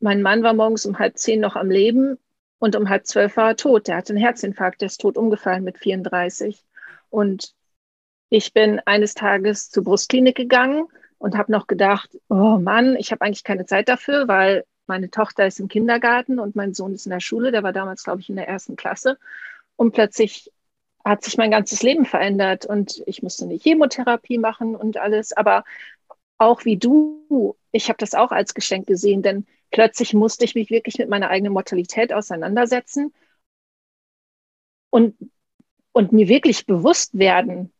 mein 0.00 0.22
Mann 0.22 0.42
war 0.42 0.54
morgens 0.54 0.86
um 0.86 0.98
halb 0.98 1.16
zehn 1.18 1.40
noch 1.40 1.56
am 1.56 1.70
Leben 1.70 2.18
und 2.58 2.74
um 2.76 2.88
halb 2.88 3.06
zwölf 3.06 3.36
war 3.36 3.50
er 3.50 3.56
tot. 3.56 3.86
Der 3.86 3.96
hatte 3.96 4.12
einen 4.12 4.22
Herzinfarkt, 4.22 4.80
der 4.80 4.86
ist 4.86 5.00
tot 5.00 5.16
umgefallen 5.16 5.64
mit 5.64 5.78
34. 5.78 6.64
Und 7.10 7.54
ich 8.28 8.52
bin 8.52 8.80
eines 8.86 9.14
Tages 9.14 9.70
zur 9.70 9.84
Brustklinik 9.84 10.36
gegangen 10.36 10.88
und 11.18 11.36
habe 11.36 11.52
noch 11.52 11.68
gedacht, 11.68 12.10
oh 12.28 12.58
Mann, 12.58 12.96
ich 12.96 13.12
habe 13.12 13.24
eigentlich 13.24 13.44
keine 13.44 13.66
Zeit 13.66 13.88
dafür, 13.88 14.26
weil 14.26 14.64
meine 14.86 15.10
Tochter 15.10 15.46
ist 15.46 15.60
im 15.60 15.68
Kindergarten 15.68 16.38
und 16.38 16.56
mein 16.56 16.74
Sohn 16.74 16.94
ist 16.94 17.06
in 17.06 17.10
der 17.10 17.20
Schule. 17.20 17.52
Der 17.52 17.62
war 17.62 17.72
damals, 17.72 18.04
glaube 18.04 18.20
ich, 18.20 18.28
in 18.28 18.36
der 18.36 18.48
ersten 18.48 18.76
Klasse. 18.76 19.18
Und 19.76 19.92
plötzlich 19.92 20.52
hat 21.04 21.22
sich 21.22 21.36
mein 21.36 21.50
ganzes 21.50 21.82
Leben 21.82 22.06
verändert 22.06 22.64
und 22.64 23.02
ich 23.06 23.22
musste 23.22 23.44
eine 23.44 23.56
Chemotherapie 23.56 24.38
machen 24.38 24.74
und 24.74 24.96
alles. 24.96 25.32
Aber 25.32 25.64
auch 26.38 26.64
wie 26.64 26.76
du, 26.76 27.56
ich 27.72 27.88
habe 27.88 27.98
das 27.98 28.14
auch 28.14 28.32
als 28.32 28.54
Geschenk 28.54 28.86
gesehen, 28.86 29.22
denn 29.22 29.46
plötzlich 29.70 30.14
musste 30.14 30.44
ich 30.44 30.54
mich 30.54 30.70
wirklich 30.70 30.98
mit 30.98 31.08
meiner 31.08 31.28
eigenen 31.28 31.52
Mortalität 31.52 32.12
auseinandersetzen 32.12 33.12
und, 34.90 35.16
und 35.92 36.12
mir 36.12 36.28
wirklich 36.28 36.66
bewusst 36.66 37.18
werden, 37.18 37.72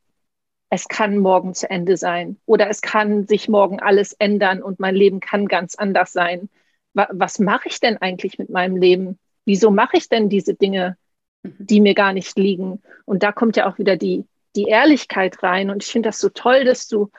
es 0.70 0.88
kann 0.88 1.18
morgen 1.18 1.54
zu 1.54 1.70
Ende 1.70 1.96
sein 1.96 2.38
oder 2.46 2.68
es 2.68 2.82
kann 2.82 3.26
sich 3.26 3.48
morgen 3.48 3.80
alles 3.80 4.12
ändern 4.14 4.62
und 4.62 4.80
mein 4.80 4.96
Leben 4.96 5.20
kann 5.20 5.46
ganz 5.46 5.76
anders 5.76 6.12
sein. 6.12 6.48
Was 6.94 7.38
mache 7.38 7.68
ich 7.68 7.80
denn 7.80 7.98
eigentlich 7.98 8.38
mit 8.38 8.50
meinem 8.50 8.76
Leben? 8.76 9.18
Wieso 9.44 9.70
mache 9.70 9.96
ich 9.96 10.08
denn 10.08 10.28
diese 10.28 10.54
Dinge, 10.54 10.96
mhm. 11.42 11.56
die 11.58 11.80
mir 11.80 11.94
gar 11.94 12.12
nicht 12.12 12.38
liegen? 12.38 12.82
Und 13.04 13.22
da 13.22 13.32
kommt 13.32 13.56
ja 13.56 13.68
auch 13.68 13.78
wieder 13.78 13.96
die, 13.96 14.24
die 14.56 14.64
Ehrlichkeit 14.64 15.42
rein. 15.42 15.70
Und 15.70 15.82
ich 15.82 15.90
finde 15.90 16.08
das 16.08 16.18
so 16.18 16.28
toll, 16.28 16.64
dass 16.64 16.88
du 16.88 17.10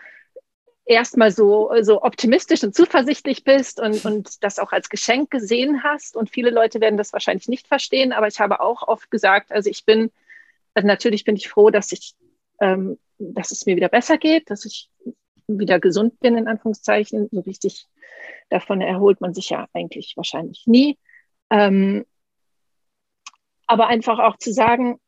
erstmal 0.86 1.32
so, 1.32 1.72
so 1.82 2.04
optimistisch 2.04 2.64
und 2.64 2.76
zuversichtlich 2.76 3.44
bist 3.44 3.80
und, 3.80 4.06
und 4.06 4.44
das 4.44 4.60
auch 4.60 4.72
als 4.72 4.90
Geschenk 4.90 5.32
gesehen 5.32 5.84
hast. 5.84 6.16
Und 6.16 6.30
viele 6.30 6.52
Leute 6.52 6.80
werden 6.80 6.98
das 6.98 7.12
wahrscheinlich 7.12 7.48
nicht 7.48 7.68
verstehen, 7.68 8.14
aber 8.14 8.28
ich 8.28 8.40
habe 8.40 8.60
auch 8.60 8.88
oft 8.88 9.10
gesagt, 9.10 9.52
also 9.52 9.70
ich 9.70 9.84
bin, 9.86 10.12
also 10.74 10.88
natürlich 10.88 11.26
bin 11.26 11.36
ich 11.36 11.50
froh, 11.50 11.72
dass 11.72 11.92
ich, 11.92 12.14
ähm, 12.62 13.00
dass 13.18 13.52
es 13.52 13.66
mir 13.66 13.76
wieder 13.76 13.90
besser 13.90 14.18
geht, 14.18 14.50
dass 14.50 14.66
ich 14.66 14.90
wieder 15.48 15.80
gesund 15.80 16.20
bin, 16.20 16.38
in 16.38 16.48
Anführungszeichen. 16.48 17.30
So 17.32 17.42
richtig 17.42 17.88
davon 18.50 18.82
erholt 18.82 19.22
man 19.22 19.34
sich 19.34 19.50
ja 19.50 19.68
eigentlich 19.74 20.14
wahrscheinlich 20.16 20.66
nie. 20.66 20.98
Ähm, 21.50 22.06
aber 23.68 23.88
einfach 23.88 24.20
auch 24.20 24.38
zu 24.38 24.52
sagen, 24.54 25.00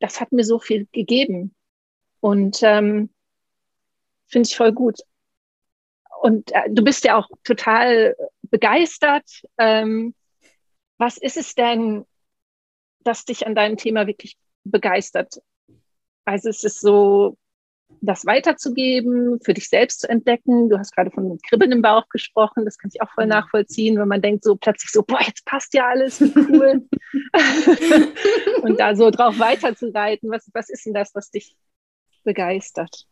das 0.00 0.20
hat 0.20 0.32
mir 0.32 0.44
so 0.44 0.58
viel 0.58 0.86
gegeben. 0.92 1.54
Und 2.20 2.62
ähm, 2.62 3.10
finde 4.26 4.48
ich 4.48 4.56
voll 4.56 4.72
gut. 4.72 5.00
Und 6.20 6.52
äh, 6.52 6.70
du 6.70 6.84
bist 6.84 7.04
ja 7.04 7.16
auch 7.16 7.28
total 7.44 8.14
begeistert. 8.42 9.42
Ähm, 9.58 10.14
was 10.98 11.16
ist 11.16 11.36
es 11.36 11.54
denn, 11.54 12.04
das 13.00 13.24
dich 13.24 13.46
an 13.46 13.54
deinem 13.54 13.76
Thema 13.76 14.06
wirklich 14.06 14.36
begeistert? 14.64 15.42
Also 16.24 16.48
es 16.48 16.62
ist 16.62 16.80
so, 16.80 17.36
das 18.00 18.26
weiterzugeben, 18.26 19.38
für 19.44 19.54
dich 19.54 19.68
selbst 19.68 20.00
zu 20.00 20.08
entdecken. 20.08 20.68
Du 20.68 20.78
hast 20.78 20.94
gerade 20.94 21.10
von 21.10 21.38
Kribbeln 21.48 21.72
im 21.72 21.82
Bauch 21.82 22.08
gesprochen, 22.08 22.64
das 22.64 22.78
kann 22.78 22.90
ich 22.92 23.00
auch 23.02 23.10
voll 23.12 23.26
nachvollziehen, 23.26 23.98
wenn 23.98 24.08
man 24.08 24.22
denkt 24.22 24.44
so 24.44 24.56
plötzlich 24.56 24.90
so, 24.90 25.02
boah, 25.02 25.20
jetzt 25.24 25.44
passt 25.44 25.74
ja 25.74 25.88
alles, 25.88 26.20
cool. 26.20 26.88
und 28.62 28.80
da 28.80 28.96
so 28.96 29.10
drauf 29.10 29.38
weiterzureiten, 29.38 30.30
was, 30.30 30.50
was 30.52 30.70
ist 30.70 30.86
denn 30.86 30.94
das, 30.94 31.14
was 31.14 31.30
dich 31.30 31.54
begeistert? 32.24 33.06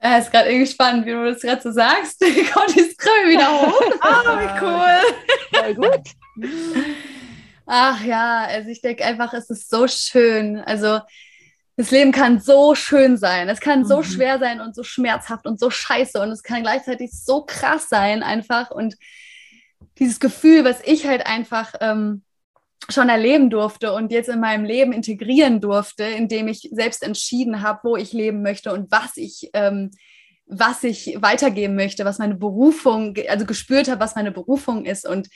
Ja, 0.00 0.18
ist 0.18 0.30
gerade 0.30 0.50
irgendwie 0.50 0.70
spannend, 0.70 1.06
wie 1.06 1.10
du 1.10 1.24
das 1.24 1.42
gerade 1.42 1.60
so 1.60 1.72
sagst. 1.72 2.20
Kommt 2.52 2.74
die 2.74 2.82
Skribbel 2.82 3.30
wieder 3.30 3.60
hoch. 3.60 3.82
Ah, 4.00 4.38
wie 4.40 4.64
cool. 4.64 5.74
Voll 5.74 5.74
gut. 5.74 6.04
Ach 7.66 8.02
ja, 8.04 8.44
also 8.46 8.70
ich 8.70 8.80
denke 8.80 9.04
einfach, 9.04 9.34
es 9.34 9.50
ist 9.50 9.68
so 9.68 9.88
schön. 9.88 10.58
Also 10.60 11.00
das 11.78 11.92
Leben 11.92 12.10
kann 12.10 12.40
so 12.40 12.74
schön 12.74 13.16
sein. 13.16 13.48
Es 13.48 13.60
kann 13.60 13.84
so 13.84 13.98
mhm. 13.98 14.02
schwer 14.02 14.40
sein 14.40 14.60
und 14.60 14.74
so 14.74 14.82
schmerzhaft 14.82 15.46
und 15.46 15.60
so 15.60 15.70
scheiße. 15.70 16.20
Und 16.20 16.30
es 16.32 16.42
kann 16.42 16.62
gleichzeitig 16.62 17.12
so 17.12 17.44
krass 17.46 17.88
sein, 17.88 18.24
einfach. 18.24 18.72
Und 18.72 18.96
dieses 20.00 20.18
Gefühl, 20.18 20.64
was 20.64 20.80
ich 20.84 21.06
halt 21.06 21.24
einfach 21.24 21.74
ähm, 21.80 22.24
schon 22.88 23.08
erleben 23.08 23.48
durfte 23.48 23.92
und 23.92 24.10
jetzt 24.10 24.28
in 24.28 24.40
meinem 24.40 24.64
Leben 24.64 24.92
integrieren 24.92 25.60
durfte, 25.60 26.02
indem 26.02 26.48
ich 26.48 26.68
selbst 26.72 27.04
entschieden 27.04 27.62
habe, 27.62 27.78
wo 27.84 27.96
ich 27.96 28.12
leben 28.12 28.42
möchte 28.42 28.72
und 28.72 28.90
was 28.90 29.16
ich, 29.16 29.48
ähm, 29.52 29.92
was 30.46 30.82
ich 30.82 31.16
weitergeben 31.20 31.76
möchte, 31.76 32.04
was 32.04 32.18
meine 32.18 32.34
Berufung, 32.34 33.14
also 33.28 33.46
gespürt 33.46 33.88
habe, 33.88 34.00
was 34.00 34.16
meine 34.16 34.32
Berufung 34.32 34.84
ist 34.84 35.06
und 35.06 35.28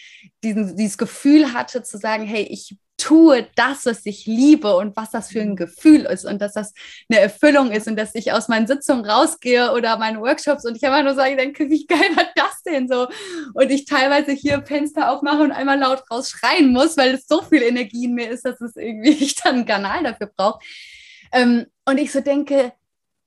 diesen, 0.43 0.77
dieses 0.77 0.99
Gefühl 0.99 1.53
hatte 1.53 1.85
zu 1.85 1.99
sagen, 1.99 2.25
hey, 2.25 2.43
ich 2.43 2.77
tue 3.03 3.49
das, 3.57 3.85
was 3.85 4.07
ich 4.07 4.27
liebe 4.27 4.77
und 4.77 4.97
was 4.97 5.11
das 5.11 5.29
für 5.29 5.41
ein 5.41 5.51
mhm. 5.51 5.57
Gefühl 5.57 6.03
ist 6.03 6.25
und 6.25 6.41
dass 6.41 6.53
das 6.53 6.73
eine 7.11 7.19
Erfüllung 7.21 7.73
ist 7.73 7.89
und 7.89 7.97
dass 7.97 8.15
ich 8.15 8.33
aus 8.33 8.47
meinen 8.47 8.69
Sitzungen 8.69 9.05
rausgehe 9.05 9.73
oder 9.73 9.99
meinen 9.99 10.21
Workshops 10.21 10.65
und 10.65 10.77
ich 10.77 10.85
einfach 10.87 11.03
nur 11.03 11.15
sage, 11.15 11.37
denke, 11.37 11.69
wie 11.69 11.85
geil 11.87 12.15
war 12.15 12.27
das 12.37 12.63
denn 12.63 12.87
so? 12.87 13.09
Und 13.55 13.71
ich 13.71 13.87
teilweise 13.87 14.31
hier 14.31 14.65
Fenster 14.65 15.11
aufmache 15.11 15.43
und 15.43 15.51
einmal 15.51 15.81
laut 15.81 16.05
raus 16.11 16.31
schreien 16.31 16.73
muss, 16.73 16.97
weil 16.97 17.15
es 17.15 17.27
so 17.27 17.43
viel 17.43 17.63
Energie 17.63 18.05
in 18.05 18.15
mir 18.15 18.31
ist, 18.31 18.45
dass 18.45 18.61
es 18.61 18.77
irgendwie 18.77 19.11
ich 19.25 19.35
dann 19.35 19.57
einen 19.57 19.67
Kanal 19.67 20.05
dafür 20.05 20.31
brauche. 20.37 20.61
Ähm, 21.33 21.67
und 21.85 21.99
ich 21.99 22.13
so 22.13 22.21
denke, 22.21 22.73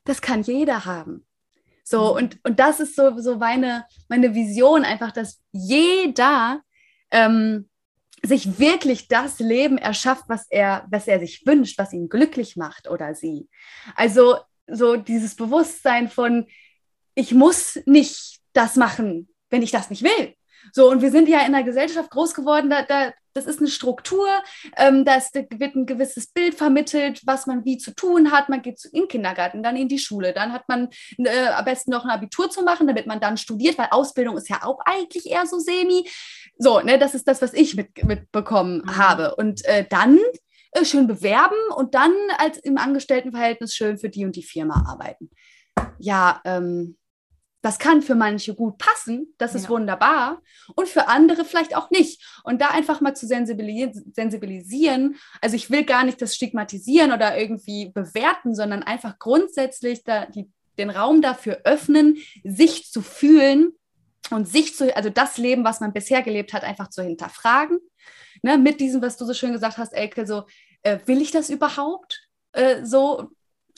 das 0.05 0.21
kann 0.21 0.41
jeder 0.41 0.85
haben. 0.85 1.25
So, 1.83 2.11
mhm. 2.11 2.17
und, 2.17 2.39
und 2.45 2.59
das 2.61 2.79
ist 2.79 2.95
so, 2.95 3.19
so 3.19 3.35
meine, 3.37 3.85
meine 4.07 4.33
Vision, 4.33 4.85
einfach, 4.85 5.11
dass 5.11 5.41
jeder 5.51 6.61
ähm, 7.11 7.67
sich 8.23 8.59
wirklich 8.59 9.07
das 9.07 9.39
Leben 9.39 9.77
erschafft, 9.77 10.25
was 10.27 10.47
er, 10.49 10.85
was 10.89 11.07
er 11.07 11.19
sich 11.19 11.45
wünscht, 11.45 11.77
was 11.77 11.93
ihn 11.93 12.09
glücklich 12.09 12.55
macht 12.55 12.89
oder 12.89 13.13
sie. 13.13 13.49
Also 13.95 14.37
so 14.67 14.95
dieses 14.95 15.35
Bewusstsein 15.35 16.09
von, 16.09 16.47
ich 17.13 17.33
muss 17.33 17.79
nicht 17.85 18.39
das 18.53 18.75
machen, 18.75 19.29
wenn 19.49 19.61
ich 19.61 19.71
das 19.71 19.89
nicht 19.89 20.03
will. 20.03 20.33
So, 20.73 20.89
und 20.89 21.01
wir 21.01 21.11
sind 21.11 21.29
ja 21.29 21.39
in 21.39 21.53
einer 21.53 21.63
Gesellschaft 21.63 22.09
groß 22.09 22.33
geworden, 22.33 22.69
da, 22.69 22.83
da, 22.83 23.13
das 23.35 23.45
ist 23.45 23.59
eine 23.59 23.67
Struktur, 23.67 24.27
ähm, 24.77 25.03
da, 25.05 25.17
wird 25.33 25.75
ein 25.75 25.85
gewisses 25.85 26.27
Bild 26.27 26.55
vermittelt, 26.55 27.21
was 27.25 27.45
man 27.47 27.65
wie 27.65 27.77
zu 27.77 27.93
tun 27.93 28.31
hat. 28.31 28.49
Man 28.49 28.61
geht 28.61 28.83
in 28.85 29.01
den 29.01 29.07
Kindergarten, 29.07 29.61
dann 29.61 29.75
in 29.75 29.89
die 29.89 29.99
Schule, 29.99 30.33
dann 30.33 30.53
hat 30.53 30.67
man 30.67 30.89
äh, 31.17 31.47
am 31.49 31.65
besten 31.65 31.91
noch 31.91 32.05
ein 32.05 32.11
Abitur 32.11 32.49
zu 32.49 32.63
machen, 32.63 32.87
damit 32.87 33.07
man 33.07 33.19
dann 33.19 33.37
studiert, 33.37 33.77
weil 33.77 33.89
Ausbildung 33.91 34.37
ist 34.37 34.49
ja 34.49 34.63
auch 34.63 34.79
eigentlich 34.85 35.25
eher 35.25 35.45
so 35.45 35.59
semi. 35.59 36.09
So, 36.57 36.79
ne, 36.79 36.97
das 36.97 37.13
ist 37.13 37.27
das, 37.27 37.41
was 37.41 37.53
ich 37.53 37.75
mit, 37.75 38.03
mitbekommen 38.05 38.81
mhm. 38.85 38.97
habe. 38.97 39.35
Und 39.35 39.65
äh, 39.65 39.85
dann 39.89 40.17
äh, 40.71 40.85
schön 40.85 41.07
bewerben 41.07 41.57
und 41.75 41.93
dann 41.93 42.13
als 42.37 42.57
im 42.57 42.77
Angestelltenverhältnis 42.77 43.75
schön 43.75 43.97
für 43.97 44.09
die 44.09 44.25
und 44.25 44.35
die 44.35 44.43
Firma 44.43 44.85
arbeiten. 44.87 45.29
Ja, 45.99 46.41
ähm, 46.45 46.97
das 47.65 47.79
kann 47.79 48.03
für 48.03 48.13
manche 48.13 48.53
gut 48.53 48.77
passen, 48.77 49.33
das 49.39 49.55
ist 49.55 49.63
ja. 49.63 49.69
wunderbar 49.69 50.43
und 50.75 50.87
für 50.87 51.07
andere 51.07 51.43
vielleicht 51.43 51.75
auch 51.75 51.89
nicht. 51.89 52.23
Und 52.43 52.61
da 52.61 52.67
einfach 52.67 53.01
mal 53.01 53.15
zu 53.15 53.25
sensibilisieren, 53.25 55.15
also 55.41 55.55
ich 55.55 55.71
will 55.71 55.83
gar 55.83 56.03
nicht 56.03 56.21
das 56.21 56.35
stigmatisieren 56.35 57.11
oder 57.11 57.35
irgendwie 57.35 57.89
bewerten, 57.89 58.53
sondern 58.53 58.83
einfach 58.83 59.17
grundsätzlich 59.17 60.03
da 60.03 60.27
die, 60.27 60.47
den 60.77 60.91
Raum 60.91 61.23
dafür 61.23 61.61
öffnen, 61.63 62.17
sich 62.43 62.91
zu 62.91 63.01
fühlen 63.01 63.71
und 64.29 64.47
sich 64.47 64.75
zu, 64.75 64.95
also 64.95 65.09
das 65.09 65.39
Leben, 65.39 65.63
was 65.63 65.79
man 65.79 65.91
bisher 65.91 66.21
gelebt 66.21 66.53
hat, 66.53 66.63
einfach 66.63 66.91
zu 66.91 67.01
hinterfragen. 67.01 67.79
Ne, 68.43 68.59
mit 68.59 68.79
diesem, 68.79 69.01
was 69.01 69.17
du 69.17 69.25
so 69.25 69.33
schön 69.33 69.53
gesagt 69.53 69.79
hast, 69.79 69.93
Elke, 69.93 70.27
so, 70.27 70.43
äh, 70.83 70.99
will 71.07 71.19
ich 71.19 71.31
das 71.31 71.49
überhaupt? 71.49 72.27
Äh, 72.51 72.85
so 72.85 73.31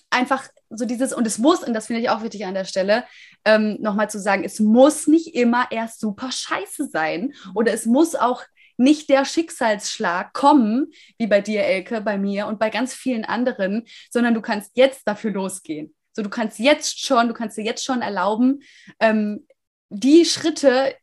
einfach 0.10 0.48
so 0.70 0.86
dieses, 0.86 1.14
und 1.14 1.26
es 1.28 1.38
muss, 1.38 1.64
und 1.64 1.74
das 1.74 1.88
finde 1.88 2.02
ich 2.02 2.10
auch 2.10 2.24
wichtig 2.24 2.46
an 2.46 2.54
der 2.54 2.66
Stelle, 2.66 3.04
ähm, 3.46 3.78
nochmal 3.80 4.10
zu 4.10 4.20
sagen, 4.20 4.44
es 4.44 4.60
muss 4.60 5.08
nicht 5.08 5.36
immer 5.36 5.68
erst 5.72 6.00
super 6.00 6.32
scheiße 6.32 6.90
sein 6.90 7.34
oder 7.56 7.74
es 7.74 7.86
muss 7.86 8.16
auch 8.16 8.44
nicht 8.78 9.10
der 9.10 9.26
Schicksalsschlag 9.26 10.34
kommen, 10.34 10.92
wie 11.18 11.28
bei 11.28 11.42
dir, 11.42 11.64
Elke, 11.64 12.02
bei 12.02 12.18
mir 12.18 12.48
und 12.48 12.60
bei 12.60 12.70
ganz 12.70 12.94
vielen 12.94 13.26
anderen, 13.26 13.86
sondern 14.12 14.34
du 14.34 14.42
kannst 14.42 14.72
jetzt 14.76 15.02
dafür 15.06 15.32
losgehen. 15.32 15.96
So, 16.14 16.22
du 16.22 16.30
kannst 16.30 16.60
jetzt 16.60 17.04
schon, 17.04 17.28
du 17.28 17.34
kannst 17.34 17.58
dir 17.58 17.64
jetzt 17.64 17.84
schon 17.84 18.02
erlauben, 18.02 18.62
ähm, 19.00 19.48
die 19.90 20.26
Schritte 20.26 20.96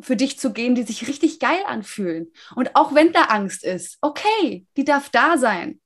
für 0.00 0.16
dich 0.16 0.38
zu 0.38 0.52
gehen, 0.52 0.74
die 0.74 0.84
sich 0.84 1.08
richtig 1.08 1.40
geil 1.40 1.60
anfühlen. 1.66 2.32
Und 2.54 2.76
auch 2.76 2.94
wenn 2.94 3.12
da 3.12 3.22
Angst 3.24 3.64
ist, 3.64 3.98
okay, 4.00 4.66
die 4.76 4.84
darf 4.84 5.10
da 5.10 5.38
sein. 5.38 5.80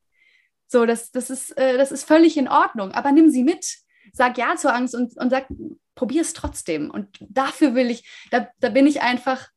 So, 0.73 0.87
das, 0.87 1.11
das, 1.11 1.29
ist, 1.29 1.55
äh, 1.55 1.77
das 1.77 1.91
ist 1.91 2.03
völlig 2.03 2.35
in 2.35 2.47
Ordnung. 2.47 2.93
Aber 2.93 3.11
nimm 3.11 3.29
sie 3.29 3.43
mit. 3.43 3.77
Sag 4.11 4.39
ja 4.39 4.55
zur 4.55 4.73
Angst 4.73 4.95
und, 4.95 5.15
und 5.17 5.29
sag, 5.29 5.45
probier 5.93 6.21
es 6.23 6.33
trotzdem. 6.33 6.89
Und 6.89 7.19
dafür 7.21 7.75
will 7.75 7.91
ich, 7.91 8.09
da, 8.31 8.49
da 8.59 8.69
bin 8.69 8.87
ich 8.87 9.03
einfach, 9.03 9.49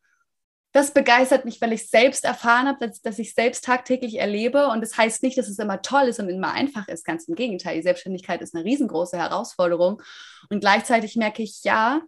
das 0.73 0.93
begeistert 0.93 1.47
mich, 1.47 1.59
weil 1.63 1.73
ich 1.73 1.89
selbst 1.89 2.27
erfahren 2.27 2.69
habe, 2.69 2.87
dass, 2.87 3.01
dass 3.01 3.19
ich 3.19 3.33
selbst 3.33 3.65
tagtäglich 3.65 4.19
erlebe. 4.19 4.69
Und 4.69 4.83
das 4.83 4.99
heißt 4.99 5.23
nicht, 5.23 5.39
dass 5.39 5.49
es 5.49 5.59
immer 5.59 5.81
toll 5.81 6.03
ist 6.03 6.21
und 6.21 6.29
immer 6.29 6.53
einfach 6.53 6.87
ist. 6.87 7.07
Ganz 7.07 7.27
im 7.29 7.35
Gegenteil. 7.35 7.77
Die 7.77 7.83
Selbstständigkeit 7.83 8.43
ist 8.43 8.55
eine 8.55 8.67
riesengroße 8.67 9.17
Herausforderung. 9.17 10.03
Und 10.51 10.61
gleichzeitig 10.61 11.17
merke 11.17 11.43
ich, 11.43 11.65
ja, 11.65 12.03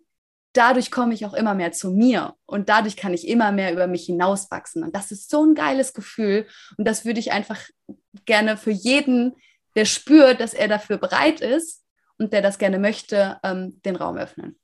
dadurch 0.52 0.90
komme 0.90 1.14
ich 1.14 1.24
auch 1.24 1.34
immer 1.34 1.54
mehr 1.54 1.72
zu 1.72 1.90
mir 1.90 2.34
und 2.44 2.68
dadurch 2.68 2.96
kann 2.96 3.14
ich 3.14 3.28
immer 3.28 3.52
mehr 3.52 3.72
über 3.72 3.86
mich 3.86 4.06
hinauswachsen. 4.06 4.82
Und 4.82 4.94
das 4.94 5.12
ist 5.12 5.30
so 5.30 5.44
ein 5.44 5.54
geiles 5.54 5.94
Gefühl 5.94 6.46
und 6.76 6.86
das 6.86 7.04
würde 7.04 7.20
ich 7.20 7.32
einfach 7.32 7.60
gerne 8.26 8.56
für 8.56 8.70
jeden, 8.70 9.34
der 9.74 9.84
spürt, 9.84 10.40
dass 10.40 10.54
er 10.54 10.68
dafür 10.68 10.98
bereit 10.98 11.40
ist 11.40 11.84
und 12.18 12.32
der 12.32 12.42
das 12.42 12.58
gerne 12.58 12.78
möchte, 12.78 13.38
ähm, 13.42 13.80
den 13.84 13.96
Raum 13.96 14.16
öffnen. 14.16 14.58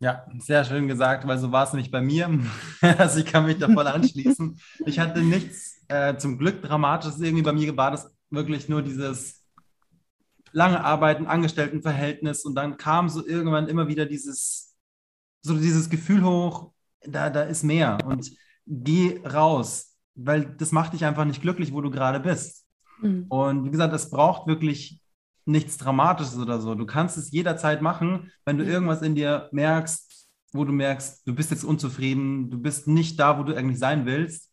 Ja, 0.00 0.26
sehr 0.38 0.64
schön 0.64 0.86
gesagt, 0.86 1.26
weil 1.26 1.38
so 1.38 1.50
war 1.50 1.64
es 1.64 1.72
nämlich 1.72 1.90
bei 1.90 2.02
mir. 2.02 2.28
also 2.98 3.20
ich 3.20 3.26
kann 3.26 3.46
mich 3.46 3.58
da 3.58 3.68
voll 3.68 3.86
anschließen. 3.86 4.60
Ich 4.86 4.98
hatte 4.98 5.22
nichts 5.22 5.80
äh, 5.88 6.16
zum 6.16 6.38
Glück 6.38 6.62
Dramatisches 6.62 7.20
irgendwie 7.20 7.42
bei 7.42 7.52
mir 7.52 7.76
war 7.76 7.90
das 7.90 8.12
wirklich 8.30 8.68
nur 8.68 8.82
dieses 8.82 9.42
lange 10.52 10.84
Arbeiten, 10.84 11.26
Angestelltenverhältnis 11.26 12.44
und 12.44 12.54
dann 12.54 12.76
kam 12.76 13.08
so 13.08 13.26
irgendwann 13.26 13.68
immer 13.68 13.88
wieder 13.88 14.06
dieses 14.06 14.74
so 15.44 15.54
dieses 15.54 15.90
Gefühl 15.90 16.24
hoch, 16.24 16.72
da, 17.02 17.28
da 17.28 17.42
ist 17.42 17.62
mehr 17.62 17.98
und 18.04 18.30
geh 18.66 19.20
raus, 19.26 19.94
weil 20.14 20.46
das 20.56 20.72
macht 20.72 20.94
dich 20.94 21.04
einfach 21.04 21.26
nicht 21.26 21.42
glücklich, 21.42 21.72
wo 21.72 21.82
du 21.82 21.90
gerade 21.90 22.18
bist. 22.18 22.63
Mhm. 23.00 23.26
Und 23.28 23.64
wie 23.64 23.70
gesagt, 23.70 23.94
es 23.94 24.10
braucht 24.10 24.46
wirklich 24.46 25.00
nichts 25.46 25.76
Dramatisches 25.76 26.38
oder 26.38 26.60
so. 26.60 26.74
Du 26.74 26.86
kannst 26.86 27.18
es 27.18 27.30
jederzeit 27.30 27.82
machen, 27.82 28.32
wenn 28.44 28.58
du 28.58 28.64
irgendwas 28.64 29.02
in 29.02 29.14
dir 29.14 29.48
merkst, 29.52 30.28
wo 30.52 30.64
du 30.64 30.72
merkst, 30.72 31.26
du 31.26 31.34
bist 31.34 31.50
jetzt 31.50 31.64
unzufrieden, 31.64 32.50
du 32.50 32.58
bist 32.58 32.86
nicht 32.86 33.18
da, 33.18 33.38
wo 33.38 33.42
du 33.42 33.54
eigentlich 33.54 33.78
sein 33.78 34.06
willst, 34.06 34.50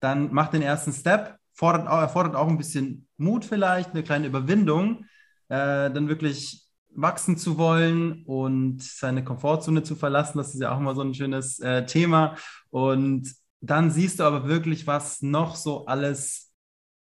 dann 0.00 0.32
mach 0.32 0.48
den 0.48 0.62
ersten 0.62 0.92
Step. 0.92 1.36
Fordert, 1.54 1.86
erfordert 1.86 2.34
auch 2.34 2.48
ein 2.48 2.56
bisschen 2.56 3.06
Mut 3.18 3.44
vielleicht, 3.44 3.90
eine 3.90 4.02
kleine 4.02 4.26
Überwindung, 4.26 5.04
äh, 5.48 5.90
dann 5.90 6.08
wirklich 6.08 6.66
wachsen 6.94 7.36
zu 7.36 7.58
wollen 7.58 8.24
und 8.24 8.82
seine 8.82 9.24
Komfortzone 9.24 9.82
zu 9.82 9.96
verlassen. 9.96 10.38
Das 10.38 10.54
ist 10.54 10.60
ja 10.60 10.74
auch 10.74 10.78
immer 10.78 10.94
so 10.94 11.02
ein 11.02 11.14
schönes 11.14 11.58
äh, 11.60 11.84
Thema. 11.86 12.36
Und 12.70 13.34
dann 13.60 13.90
siehst 13.90 14.20
du 14.20 14.24
aber 14.24 14.48
wirklich, 14.48 14.86
was 14.86 15.22
noch 15.22 15.56
so 15.56 15.86
alles 15.86 16.51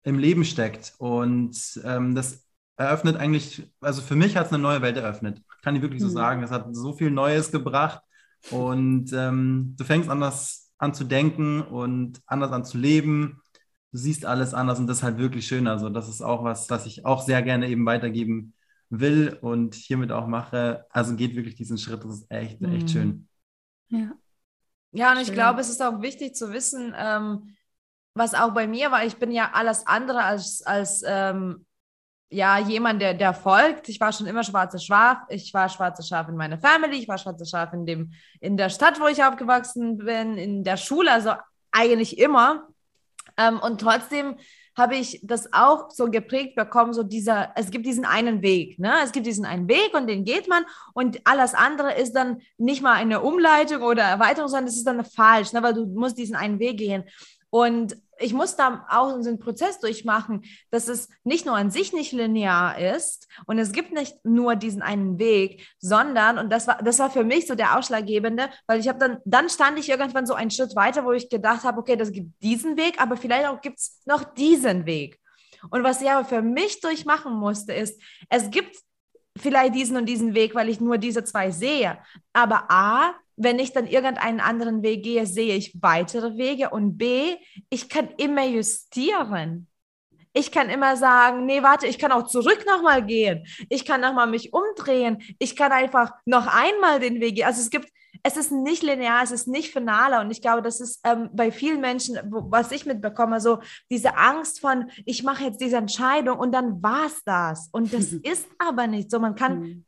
im 0.02 0.18
Leben 0.18 0.44
steckt. 0.44 0.94
Und 0.98 1.80
ähm, 1.84 2.14
das 2.14 2.46
eröffnet 2.76 3.16
eigentlich, 3.16 3.70
also 3.80 4.02
für 4.02 4.16
mich 4.16 4.36
hat 4.36 4.46
es 4.46 4.52
eine 4.52 4.62
neue 4.62 4.82
Welt 4.82 4.96
eröffnet. 4.96 5.42
Kann 5.62 5.76
ich 5.76 5.82
wirklich 5.82 6.00
so 6.00 6.08
mhm. 6.08 6.12
sagen. 6.12 6.42
Es 6.42 6.50
hat 6.50 6.74
so 6.74 6.92
viel 6.94 7.10
Neues 7.10 7.52
gebracht. 7.52 8.02
Und 8.50 9.12
ähm, 9.12 9.74
du 9.76 9.84
fängst 9.84 10.08
anders 10.08 10.72
an 10.78 10.94
zu 10.94 11.04
denken 11.04 11.60
und 11.60 12.20
anders 12.26 12.52
an 12.52 12.64
zu 12.64 12.78
leben. 12.78 13.42
Du 13.92 13.98
siehst 13.98 14.24
alles 14.24 14.54
anders 14.54 14.78
und 14.78 14.86
das 14.86 14.98
ist 14.98 15.02
halt 15.02 15.18
wirklich 15.18 15.46
schön. 15.46 15.66
Also 15.66 15.90
das 15.90 16.08
ist 16.08 16.22
auch 16.22 16.42
was, 16.42 16.70
was 16.70 16.86
ich 16.86 17.04
auch 17.04 17.22
sehr 17.22 17.42
gerne 17.42 17.68
eben 17.68 17.84
weitergeben 17.84 18.54
will 18.88 19.36
und 19.40 19.74
hiermit 19.74 20.10
auch 20.10 20.26
mache. 20.26 20.86
Also 20.90 21.16
geht 21.16 21.36
wirklich 21.36 21.56
diesen 21.56 21.76
Schritt, 21.76 22.04
das 22.04 22.14
ist 22.14 22.30
echt, 22.30 22.60
mhm. 22.60 22.72
echt 22.72 22.90
schön. 22.90 23.28
Ja. 23.88 24.12
Ja, 24.92 25.10
und 25.10 25.18
schön. 25.18 25.26
ich 25.26 25.32
glaube, 25.32 25.60
es 25.60 25.68
ist 25.68 25.82
auch 25.82 26.00
wichtig 26.00 26.34
zu 26.34 26.52
wissen, 26.52 26.94
ähm, 26.96 27.54
was 28.14 28.34
auch 28.34 28.52
bei 28.52 28.66
mir 28.66 28.90
war, 28.90 29.04
ich 29.04 29.16
bin 29.16 29.30
ja 29.30 29.50
alles 29.52 29.86
andere 29.86 30.24
als, 30.24 30.62
als 30.62 31.02
ähm, 31.06 31.64
ja, 32.30 32.58
jemand, 32.58 33.02
der, 33.02 33.14
der 33.14 33.34
folgt. 33.34 33.88
Ich 33.88 34.00
war 34.00 34.12
schon 34.12 34.26
immer 34.26 34.44
schwarze 34.44 34.78
Schaf. 34.78 35.18
Ich 35.28 35.52
war 35.52 35.68
schwarze 35.68 36.02
Schaf 36.02 36.28
in 36.28 36.36
meiner 36.36 36.58
Family, 36.58 36.96
ich 36.98 37.08
war 37.08 37.18
schwarze 37.18 37.44
Schaf 37.44 37.72
in, 37.72 37.86
dem, 37.86 38.12
in 38.40 38.56
der 38.56 38.70
Stadt, 38.70 39.00
wo 39.00 39.06
ich 39.08 39.22
aufgewachsen 39.22 39.98
bin, 39.98 40.36
in 40.36 40.62
der 40.62 40.76
Schule, 40.76 41.10
also 41.10 41.32
eigentlich 41.72 42.18
immer. 42.18 42.68
Ähm, 43.36 43.58
und 43.58 43.80
trotzdem 43.80 44.36
habe 44.76 44.94
ich 44.94 45.20
das 45.24 45.52
auch 45.52 45.90
so 45.90 46.10
geprägt 46.10 46.54
bekommen, 46.54 46.92
so 46.92 47.02
dieser, 47.02 47.52
es 47.56 47.70
gibt 47.70 47.84
diesen 47.84 48.04
einen 48.04 48.40
Weg, 48.42 48.78
ne? 48.78 48.94
Es 49.02 49.12
gibt 49.12 49.26
diesen 49.26 49.44
einen 49.44 49.68
Weg 49.68 49.92
und 49.94 50.06
den 50.06 50.24
geht 50.24 50.48
man 50.48 50.64
und 50.94 51.20
alles 51.24 51.54
andere 51.54 51.94
ist 51.94 52.12
dann 52.12 52.40
nicht 52.56 52.80
mal 52.80 52.94
eine 52.94 53.20
Umleitung 53.20 53.82
oder 53.82 54.04
Erweiterung, 54.04 54.48
sondern 54.48 54.68
es 54.68 54.76
ist 54.76 54.86
dann 54.86 55.04
falsch, 55.04 55.52
ne? 55.52 55.62
Weil 55.62 55.74
du 55.74 55.86
musst 55.86 56.16
diesen 56.16 56.36
einen 56.36 56.60
Weg 56.60 56.78
gehen. 56.78 57.04
Und 57.50 57.96
ich 58.20 58.34
muss 58.34 58.54
da 58.54 58.86
auch 58.88 59.14
einen 59.14 59.38
Prozess 59.38 59.80
durchmachen, 59.80 60.44
dass 60.70 60.88
es 60.88 61.08
nicht 61.24 61.46
nur 61.46 61.56
an 61.56 61.70
sich 61.70 61.92
nicht 61.92 62.12
linear 62.12 62.78
ist 62.78 63.28
und 63.46 63.58
es 63.58 63.72
gibt 63.72 63.92
nicht 63.92 64.24
nur 64.24 64.56
diesen 64.56 64.82
einen 64.82 65.18
Weg, 65.18 65.66
sondern, 65.78 66.38
und 66.38 66.50
das 66.50 66.66
war, 66.66 66.82
das 66.82 66.98
war 66.98 67.10
für 67.10 67.24
mich 67.24 67.46
so 67.46 67.54
der 67.54 67.78
Ausschlaggebende, 67.78 68.50
weil 68.66 68.78
ich 68.78 68.88
habe 68.88 68.98
dann, 68.98 69.18
dann 69.24 69.48
stand 69.48 69.78
ich 69.78 69.88
irgendwann 69.88 70.26
so 70.26 70.34
einen 70.34 70.50
Schritt 70.50 70.76
weiter, 70.76 71.04
wo 71.04 71.12
ich 71.12 71.30
gedacht 71.30 71.64
habe, 71.64 71.80
okay, 71.80 71.96
das 71.96 72.12
gibt 72.12 72.30
diesen 72.42 72.76
Weg, 72.76 73.00
aber 73.00 73.16
vielleicht 73.16 73.46
auch 73.46 73.60
gibt 73.60 73.78
es 73.78 74.02
noch 74.04 74.22
diesen 74.22 74.86
Weg. 74.86 75.18
Und 75.70 75.82
was 75.82 76.00
ich 76.00 76.10
aber 76.10 76.24
für 76.24 76.42
mich 76.42 76.80
durchmachen 76.80 77.32
musste, 77.32 77.72
ist, 77.72 78.00
es 78.28 78.50
gibt 78.50 78.76
vielleicht 79.36 79.74
diesen 79.74 79.96
und 79.96 80.06
diesen 80.06 80.34
Weg, 80.34 80.54
weil 80.54 80.68
ich 80.68 80.80
nur 80.80 80.98
diese 80.98 81.24
zwei 81.24 81.50
sehe. 81.50 81.98
Aber 82.32 82.70
A, 82.70 83.14
wenn 83.42 83.58
ich 83.58 83.72
dann 83.72 83.86
irgendeinen 83.86 84.40
anderen 84.40 84.82
Weg 84.82 85.02
gehe, 85.02 85.26
sehe 85.26 85.56
ich 85.56 85.74
weitere 85.80 86.36
Wege 86.36 86.70
und 86.70 86.98
B, 86.98 87.36
ich 87.70 87.88
kann 87.88 88.08
immer 88.18 88.44
justieren. 88.46 89.66
Ich 90.32 90.52
kann 90.52 90.68
immer 90.68 90.96
sagen, 90.96 91.46
nee, 91.46 91.62
warte, 91.62 91.86
ich 91.86 91.98
kann 91.98 92.12
auch 92.12 92.24
zurück 92.24 92.64
nochmal 92.66 93.04
gehen. 93.04 93.46
Ich 93.68 93.84
kann 93.84 94.00
nochmal 94.00 94.28
mich 94.28 94.52
umdrehen. 94.52 95.22
Ich 95.38 95.56
kann 95.56 95.72
einfach 95.72 96.12
noch 96.24 96.46
einmal 96.46 97.00
den 97.00 97.20
Weg 97.20 97.36
gehen. 97.36 97.46
Also 97.46 97.62
es 97.62 97.70
gibt, 97.70 97.90
es 98.22 98.36
ist 98.36 98.52
nicht 98.52 98.82
linear, 98.82 99.24
es 99.24 99.32
ist 99.32 99.48
nicht 99.48 99.72
finaler. 99.72 100.20
Und 100.20 100.30
ich 100.30 100.40
glaube, 100.40 100.62
das 100.62 100.80
ist 100.80 101.00
ähm, 101.04 101.30
bei 101.32 101.50
vielen 101.50 101.80
Menschen, 101.80 102.16
wo, 102.30 102.44
was 102.48 102.70
ich 102.70 102.86
mitbekomme, 102.86 103.40
so 103.40 103.58
diese 103.90 104.16
Angst 104.16 104.60
von, 104.60 104.90
ich 105.04 105.24
mache 105.24 105.44
jetzt 105.44 105.60
diese 105.60 105.78
Entscheidung 105.78 106.38
und 106.38 106.52
dann 106.52 106.80
war 106.80 107.06
es 107.06 107.24
das. 107.24 107.68
Und 107.72 107.92
das 107.92 108.12
ist 108.22 108.46
aber 108.58 108.86
nicht 108.86 109.10
so. 109.10 109.18
Man 109.18 109.34
kann 109.34 109.60
mhm 109.60 109.84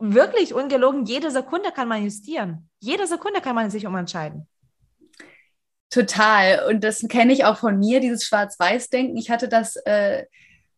wirklich 0.00 0.54
ungelogen, 0.54 1.04
jede 1.04 1.30
Sekunde 1.30 1.70
kann 1.72 1.88
man 1.88 2.04
justieren. 2.04 2.68
Jede 2.80 3.06
Sekunde 3.06 3.40
kann 3.40 3.54
man 3.54 3.70
sich 3.70 3.86
umentscheiden. 3.86 4.46
Total. 5.90 6.66
Und 6.68 6.82
das 6.82 7.06
kenne 7.08 7.32
ich 7.32 7.44
auch 7.44 7.58
von 7.58 7.78
mir, 7.78 8.00
dieses 8.00 8.24
Schwarz-Weiß-Denken. 8.24 9.16
Ich 9.16 9.30
hatte 9.30 9.48
das 9.48 9.76
äh, 9.84 10.24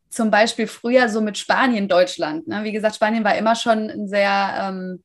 zum 0.09 0.29
Beispiel 0.29 0.67
früher 0.67 1.09
so 1.09 1.21
mit 1.21 1.37
Spanien, 1.37 1.87
Deutschland. 1.87 2.47
Ne? 2.47 2.63
Wie 2.63 2.71
gesagt, 2.71 2.95
Spanien 2.95 3.23
war 3.23 3.37
immer 3.37 3.55
schon 3.55 4.07
sehr, 4.07 4.69
ähm, 4.69 5.03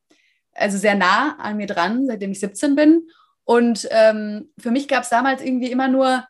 also 0.52 0.76
sehr 0.78 0.94
nah 0.94 1.36
an 1.38 1.56
mir 1.56 1.66
dran, 1.66 2.06
seitdem 2.06 2.32
ich 2.32 2.40
17 2.40 2.74
bin. 2.74 3.08
Und 3.44 3.88
ähm, 3.90 4.50
für 4.58 4.70
mich 4.70 4.86
gab 4.86 5.04
es 5.04 5.08
damals 5.08 5.42
irgendwie 5.42 5.70
immer 5.70 5.88
nur, 5.88 6.24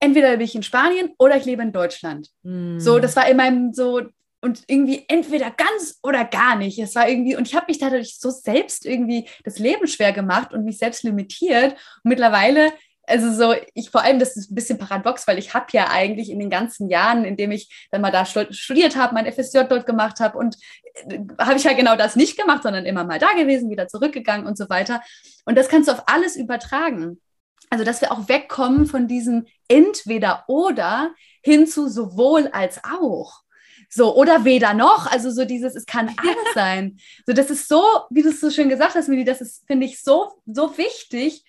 entweder 0.00 0.30
bin 0.32 0.42
ich 0.42 0.54
in 0.54 0.62
Spanien 0.62 1.10
oder 1.18 1.36
ich 1.36 1.44
lebe 1.44 1.62
in 1.62 1.72
Deutschland. 1.72 2.28
Mm. 2.42 2.78
So, 2.78 2.98
das 2.98 3.16
war 3.16 3.28
in 3.28 3.36
meinem 3.36 3.72
so 3.72 4.02
und 4.40 4.62
irgendwie 4.68 5.04
entweder 5.08 5.50
ganz 5.50 5.98
oder 6.02 6.24
gar 6.24 6.56
nicht. 6.56 6.78
Es 6.78 6.94
war 6.94 7.08
irgendwie, 7.08 7.36
und 7.36 7.48
ich 7.48 7.54
habe 7.54 7.66
mich 7.68 7.78
dadurch 7.78 8.18
so 8.18 8.30
selbst 8.30 8.86
irgendwie 8.86 9.28
das 9.44 9.58
Leben 9.58 9.86
schwer 9.86 10.12
gemacht 10.12 10.52
und 10.52 10.64
mich 10.64 10.78
selbst 10.78 11.02
limitiert. 11.02 11.72
Und 11.72 12.10
mittlerweile, 12.10 12.72
also 13.04 13.32
so, 13.32 13.54
ich 13.74 13.90
vor 13.90 14.02
allem, 14.02 14.18
das 14.18 14.36
ist 14.36 14.50
ein 14.50 14.54
bisschen 14.54 14.78
paradox, 14.78 15.26
weil 15.26 15.38
ich 15.38 15.54
habe 15.54 15.66
ja 15.72 15.88
eigentlich 15.90 16.30
in 16.30 16.38
den 16.38 16.50
ganzen 16.50 16.88
Jahren, 16.88 17.24
in 17.24 17.36
dem 17.36 17.50
ich 17.50 17.88
dann 17.90 18.00
mal 18.00 18.12
da 18.12 18.24
studiert 18.24 18.96
habe, 18.96 19.14
mein 19.14 19.30
FSJ 19.30 19.64
dort 19.68 19.86
gemacht 19.86 20.20
habe 20.20 20.38
und 20.38 20.56
äh, 21.08 21.18
habe 21.38 21.56
ich 21.56 21.64
ja 21.64 21.72
genau 21.72 21.96
das 21.96 22.14
nicht 22.14 22.38
gemacht, 22.38 22.62
sondern 22.62 22.86
immer 22.86 23.04
mal 23.04 23.18
da 23.18 23.32
gewesen, 23.32 23.70
wieder 23.70 23.88
zurückgegangen 23.88 24.46
und 24.46 24.56
so 24.56 24.68
weiter. 24.68 25.02
Und 25.46 25.56
das 25.56 25.68
kannst 25.68 25.88
du 25.88 25.92
auf 25.92 26.04
alles 26.06 26.36
übertragen. 26.36 27.20
Also, 27.70 27.84
dass 27.84 28.00
wir 28.00 28.12
auch 28.12 28.28
wegkommen 28.28 28.86
von 28.86 29.08
diesem 29.08 29.46
entweder 29.68 30.44
oder 30.46 31.12
hin 31.42 31.66
zu 31.66 31.88
sowohl 31.88 32.48
als 32.48 32.80
auch. 32.84 33.42
So, 33.88 34.14
oder 34.16 34.44
weder 34.44 34.74
noch. 34.74 35.10
Also 35.10 35.30
so 35.30 35.44
dieses, 35.44 35.74
es 35.74 35.86
kann 35.86 36.14
alles 36.16 36.54
sein. 36.54 36.98
So, 37.26 37.32
das 37.32 37.50
ist 37.50 37.68
so, 37.68 37.82
wie 38.10 38.22
du 38.22 38.28
es 38.30 38.40
so 38.40 38.50
schön 38.50 38.68
gesagt 38.68 38.94
hast, 38.94 39.08
Mili, 39.08 39.24
das 39.24 39.40
ist, 39.40 39.66
finde 39.66 39.86
ich, 39.86 40.02
so, 40.02 40.32
so 40.46 40.76
wichtig. 40.76 41.44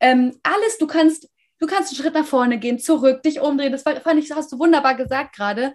Ähm, 0.00 0.38
alles, 0.42 0.78
du 0.78 0.86
kannst, 0.86 1.28
du 1.58 1.66
kannst 1.66 1.90
einen 1.90 2.02
Schritt 2.02 2.14
nach 2.14 2.26
vorne 2.26 2.58
gehen, 2.58 2.78
zurück, 2.78 3.22
dich 3.22 3.40
umdrehen. 3.40 3.72
Das 3.72 3.82
fand 3.82 4.18
ich, 4.18 4.30
hast 4.32 4.52
du 4.52 4.58
wunderbar 4.58 4.96
gesagt 4.96 5.36
gerade. 5.36 5.72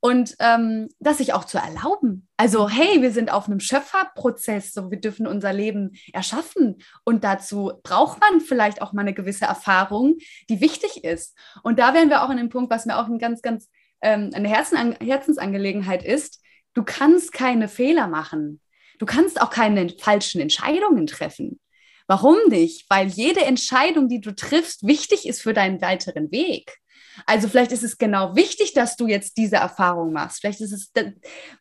Und 0.00 0.36
ähm, 0.40 0.88
das 1.00 1.18
sich 1.18 1.32
auch 1.32 1.46
zu 1.46 1.58
erlauben. 1.58 2.28
Also, 2.36 2.68
hey, 2.68 3.00
wir 3.00 3.10
sind 3.10 3.32
auf 3.32 3.46
einem 3.46 3.60
Schöpferprozess, 3.60 4.72
so 4.72 4.90
wir 4.90 5.00
dürfen 5.00 5.26
unser 5.26 5.54
Leben 5.54 5.92
erschaffen. 6.12 6.76
Und 7.04 7.24
dazu 7.24 7.72
braucht 7.82 8.20
man 8.20 8.40
vielleicht 8.40 8.82
auch 8.82 8.92
mal 8.92 9.00
eine 9.00 9.14
gewisse 9.14 9.46
Erfahrung, 9.46 10.18
die 10.50 10.60
wichtig 10.60 11.02
ist. 11.02 11.36
Und 11.62 11.78
da 11.78 11.94
wären 11.94 12.10
wir 12.10 12.22
auch 12.22 12.28
an 12.28 12.36
dem 12.36 12.50
Punkt, 12.50 12.70
was 12.70 12.84
mir 12.84 12.98
auch 12.98 13.06
ein 13.06 13.18
ganz, 13.18 13.40
ganz 13.40 13.70
ähm, 14.02 14.30
eine 14.34 14.48
Herzen 14.48 14.96
Herzensangelegenheit 15.00 16.04
ist, 16.04 16.42
du 16.74 16.82
kannst 16.84 17.32
keine 17.32 17.68
Fehler 17.68 18.08
machen. 18.08 18.60
Du 18.98 19.06
kannst 19.06 19.40
auch 19.40 19.50
keine 19.50 19.88
falschen 19.98 20.40
Entscheidungen 20.40 21.06
treffen. 21.06 21.60
Warum 22.06 22.36
nicht? 22.48 22.88
Weil 22.88 23.08
jede 23.08 23.44
Entscheidung, 23.44 24.08
die 24.08 24.20
du 24.20 24.34
triffst, 24.34 24.86
wichtig 24.86 25.26
ist 25.26 25.42
für 25.42 25.52
deinen 25.52 25.80
weiteren 25.80 26.30
Weg. 26.30 26.78
Also 27.24 27.48
vielleicht 27.48 27.72
ist 27.72 27.82
es 27.82 27.98
genau 27.98 28.36
wichtig, 28.36 28.74
dass 28.74 28.96
du 28.96 29.06
jetzt 29.06 29.36
diese 29.38 29.56
Erfahrung 29.56 30.12
machst. 30.12 30.40
Vielleicht 30.40 30.60
ist 30.60 30.72
es, 30.72 30.92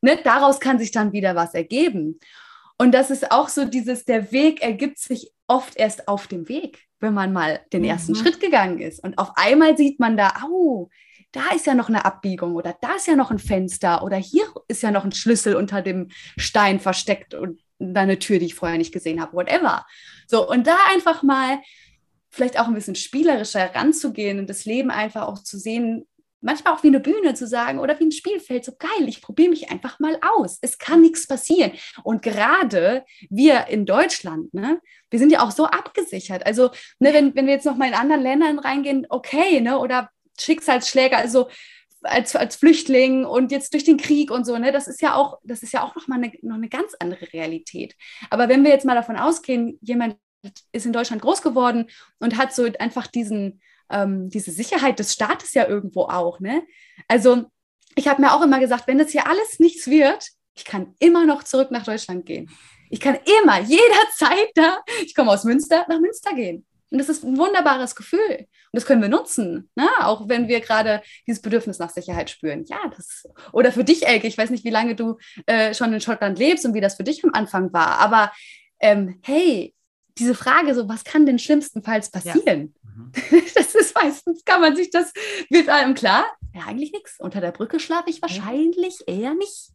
ne, 0.01 0.19
daraus 0.23 0.59
kann 0.59 0.77
sich 0.77 0.91
dann 0.91 1.13
wieder 1.13 1.36
was 1.36 1.53
ergeben. 1.53 2.19
Und 2.77 2.91
das 2.91 3.09
ist 3.09 3.31
auch 3.31 3.47
so 3.47 3.65
dieses, 3.65 4.03
der 4.03 4.31
Weg 4.31 4.61
ergibt 4.61 4.99
sich 4.99 5.31
oft 5.47 5.77
erst 5.77 6.07
auf 6.07 6.27
dem 6.27 6.49
Weg, 6.49 6.83
wenn 6.99 7.13
man 7.13 7.31
mal 7.31 7.61
den 7.71 7.86
ersten 7.86 8.11
mhm. 8.11 8.17
Schritt 8.17 8.39
gegangen 8.39 8.79
ist. 8.79 9.01
Und 9.03 9.17
auf 9.17 9.31
einmal 9.36 9.77
sieht 9.77 9.99
man 9.99 10.17
da, 10.17 10.33
au, 10.43 10.89
da 11.36 11.51
ist 11.53 11.65
ja 11.65 11.75
noch 11.75 11.89
eine 11.89 12.05
Abbiegung 12.05 12.55
oder 12.55 12.77
da 12.81 12.95
ist 12.95 13.07
ja 13.07 13.15
noch 13.15 13.29
ein 13.29 13.39
Fenster 13.39 14.03
oder 14.03 14.17
hier 14.17 14.45
ist 14.67 14.83
ja 14.83 14.91
noch 14.91 15.03
ein 15.03 15.11
Schlüssel 15.11 15.55
unter 15.55 15.81
dem 15.81 16.09
Stein 16.38 16.79
versteckt 16.79 17.33
und 17.33 17.59
eine 17.79 18.19
Tür, 18.19 18.39
die 18.39 18.45
ich 18.45 18.55
vorher 18.55 18.77
nicht 18.77 18.93
gesehen 18.93 19.21
habe, 19.21 19.33
whatever. 19.33 19.86
So, 20.27 20.49
und 20.49 20.65
da 20.65 20.77
einfach 20.93 21.23
mal 21.23 21.59
vielleicht 22.29 22.59
auch 22.59 22.67
ein 22.67 22.73
bisschen 22.73 22.95
spielerischer 22.95 23.59
heranzugehen 23.59 24.39
und 24.39 24.49
das 24.49 24.65
Leben 24.65 24.91
einfach 24.91 25.27
auch 25.27 25.43
zu 25.43 25.57
sehen, 25.57 26.05
manchmal 26.41 26.73
auch 26.73 26.83
wie 26.83 26.88
eine 26.88 26.99
Bühne 26.99 27.33
zu 27.33 27.47
sagen 27.47 27.79
oder 27.79 27.99
wie 27.99 28.05
ein 28.05 28.11
Spielfeld, 28.11 28.63
so 28.63 28.73
geil, 28.77 29.07
ich 29.07 29.21
probiere 29.21 29.49
mich 29.49 29.71
einfach 29.71 29.99
mal 29.99 30.17
aus. 30.21 30.59
Es 30.61 30.77
kann 30.77 31.01
nichts 31.01 31.27
passieren. 31.27 31.71
Und 32.03 32.21
gerade 32.21 33.03
wir 33.29 33.67
in 33.67 33.86
Deutschland, 33.86 34.53
ne, 34.53 34.79
wir 35.09 35.19
sind 35.19 35.31
ja 35.31 35.43
auch 35.43 35.51
so 35.51 35.65
abgesichert. 35.65 36.45
Also, 36.45 36.71
ne, 36.99 37.13
wenn, 37.13 37.36
wenn 37.36 37.47
wir 37.47 37.53
jetzt 37.53 37.65
noch 37.65 37.77
mal 37.77 37.88
in 37.88 37.93
anderen 37.93 38.21
Ländern 38.21 38.59
reingehen, 38.59 39.07
okay, 39.09 39.59
ne, 39.59 39.79
oder 39.79 40.09
Schicksalsschläge, 40.39 41.17
also 41.17 41.49
als, 42.01 42.36
als 42.36 42.55
Flüchtling 42.55 43.25
und 43.25 43.51
jetzt 43.51 43.73
durch 43.73 43.83
den 43.83 43.97
Krieg 43.97 44.31
und 44.31 44.45
so, 44.45 44.57
ne, 44.57 44.71
das 44.71 44.88
ist 44.88 45.01
ja 45.01 45.15
auch, 45.15 45.39
das 45.43 45.63
ist 45.63 45.73
ja 45.73 45.83
auch 45.83 45.95
nochmal 45.95 46.19
eine, 46.19 46.31
noch 46.41 46.55
eine 46.55 46.69
ganz 46.69 46.93
andere 46.99 47.31
Realität. 47.33 47.95
Aber 48.29 48.47
wenn 48.47 48.63
wir 48.63 48.71
jetzt 48.71 48.86
mal 48.86 48.95
davon 48.95 49.17
ausgehen, 49.17 49.77
jemand 49.81 50.17
ist 50.71 50.86
in 50.86 50.93
Deutschland 50.93 51.21
groß 51.21 51.41
geworden 51.41 51.89
und 52.19 52.38
hat 52.38 52.53
so 52.53 52.69
einfach 52.79 53.07
diesen, 53.07 53.61
ähm, 53.89 54.29
diese 54.29 54.51
Sicherheit 54.51 54.99
des 54.99 55.13
Staates 55.13 55.53
ja 55.53 55.67
irgendwo 55.67 56.03
auch, 56.03 56.39
ne? 56.39 56.63
Also 57.07 57.45
ich 57.95 58.07
habe 58.07 58.21
mir 58.21 58.33
auch 58.33 58.41
immer 58.41 58.59
gesagt, 58.59 58.88
wenn 58.88 58.97
das 58.97 59.11
hier 59.11 59.27
alles 59.27 59.59
nichts 59.59 59.88
wird, 59.88 60.29
ich 60.53 60.65
kann 60.65 60.95
immer 60.99 61.25
noch 61.25 61.43
zurück 61.43 61.71
nach 61.71 61.83
Deutschland 61.83 62.25
gehen. 62.25 62.49
Ich 62.89 62.99
kann 62.99 63.17
immer, 63.41 63.59
jederzeit 63.61 64.51
da, 64.53 64.79
ich 65.03 65.15
komme 65.15 65.31
aus 65.31 65.43
Münster, 65.43 65.86
nach 65.89 65.99
Münster 65.99 66.33
gehen. 66.33 66.65
Und 66.95 66.99
das 66.99 67.09
ist 67.09 67.25
ein 67.25 67.37
wunderbares 67.37 67.93
Gefühl. 67.93 68.37
Und 68.39 68.47
das 68.71 68.85
können 68.85 69.01
wir 69.01 69.09
nutzen, 69.09 69.69
ne? 69.75 69.85
auch 69.99 70.29
wenn 70.29 70.47
wir 70.47 70.61
gerade 70.61 71.01
dieses 71.27 71.41
Bedürfnis 71.41 71.77
nach 71.77 71.89
Sicherheit 71.89 72.29
spüren. 72.29 72.63
Ja, 72.67 72.77
das. 72.95 73.27
Oder 73.51 73.73
für 73.73 73.83
dich, 73.83 74.07
Elke, 74.07 74.27
ich 74.27 74.37
weiß 74.37 74.49
nicht, 74.49 74.63
wie 74.63 74.69
lange 74.69 74.95
du 74.95 75.17
äh, 75.45 75.73
schon 75.73 75.91
in 75.91 75.99
Schottland 75.99 76.39
lebst 76.39 76.65
und 76.65 76.73
wie 76.73 76.79
das 76.79 76.95
für 76.95 77.03
dich 77.03 77.21
am 77.25 77.33
Anfang 77.33 77.73
war. 77.73 77.99
Aber 77.99 78.31
ähm, 78.79 79.19
hey, 79.23 79.75
diese 80.17 80.35
Frage, 80.35 80.73
so 80.73 80.87
was 80.87 81.03
kann 81.03 81.25
denn 81.25 81.37
schlimmstenfalls 81.37 82.11
passieren? 82.11 82.73
Ja. 82.73 82.91
Mhm. 82.95 83.11
Das 83.55 83.75
ist 83.75 83.93
meistens, 83.93 84.45
kann 84.45 84.61
man 84.61 84.77
sich 84.77 84.89
das, 84.89 85.11
wird 85.49 85.67
einem 85.67 85.95
klar, 85.95 86.25
ja, 86.53 86.61
eigentlich 86.65 86.93
nichts. 86.93 87.19
Unter 87.19 87.41
der 87.41 87.51
Brücke 87.51 87.81
schlafe 87.81 88.09
ich 88.09 88.21
wahrscheinlich 88.21 88.99
eher 89.05 89.33
nicht. 89.33 89.73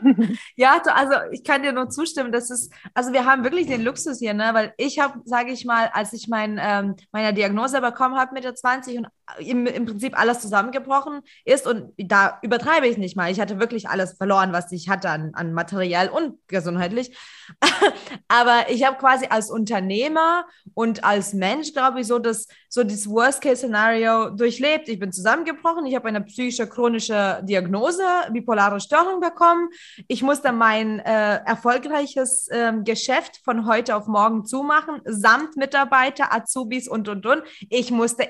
ja, 0.56 0.80
also 0.84 1.14
ich 1.30 1.44
kann 1.44 1.62
dir 1.62 1.72
nur 1.72 1.88
zustimmen. 1.90 2.32
Das 2.32 2.50
ist, 2.50 2.72
also 2.94 3.12
wir 3.12 3.24
haben 3.24 3.44
wirklich 3.44 3.66
den 3.66 3.82
Luxus 3.82 4.18
hier, 4.18 4.34
ne? 4.34 4.50
Weil 4.52 4.74
ich 4.76 4.98
habe, 4.98 5.20
sage 5.24 5.52
ich 5.52 5.64
mal, 5.64 5.90
als 5.92 6.12
ich 6.12 6.28
mein, 6.28 6.58
ähm, 6.60 6.96
meine 7.12 7.34
Diagnose 7.34 7.80
bekommen 7.80 8.16
habe 8.16 8.34
mit 8.34 8.44
der 8.44 8.54
20 8.54 8.98
und 8.98 9.06
im, 9.38 9.66
im 9.66 9.86
Prinzip 9.86 10.18
alles 10.18 10.40
zusammengebrochen 10.40 11.20
ist 11.44 11.66
und 11.66 11.92
da 11.98 12.38
übertreibe 12.42 12.86
ich 12.86 12.96
nicht 12.96 13.16
mal. 13.16 13.30
Ich 13.30 13.40
hatte 13.40 13.58
wirklich 13.58 13.88
alles 13.88 14.14
verloren, 14.14 14.52
was 14.52 14.70
ich 14.72 14.88
hatte 14.88 15.10
an, 15.10 15.32
an 15.34 15.52
materiell 15.52 16.08
und 16.08 16.38
gesundheitlich. 16.46 17.16
Aber 18.28 18.70
ich 18.70 18.84
habe 18.84 18.96
quasi 18.96 19.26
als 19.28 19.50
Unternehmer 19.50 20.46
und 20.74 21.04
als 21.04 21.32
Mensch, 21.32 21.72
glaube 21.72 22.00
ich, 22.00 22.06
so 22.06 22.18
das, 22.18 22.48
so 22.68 22.82
das 22.82 23.08
Worst-Case-Szenario 23.08 24.30
durchlebt. 24.30 24.88
Ich 24.88 24.98
bin 24.98 25.12
zusammengebrochen, 25.12 25.86
ich 25.86 25.94
habe 25.94 26.08
eine 26.08 26.22
psychische 26.22 26.68
chronische 26.68 27.40
Diagnose, 27.44 28.02
bipolare 28.30 28.80
Störung 28.80 29.20
bekommen. 29.20 29.68
Ich 30.08 30.22
musste 30.22 30.52
mein 30.52 31.00
äh, 31.00 31.36
erfolgreiches 31.44 32.48
äh, 32.48 32.72
Geschäft 32.84 33.40
von 33.44 33.66
heute 33.66 33.96
auf 33.96 34.06
morgen 34.06 34.44
zumachen, 34.44 35.00
samt 35.04 35.56
Mitarbeiter, 35.56 36.32
Azubis 36.32 36.88
und 36.88 37.08
und 37.08 37.26
und. 37.26 37.42
Ich 37.70 37.90
musste 37.90 38.22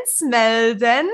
Insolvenz 0.00 0.20
melden. 0.20 1.08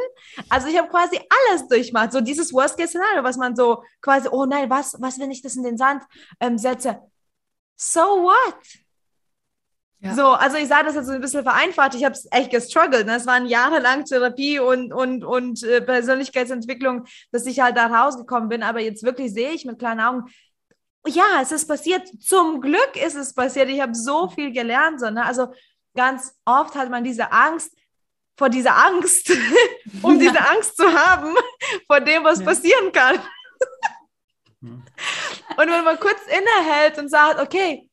Also 0.49 0.69
ich 0.69 0.79
habe 0.79 0.89
quasi 0.89 1.19
alles 1.19 1.69
durchmacht. 1.69 2.13
So 2.13 2.21
dieses 2.21 2.53
Worst-Case-Szenario, 2.53 3.23
was 3.23 3.37
man 3.37 3.57
so 3.57 3.83
quasi, 4.01 4.29
oh 4.31 4.45
nein, 4.45 4.69
was, 4.71 4.97
was, 5.01 5.19
wenn 5.19 5.31
ich 5.31 5.43
das 5.43 5.57
in 5.57 5.63
den 5.63 5.77
Sand 5.77 6.03
ähm, 6.41 6.59
setze? 6.59 7.01
So 7.77 8.01
what? 8.01 8.57
Ja. 10.01 10.15
So, 10.15 10.27
also 10.27 10.57
ich 10.59 10.69
sage 10.69 10.87
das 10.87 10.95
jetzt 10.95 11.07
so 11.07 11.13
ein 11.13 11.21
bisschen 11.21 11.43
vereinfacht. 11.43 11.95
Ich 11.95 12.05
habe 12.05 12.15
es 12.15 12.29
echt 12.31 12.51
gestruggelt. 12.51 13.07
Ne? 13.07 13.17
Es 13.17 13.27
waren 13.27 13.47
jahrelang 13.47 14.05
Therapie 14.05 14.59
und, 14.59 14.93
und, 14.93 15.25
und 15.25 15.63
äh, 15.63 15.81
Persönlichkeitsentwicklung, 15.81 17.07
dass 17.33 17.47
ich 17.47 17.61
halt 17.61 17.77
da 17.77 17.87
rausgekommen 17.87 18.49
bin. 18.49 18.63
Aber 18.63 18.81
jetzt 18.81 19.03
wirklich 19.03 19.33
sehe 19.33 19.51
ich 19.51 19.65
mit 19.65 19.79
kleinen 19.79 20.01
Augen, 20.01 20.25
ja, 21.07 21.41
es 21.41 21.53
ist 21.53 21.67
passiert. 21.67 22.09
Zum 22.21 22.61
Glück 22.61 22.93
ist 22.95 23.15
es 23.15 23.33
passiert. 23.33 23.69
Ich 23.69 23.81
habe 23.81 23.95
so 23.95 24.29
viel 24.29 24.53
gelernt. 24.53 25.01
So, 25.01 25.09
ne? 25.09 25.25
Also 25.25 25.49
ganz 25.95 26.37
oft 26.45 26.75
hat 26.75 26.91
man 26.91 27.05
diese 27.05 27.33
Angst 27.33 27.73
vor 28.37 28.49
dieser 28.49 28.77
Angst, 28.77 29.31
um 30.03 30.19
diese 30.19 30.41
Angst 30.41 30.77
zu 30.77 30.93
haben 30.93 31.35
vor 31.87 32.01
dem, 32.01 32.25
was 32.25 32.41
ja. 32.41 32.47
passieren 32.47 32.93
kann. 32.93 33.17
und 34.61 34.79
wenn 35.59 35.85
man 35.85 35.99
kurz 35.99 36.21
innehält 36.27 36.99
und 36.99 37.09
sagt, 37.11 37.41
okay, 37.41 37.91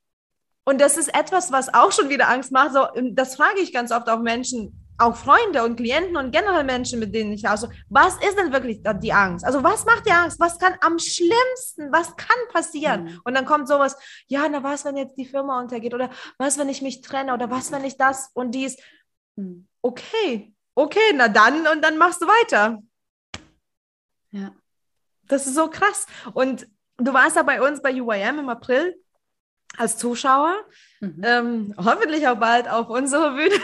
und 0.65 0.79
das 0.79 0.97
ist 0.97 1.13
etwas, 1.13 1.51
was 1.51 1.73
auch 1.73 1.91
schon 1.91 2.09
wieder 2.09 2.29
Angst 2.29 2.51
macht. 2.51 2.73
So, 2.73 2.87
das 3.11 3.35
frage 3.35 3.59
ich 3.59 3.73
ganz 3.73 3.91
oft 3.91 4.09
auch 4.09 4.19
Menschen, 4.19 4.79
auch 4.97 5.15
Freunde 5.15 5.63
und 5.63 5.75
Klienten 5.75 6.15
und 6.15 6.31
generell 6.31 6.63
Menschen, 6.63 6.99
mit 6.99 7.13
denen 7.13 7.33
ich 7.33 7.47
also, 7.47 7.67
was 7.89 8.15
ist 8.15 8.37
denn 8.37 8.53
wirklich 8.53 8.81
die 9.01 9.13
Angst? 9.13 9.43
Also 9.43 9.63
was 9.63 9.85
macht 9.85 10.05
die 10.05 10.11
Angst? 10.11 10.39
Was 10.39 10.59
kann 10.59 10.75
am 10.81 10.99
schlimmsten, 10.99 11.91
was 11.91 12.15
kann 12.15 12.37
passieren? 12.51 13.05
Mhm. 13.05 13.21
Und 13.25 13.33
dann 13.35 13.45
kommt 13.45 13.67
sowas, 13.67 13.97
ja, 14.27 14.47
na 14.49 14.63
was, 14.63 14.85
wenn 14.85 14.95
jetzt 14.95 15.17
die 15.17 15.25
Firma 15.25 15.59
untergeht 15.59 15.93
oder 15.93 16.09
was, 16.37 16.57
wenn 16.57 16.69
ich 16.69 16.81
mich 16.81 17.01
trenne 17.01 17.33
oder 17.33 17.49
was, 17.49 17.71
wenn 17.71 17.83
ich 17.83 17.97
das 17.97 18.29
und 18.33 18.51
dies. 18.51 18.77
Mhm. 19.35 19.67
Okay, 19.81 20.53
okay, 20.75 21.13
na 21.13 21.27
dann 21.27 21.67
und 21.67 21.81
dann 21.81 21.97
machst 21.97 22.21
du 22.21 22.27
weiter. 22.27 22.81
Ja. 24.31 24.51
Das 25.27 25.47
ist 25.47 25.55
so 25.55 25.69
krass. 25.69 26.05
Und 26.33 26.67
du 26.97 27.13
warst 27.13 27.35
ja 27.35 27.43
bei 27.43 27.61
uns 27.61 27.81
bei 27.81 27.93
UIM 28.01 28.39
im 28.39 28.49
April 28.49 28.95
als 29.77 29.97
Zuschauer. 29.97 30.55
Mhm. 30.99 31.21
Ähm, 31.23 31.75
hoffentlich 31.77 32.27
auch 32.27 32.37
bald 32.37 32.69
auf 32.69 32.89
unserer 32.89 33.35
Bühne. 33.35 33.55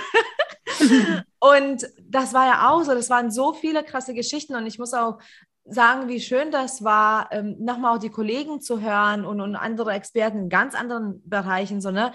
und 1.40 1.88
das 2.02 2.34
war 2.34 2.48
ja 2.48 2.70
auch 2.70 2.84
so, 2.84 2.94
das 2.94 3.10
waren 3.10 3.32
so 3.32 3.54
viele 3.54 3.84
krasse 3.84 4.14
Geschichten 4.14 4.56
und 4.56 4.66
ich 4.68 4.80
muss 4.80 4.94
auch 4.94 5.20
sagen, 5.66 6.08
wie 6.08 6.20
schön 6.20 6.52
das 6.52 6.84
war, 6.84 7.32
ähm, 7.32 7.56
nochmal 7.60 7.96
auch 7.96 8.00
die 8.00 8.10
Kollegen 8.10 8.60
zu 8.62 8.82
hören 8.82 9.26
und, 9.26 9.40
und 9.40 9.56
andere 9.56 9.92
Experten 9.92 10.40
in 10.40 10.50
ganz 10.50 10.74
anderen 10.74 11.22
Bereichen, 11.30 11.82
so, 11.82 11.92
ne? 11.92 12.14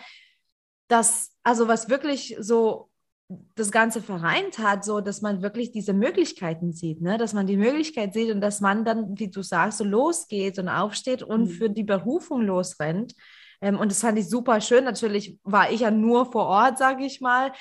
Das, 0.89 1.33
also 1.43 1.67
was 1.69 1.89
wirklich 1.89 2.37
so 2.41 2.91
das 3.29 3.71
Ganze 3.71 4.03
vereint 4.03 4.59
hat, 4.59 4.85
so 4.85 5.01
dass 5.01 5.23
man 5.23 5.43
wirklich 5.43 5.73
diese 5.73 5.93
Möglichkeiten 5.93 6.73
sieht, 6.73 7.01
ne? 7.01 7.17
dass 7.17 7.33
man 7.33 7.47
die 7.47 7.57
Möglichkeit 7.57 8.13
sieht 8.13 8.31
und 8.31 8.41
dass 8.41 8.61
man 8.61 8.85
dann, 8.85 9.19
wie 9.19 9.31
du 9.31 9.43
sagst, 9.43 9.79
so 9.79 9.85
losgeht 9.85 10.59
und 10.59 10.69
aufsteht 10.69 11.23
und 11.23 11.45
mhm. 11.45 11.49
für 11.49 11.71
die 11.71 11.85
Berufung 11.85 12.43
losrennt. 12.43 13.15
Ähm, 13.61 13.79
und 13.79 13.91
das 13.91 14.01
fand 14.01 14.19
ich 14.19 14.29
super 14.29 14.61
schön. 14.61 14.85
Natürlich 14.85 15.39
war 15.43 15.71
ich 15.71 15.81
ja 15.81 15.91
nur 15.91 16.31
vor 16.31 16.47
Ort, 16.47 16.79
sage 16.79 17.05
ich 17.05 17.21
mal. 17.21 17.53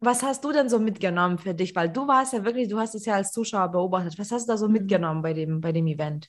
Was 0.00 0.22
hast 0.22 0.44
du 0.44 0.52
denn 0.52 0.68
so 0.68 0.80
mitgenommen 0.80 1.38
für 1.38 1.54
dich? 1.54 1.74
Weil 1.76 1.88
du 1.88 2.08
warst 2.08 2.32
ja 2.32 2.44
wirklich, 2.44 2.68
du 2.68 2.78
hast 2.78 2.94
es 2.94 3.06
ja 3.06 3.14
als 3.14 3.30
Zuschauer 3.30 3.68
beobachtet. 3.68 4.18
Was 4.18 4.32
hast 4.32 4.48
du 4.48 4.52
da 4.52 4.58
so 4.58 4.66
mhm. 4.66 4.72
mitgenommen 4.72 5.22
bei 5.22 5.32
dem, 5.32 5.60
bei 5.60 5.70
dem 5.70 5.86
Event? 5.86 6.28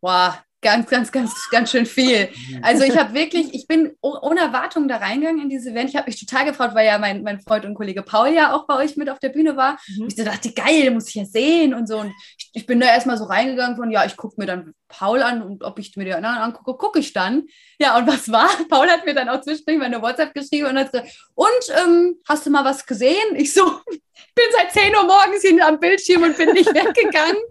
Wow, 0.00 0.34
ganz, 0.62 0.88
ganz, 0.88 1.12
ganz, 1.12 1.32
ganz 1.50 1.70
schön 1.70 1.86
viel. 1.86 2.28
Also 2.62 2.84
ich 2.84 2.96
habe 2.96 3.14
wirklich, 3.14 3.54
ich 3.54 3.66
bin 3.68 3.94
ohne 4.00 4.40
Erwartung 4.40 4.88
da 4.88 4.96
reingegangen 4.96 5.42
in 5.42 5.48
diese 5.48 5.70
Event. 5.70 5.90
Ich 5.90 5.96
habe 5.96 6.06
mich 6.06 6.18
total 6.18 6.46
gefreut, 6.46 6.74
weil 6.74 6.86
ja 6.86 6.98
mein, 6.98 7.22
mein 7.22 7.40
Freund 7.40 7.64
und 7.64 7.74
Kollege 7.74 8.02
Paul 8.02 8.28
ja 8.28 8.54
auch 8.54 8.66
bei 8.66 8.76
euch 8.76 8.96
mit 8.96 9.10
auf 9.10 9.18
der 9.18 9.28
Bühne 9.28 9.56
war. 9.56 9.78
Mhm. 9.96 10.08
Ich 10.08 10.16
dachte, 10.16 10.52
geil, 10.52 10.90
muss 10.90 11.08
ich 11.08 11.14
ja 11.14 11.24
sehen 11.24 11.74
und 11.74 11.86
so. 11.86 11.98
Und 11.98 12.12
ich, 12.38 12.50
ich 12.52 12.66
bin 12.66 12.80
da 12.80 12.86
erstmal 12.86 13.18
so 13.18 13.24
reingegangen 13.24 13.76
von, 13.76 13.90
ja, 13.90 14.04
ich 14.04 14.16
gucke 14.16 14.34
mir 14.38 14.46
dann 14.46 14.72
Paul 14.88 15.22
an 15.22 15.42
und 15.42 15.62
ob 15.62 15.78
ich 15.78 15.96
mir 15.96 16.04
die 16.04 16.14
anderen 16.14 16.36
angucke, 16.36 16.74
gucke 16.78 16.98
ich 16.98 17.12
dann. 17.12 17.46
Ja, 17.78 17.96
und 17.98 18.06
was 18.06 18.30
war? 18.30 18.48
Paul 18.68 18.88
hat 18.88 19.04
mir 19.04 19.14
dann 19.14 19.28
auch 19.28 19.40
zwischendurch 19.40 19.78
meine 19.78 20.00
WhatsApp 20.00 20.34
geschrieben 20.34 20.68
und 20.68 20.78
hat 20.78 20.92
gesagt, 20.92 21.16
und 21.34 21.48
ähm, 21.84 22.16
hast 22.26 22.46
du 22.46 22.50
mal 22.50 22.64
was 22.64 22.86
gesehen? 22.86 23.36
Ich 23.36 23.52
so, 23.52 23.80
ich 23.90 24.00
bin 24.34 24.44
seit 24.52 24.72
10 24.72 24.96
Uhr 24.96 25.04
morgens 25.04 25.42
hier 25.42 25.66
am 25.66 25.78
Bildschirm 25.78 26.22
und 26.22 26.36
bin 26.36 26.52
nicht 26.52 26.68
weggegangen 26.74 27.42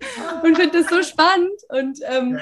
und 0.44 0.56
finde 0.58 0.82
das 0.82 0.90
so 0.90 1.04
spannend. 1.04 1.62
Und 1.70 2.00
ähm, 2.10 2.40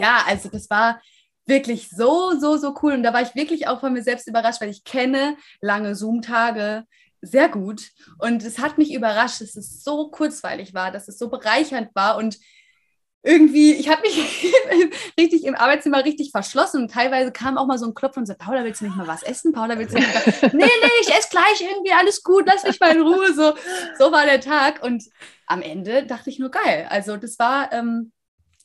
ja, 0.00 0.24
also 0.26 0.48
das 0.48 0.68
war 0.70 1.00
wirklich 1.46 1.90
so, 1.90 2.38
so, 2.38 2.56
so 2.56 2.74
cool. 2.82 2.92
Und 2.92 3.02
da 3.02 3.12
war 3.12 3.22
ich 3.22 3.34
wirklich 3.34 3.68
auch 3.68 3.80
von 3.80 3.92
mir 3.92 4.02
selbst 4.02 4.28
überrascht, 4.28 4.60
weil 4.60 4.70
ich 4.70 4.84
kenne 4.84 5.36
lange 5.60 5.94
Zoom-Tage 5.94 6.84
sehr 7.22 7.48
gut. 7.48 7.90
Und 8.18 8.42
es 8.44 8.58
hat 8.58 8.78
mich 8.78 8.94
überrascht, 8.94 9.40
dass 9.40 9.56
es 9.56 9.82
so 9.82 10.10
kurzweilig 10.10 10.74
war, 10.74 10.90
dass 10.90 11.08
es 11.08 11.18
so 11.18 11.28
bereichernd 11.28 11.94
war 11.94 12.16
und 12.16 12.38
irgendwie, 13.22 13.72
ich 13.74 13.90
habe 13.90 14.00
mich 14.00 14.16
richtig 15.18 15.44
im 15.44 15.54
Arbeitszimmer 15.54 16.04
richtig 16.04 16.30
verschlossen 16.30 16.82
und 16.82 16.90
teilweise 16.90 17.32
kam 17.32 17.58
auch 17.58 17.66
mal 17.66 17.76
so 17.76 17.86
ein 17.86 17.94
Klopf 17.94 18.16
und 18.16 18.24
so, 18.24 18.34
Paula, 18.34 18.64
willst 18.64 18.80
du 18.80 18.86
nicht 18.86 18.96
mal 18.96 19.06
was 19.06 19.22
essen? 19.22 19.52
Paula, 19.52 19.78
willst 19.78 19.94
du 19.94 19.98
nicht 19.98 20.14
mal 20.14 20.50
Nee, 20.54 20.64
nee, 20.64 21.00
ich 21.02 21.08
esse 21.08 21.28
gleich 21.28 21.60
irgendwie, 21.60 21.92
alles 21.92 22.22
gut, 22.22 22.44
lass 22.46 22.64
mich 22.64 22.80
mal 22.80 22.96
in 22.96 23.02
Ruhe. 23.02 23.34
So, 23.34 23.52
so 23.98 24.10
war 24.10 24.24
der 24.24 24.40
Tag 24.40 24.82
und 24.82 25.04
am 25.46 25.60
Ende 25.60 26.06
dachte 26.06 26.30
ich 26.30 26.38
nur, 26.38 26.50
geil. 26.50 26.86
Also 26.88 27.18
das 27.18 27.38
war 27.38 27.70
ähm, 27.74 28.10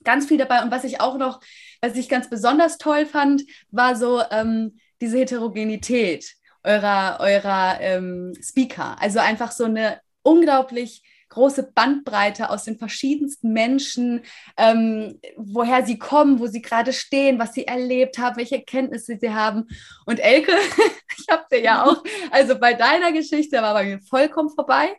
ganz 0.06 0.28
viel 0.28 0.38
dabei. 0.38 0.64
Und 0.64 0.72
was 0.72 0.84
ich 0.84 1.02
auch 1.02 1.18
noch, 1.18 1.42
was 1.82 1.96
ich 1.96 2.08
ganz 2.08 2.30
besonders 2.30 2.78
toll 2.78 3.06
fand, 3.06 3.44
war 3.72 3.96
so 3.96 4.22
ähm, 4.32 4.80
diese 5.02 5.18
Heterogenität 5.18 6.36
eurer, 6.64 7.18
eurer 7.20 7.78
ähm, 7.82 8.34
Speaker. 8.42 8.96
Also 9.02 9.20
einfach 9.20 9.52
so 9.52 9.66
eine 9.66 10.00
unglaublich 10.24 11.04
große 11.30 11.72
Bandbreite 11.74 12.50
aus 12.50 12.64
den 12.64 12.78
verschiedensten 12.78 13.52
Menschen, 13.52 14.22
ähm, 14.58 15.20
woher 15.36 15.86
sie 15.86 15.98
kommen, 15.98 16.40
wo 16.40 16.48
sie 16.48 16.62
gerade 16.62 16.94
stehen, 16.94 17.40
was 17.40 17.54
sie 17.54 17.68
erlebt 17.68 18.18
haben, 18.18 18.38
welche 18.38 18.62
Kenntnisse 18.62 19.18
sie 19.20 19.32
haben. 19.32 19.68
Und 20.06 20.20
Elke, 20.20 20.54
ich 21.18 21.26
habe 21.30 21.44
dir 21.52 21.62
ja 21.62 21.84
auch, 21.84 22.04
also 22.32 22.58
bei 22.58 22.74
deiner 22.74 23.12
Geschichte 23.12 23.58
war 23.58 23.74
bei 23.74 23.84
mir 23.84 24.00
vollkommen 24.02 24.50
vorbei. 24.50 24.96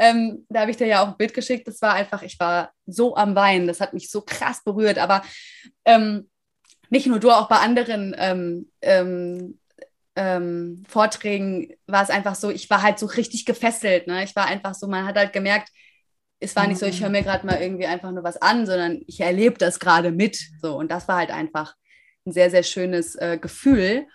Ähm, 0.00 0.46
da 0.48 0.62
habe 0.62 0.70
ich 0.70 0.76
dir 0.76 0.86
ja 0.86 1.02
auch 1.02 1.08
ein 1.08 1.16
Bild 1.16 1.34
geschickt. 1.34 1.68
Das 1.68 1.80
war 1.82 1.94
einfach, 1.94 2.22
ich 2.22 2.40
war 2.40 2.72
so 2.86 3.14
am 3.14 3.34
Weinen. 3.34 3.66
Das 3.66 3.80
hat 3.80 3.92
mich 3.92 4.10
so 4.10 4.22
krass 4.22 4.64
berührt. 4.64 4.98
Aber 4.98 5.22
ähm, 5.84 6.28
nicht 6.88 7.06
nur 7.06 7.20
du, 7.20 7.30
auch 7.30 7.48
bei 7.48 7.58
anderen 7.58 8.16
ähm, 8.18 8.70
ähm 8.80 9.60
ähm, 10.16 10.82
Vorträgen 10.88 11.72
war 11.86 12.02
es 12.02 12.10
einfach 12.10 12.34
so, 12.34 12.50
ich 12.50 12.68
war 12.68 12.82
halt 12.82 12.98
so 12.98 13.06
richtig 13.06 13.46
gefesselt. 13.46 14.06
Ne? 14.06 14.24
Ich 14.24 14.34
war 14.36 14.46
einfach 14.46 14.74
so, 14.74 14.86
man 14.88 15.06
hat 15.06 15.16
halt 15.16 15.32
gemerkt, 15.32 15.70
es 16.40 16.56
war 16.56 16.66
nicht 16.66 16.78
so, 16.78 16.86
ich 16.86 17.02
höre 17.02 17.10
mir 17.10 17.22
gerade 17.22 17.46
mal 17.46 17.60
irgendwie 17.60 17.86
einfach 17.86 18.10
nur 18.10 18.24
was 18.24 18.40
an, 18.40 18.66
sondern 18.66 19.02
ich 19.06 19.20
erlebe 19.20 19.58
das 19.58 19.78
gerade 19.78 20.10
mit. 20.10 20.38
So, 20.60 20.76
und 20.76 20.90
das 20.90 21.06
war 21.06 21.16
halt 21.16 21.30
einfach 21.30 21.74
ein 22.26 22.32
sehr, 22.32 22.50
sehr 22.50 22.62
schönes 22.62 23.14
äh, 23.14 23.38
Gefühl. 23.40 24.06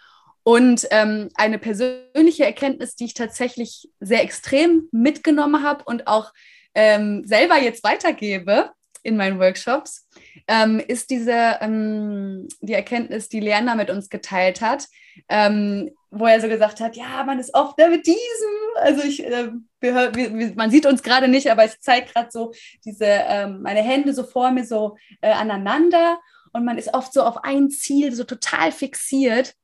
Und 0.47 0.87
ähm, 0.91 1.29
eine 1.33 1.57
persönliche 1.57 2.45
Erkenntnis, 2.45 2.95
die 2.95 3.05
ich 3.05 3.15
tatsächlich 3.15 3.89
sehr 3.99 4.21
extrem 4.21 4.87
mitgenommen 4.91 5.63
habe 5.63 5.83
und 5.85 6.05
auch 6.05 6.31
ähm, 6.75 7.23
selber 7.25 7.57
jetzt 7.57 7.83
weitergebe 7.83 8.69
in 9.01 9.17
meinen 9.17 9.39
Workshops, 9.39 10.07
ähm, 10.47 10.79
ist 10.79 11.09
diese 11.09 11.57
ähm, 11.61 12.47
die 12.61 12.73
Erkenntnis, 12.73 13.27
die 13.27 13.39
Lerner 13.39 13.73
mit 13.73 13.89
uns 13.89 14.07
geteilt 14.07 14.61
hat, 14.61 14.85
ähm, 15.29 15.89
wo 16.11 16.27
er 16.27 16.39
so 16.39 16.47
gesagt 16.47 16.79
hat, 16.79 16.95
ja, 16.95 17.23
man 17.23 17.39
ist 17.39 17.55
oft 17.55 17.75
mit 17.79 18.05
diesem, 18.05 18.53
also 18.75 19.01
ich, 19.01 19.25
äh, 19.25 19.49
wir, 19.79 20.13
wir, 20.13 20.53
man 20.55 20.69
sieht 20.69 20.85
uns 20.85 21.01
gerade 21.01 21.27
nicht, 21.27 21.49
aber 21.49 21.65
ich 21.65 21.79
zeige 21.79 22.11
gerade 22.13 22.29
so 22.31 22.53
diese, 22.85 23.05
ähm, 23.05 23.63
meine 23.63 23.81
Hände 23.81 24.13
so 24.13 24.23
vor 24.23 24.51
mir 24.51 24.63
so 24.63 24.95
äh, 25.21 25.31
aneinander 25.31 26.19
und 26.53 26.65
man 26.65 26.77
ist 26.77 26.93
oft 26.93 27.13
so 27.13 27.23
auf 27.23 27.43
ein 27.43 27.71
Ziel 27.71 28.13
so 28.13 28.25
total 28.25 28.71
fixiert. 28.71 29.55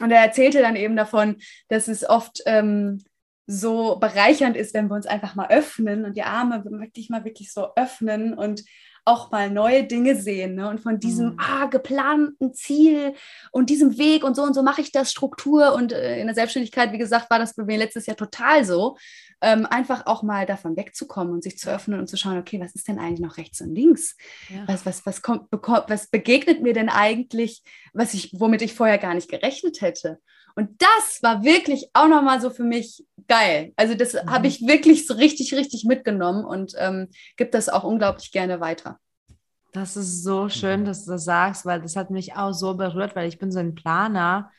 Und 0.00 0.10
er 0.10 0.20
erzählte 0.22 0.60
dann 0.60 0.76
eben 0.76 0.96
davon, 0.96 1.36
dass 1.68 1.88
es 1.88 2.08
oft 2.08 2.42
ähm, 2.46 3.04
so 3.46 3.96
bereichernd 3.96 4.56
ist, 4.56 4.74
wenn 4.74 4.88
wir 4.88 4.94
uns 4.94 5.06
einfach 5.06 5.34
mal 5.34 5.50
öffnen 5.50 6.04
und 6.04 6.16
die 6.16 6.22
Arme 6.22 6.64
wirklich 6.64 7.10
mal 7.10 7.24
wirklich 7.24 7.52
so 7.52 7.74
öffnen 7.74 8.34
und 8.34 8.62
auch 9.04 9.30
mal 9.30 9.50
neue 9.50 9.84
Dinge 9.84 10.14
sehen 10.14 10.54
ne? 10.54 10.68
und 10.68 10.80
von 10.80 11.00
diesem 11.00 11.30
mhm. 11.30 11.38
ah, 11.38 11.66
geplanten 11.66 12.54
Ziel 12.54 13.14
und 13.50 13.68
diesem 13.68 13.98
Weg 13.98 14.22
und 14.22 14.36
so 14.36 14.42
und 14.42 14.54
so 14.54 14.62
mache 14.62 14.80
ich 14.80 14.92
das 14.92 15.10
Struktur 15.10 15.74
und 15.74 15.92
äh, 15.92 16.20
in 16.20 16.26
der 16.26 16.34
Selbstständigkeit, 16.34 16.92
wie 16.92 16.98
gesagt, 16.98 17.30
war 17.30 17.38
das 17.38 17.54
bei 17.54 17.64
mir 17.64 17.78
letztes 17.78 18.06
Jahr 18.06 18.16
total 18.16 18.64
so, 18.64 18.96
ähm, 19.40 19.66
einfach 19.66 20.06
auch 20.06 20.22
mal 20.22 20.46
davon 20.46 20.76
wegzukommen 20.76 21.32
und 21.32 21.42
sich 21.42 21.58
zu 21.58 21.68
öffnen 21.68 21.98
und 21.98 22.06
zu 22.06 22.16
schauen, 22.16 22.38
okay, 22.38 22.60
was 22.60 22.74
ist 22.74 22.86
denn 22.86 23.00
eigentlich 23.00 23.20
noch 23.20 23.36
rechts 23.38 23.60
und 23.60 23.74
links? 23.74 24.16
Ja. 24.48 24.62
Was, 24.66 24.86
was, 24.86 25.04
was, 25.04 25.20
kommt, 25.20 25.48
was 25.50 26.06
begegnet 26.06 26.62
mir 26.62 26.72
denn 26.72 26.88
eigentlich, 26.88 27.62
was 27.92 28.14
ich, 28.14 28.32
womit 28.38 28.62
ich 28.62 28.74
vorher 28.74 28.98
gar 28.98 29.14
nicht 29.14 29.28
gerechnet 29.28 29.80
hätte? 29.80 30.20
Und 30.54 30.82
das 30.82 31.22
war 31.22 31.44
wirklich 31.44 31.88
auch 31.92 32.08
nochmal 32.08 32.40
so 32.40 32.50
für 32.50 32.64
mich 32.64 33.04
geil. 33.28 33.72
Also 33.76 33.94
das 33.94 34.14
mhm. 34.14 34.30
habe 34.30 34.46
ich 34.46 34.66
wirklich 34.66 35.06
so 35.06 35.14
richtig, 35.14 35.54
richtig 35.54 35.84
mitgenommen 35.84 36.44
und 36.44 36.74
ähm, 36.78 37.08
gibt 37.36 37.54
das 37.54 37.68
auch 37.68 37.84
unglaublich 37.84 38.32
gerne 38.32 38.60
weiter. 38.60 38.98
Das 39.72 39.96
ist 39.96 40.22
so 40.22 40.48
schön, 40.50 40.84
dass 40.84 41.06
du 41.06 41.12
das 41.12 41.24
sagst, 41.24 41.64
weil 41.64 41.80
das 41.80 41.96
hat 41.96 42.10
mich 42.10 42.36
auch 42.36 42.52
so 42.52 42.74
berührt, 42.74 43.16
weil 43.16 43.28
ich 43.28 43.38
bin 43.38 43.50
so 43.50 43.58
ein 43.58 43.74
Planer 43.74 44.50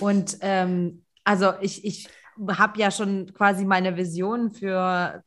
und 0.00 0.36
ähm, 0.42 1.04
also 1.24 1.52
ich, 1.62 1.84
ich 1.84 2.08
habe 2.48 2.78
ja 2.78 2.90
schon 2.90 3.32
quasi 3.32 3.64
meine 3.64 3.96
Vision 3.96 4.50
für 4.50 5.22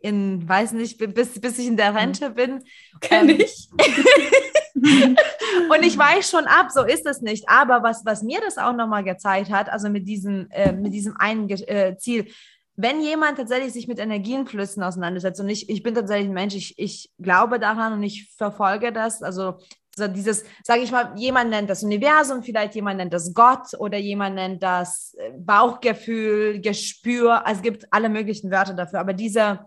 in, 0.00 0.48
weiß 0.48 0.72
nicht, 0.72 0.98
bis, 0.98 1.40
bis 1.40 1.58
ich 1.58 1.66
in 1.66 1.76
der 1.76 1.94
Rente 1.94 2.30
bin. 2.30 2.64
Kenn 3.00 3.28
ähm, 3.28 3.40
ich. 3.40 3.68
und 5.70 5.82
ich 5.82 5.96
weiß 5.96 6.28
schon 6.28 6.46
ab, 6.46 6.70
so 6.70 6.82
ist 6.82 7.06
es 7.06 7.20
nicht. 7.20 7.48
Aber 7.48 7.82
was, 7.82 8.04
was 8.04 8.22
mir 8.22 8.40
das 8.40 8.58
auch 8.58 8.74
nochmal 8.74 9.04
gezeigt 9.04 9.50
hat, 9.50 9.68
also 9.70 9.88
mit 9.88 10.08
diesem, 10.08 10.48
äh, 10.50 10.72
mit 10.72 10.92
diesem 10.92 11.16
einen 11.18 11.48
äh, 11.48 11.96
Ziel, 11.98 12.26
wenn 12.74 13.02
jemand 13.02 13.36
tatsächlich 13.36 13.72
sich 13.72 13.86
mit 13.86 13.98
Energienflüssen 13.98 14.82
auseinandersetzt 14.82 15.40
und 15.40 15.48
ich, 15.48 15.68
ich 15.68 15.82
bin 15.82 15.94
tatsächlich 15.94 16.28
ein 16.28 16.34
Mensch, 16.34 16.54
ich, 16.54 16.78
ich 16.78 17.10
glaube 17.18 17.58
daran 17.58 17.92
und 17.92 18.02
ich 18.02 18.32
verfolge 18.36 18.92
das, 18.92 19.22
also 19.22 19.58
dieses, 19.98 20.44
sage 20.64 20.80
ich 20.80 20.90
mal, 20.90 21.12
jemand 21.16 21.50
nennt 21.50 21.68
das 21.68 21.82
Universum, 21.82 22.42
vielleicht 22.42 22.74
jemand 22.74 22.96
nennt 22.96 23.12
das 23.12 23.34
Gott 23.34 23.74
oder 23.78 23.98
jemand 23.98 24.36
nennt 24.36 24.62
das 24.62 25.14
äh, 25.18 25.32
Bauchgefühl, 25.36 26.60
Gespür, 26.60 27.46
also 27.46 27.58
es 27.58 27.62
gibt 27.62 27.92
alle 27.92 28.08
möglichen 28.08 28.50
Wörter 28.50 28.72
dafür, 28.72 29.00
aber 29.00 29.12
diese, 29.12 29.66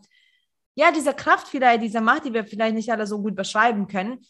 ja, 0.73 0.91
diese 0.91 1.13
Kraft 1.13 1.47
vielleicht, 1.47 1.83
diese 1.83 2.01
Macht, 2.01 2.25
die 2.25 2.33
wir 2.33 2.43
vielleicht 2.43 2.75
nicht 2.75 2.91
alle 2.91 3.05
so 3.05 3.21
gut 3.21 3.35
beschreiben 3.35 3.87
können, 3.87 4.25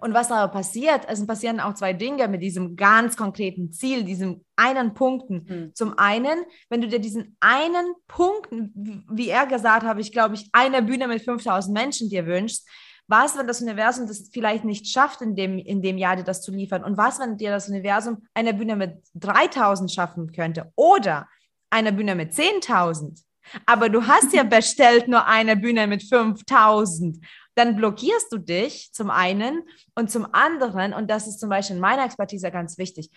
und 0.00 0.14
was 0.14 0.30
aber 0.30 0.52
passiert, 0.52 1.02
es 1.08 1.26
passieren 1.26 1.60
auch 1.60 1.74
zwei 1.74 1.92
Dinge 1.92 2.28
mit 2.28 2.42
diesem 2.42 2.76
ganz 2.76 3.16
konkreten 3.16 3.72
Ziel, 3.72 4.04
diesem 4.04 4.44
einen 4.56 4.94
Punkten. 4.94 5.46
Mhm. 5.48 5.74
Zum 5.74 5.98
einen, 5.98 6.44
wenn 6.68 6.80
du 6.80 6.88
dir 6.88 6.98
diesen 6.98 7.36
einen 7.40 7.94
Punkt, 8.06 8.48
wie 8.50 9.28
er 9.28 9.46
gesagt 9.46 9.84
hat, 9.84 9.98
ich 9.98 10.12
glaube, 10.12 10.34
ich 10.34 10.48
eine 10.52 10.82
Bühne 10.82 11.08
mit 11.08 11.22
5000 11.22 11.72
Menschen 11.74 12.08
dir 12.08 12.26
wünschst, 12.26 12.68
was, 13.10 13.38
wenn 13.38 13.46
das 13.46 13.62
Universum 13.62 14.06
das 14.06 14.28
vielleicht 14.30 14.64
nicht 14.64 14.86
schafft, 14.86 15.22
in 15.22 15.34
dem, 15.34 15.58
in 15.58 15.80
dem 15.80 15.96
Jahr 15.96 16.16
dir 16.16 16.24
das 16.24 16.42
zu 16.42 16.52
liefern? 16.52 16.84
Und 16.84 16.98
was, 16.98 17.18
wenn 17.18 17.38
dir 17.38 17.50
das 17.50 17.68
Universum 17.68 18.26
eine 18.34 18.52
Bühne 18.52 18.76
mit 18.76 18.98
3000 19.14 19.90
schaffen 19.90 20.30
könnte? 20.30 20.70
Oder 20.76 21.26
eine 21.70 21.92
Bühne 21.92 22.14
mit 22.14 22.32
10.000? 22.32 23.22
Aber 23.64 23.88
du 23.88 24.06
hast 24.06 24.34
ja 24.34 24.42
bestellt 24.44 25.08
nur 25.08 25.26
eine 25.26 25.56
Bühne 25.56 25.86
mit 25.86 26.02
5000 26.02 27.16
dann 27.58 27.74
blockierst 27.74 28.32
du 28.32 28.38
dich 28.38 28.92
zum 28.92 29.10
einen 29.10 29.64
und 29.96 30.10
zum 30.10 30.32
anderen, 30.32 30.94
und 30.94 31.10
das 31.10 31.26
ist 31.26 31.40
zum 31.40 31.50
Beispiel 31.50 31.76
in 31.76 31.82
meiner 31.82 32.04
Expertise 32.04 32.50
ganz 32.50 32.78
wichtig, 32.78 33.10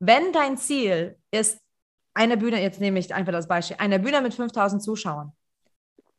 wenn 0.00 0.32
dein 0.32 0.56
Ziel 0.56 1.16
ist, 1.30 1.60
eine 2.12 2.36
Bühne, 2.36 2.60
jetzt 2.60 2.80
nehme 2.80 2.98
ich 2.98 3.14
einfach 3.14 3.32
das 3.32 3.46
Beispiel, 3.46 3.76
eine 3.78 4.00
Bühne 4.00 4.20
mit 4.20 4.34
5000 4.34 4.82
Zuschauern. 4.82 5.32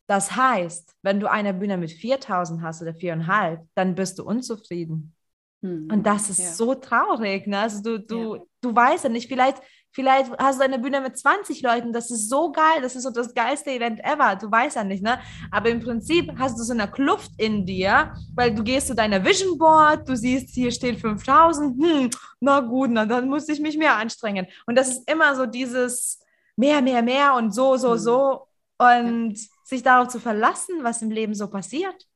Das 0.07 0.35
heißt, 0.35 0.95
wenn 1.01 1.19
du 1.19 1.29
eine 1.29 1.53
Bühne 1.53 1.77
mit 1.77 1.91
4000 1.91 2.61
hast 2.61 2.81
oder 2.81 2.93
viereinhalb, 2.93 3.67
dann 3.75 3.95
bist 3.95 4.19
du 4.19 4.23
unzufrieden. 4.23 5.13
Hm. 5.61 5.89
Und 5.91 6.03
das 6.03 6.29
ist 6.29 6.39
ja. 6.39 6.51
so 6.51 6.75
traurig. 6.75 7.47
Ne? 7.47 7.59
Also 7.59 7.81
du, 7.81 7.99
du, 7.99 8.35
ja. 8.35 8.41
du 8.61 8.75
weißt 8.75 9.03
ja 9.03 9.09
nicht, 9.09 9.27
vielleicht 9.27 9.61
Vielleicht 9.93 10.31
hast 10.37 10.59
du 10.59 10.63
eine 10.63 10.79
Bühne 10.79 11.01
mit 11.01 11.17
20 11.17 11.61
Leuten, 11.61 11.91
das 11.91 12.11
ist 12.11 12.29
so 12.29 12.51
geil, 12.51 12.81
das 12.81 12.95
ist 12.95 13.03
so 13.03 13.11
das 13.11 13.33
geilste 13.33 13.71
Event 13.71 13.99
ever, 14.03 14.37
du 14.37 14.49
weißt 14.49 14.77
ja 14.77 14.83
nicht, 14.83 15.03
ne? 15.03 15.19
Aber 15.51 15.69
im 15.69 15.81
Prinzip 15.81 16.31
hast 16.37 16.57
du 16.57 16.63
so 16.63 16.71
eine 16.73 16.89
Kluft 16.89 17.31
in 17.37 17.65
dir, 17.65 18.13
weil 18.33 18.55
du 18.55 18.63
gehst 18.63 18.87
zu 18.87 18.95
deiner 18.95 19.23
Vision 19.23 19.57
Board, 19.57 20.07
du 20.07 20.15
siehst, 20.15 20.53
hier 20.53 20.71
steht 20.71 20.99
5000, 20.99 21.83
hm, 21.83 22.09
na 22.39 22.61
gut, 22.61 22.89
na, 22.91 23.05
dann 23.05 23.27
muss 23.27 23.49
ich 23.49 23.59
mich 23.59 23.77
mehr 23.77 23.97
anstrengen. 23.97 24.47
Und 24.65 24.75
das 24.75 24.89
ist 24.89 25.09
immer 25.11 25.35
so 25.35 25.45
dieses 25.45 26.19
mehr, 26.55 26.81
mehr, 26.81 27.01
mehr 27.01 27.33
und 27.33 27.53
so, 27.53 27.75
so, 27.75 27.91
mhm. 27.91 27.97
so 27.97 28.47
und 28.77 29.37
sich 29.63 29.83
darauf 29.83 30.07
zu 30.07 30.19
verlassen, 30.19 30.83
was 30.83 31.01
im 31.01 31.11
Leben 31.11 31.33
so 31.33 31.49
passiert 31.49 32.07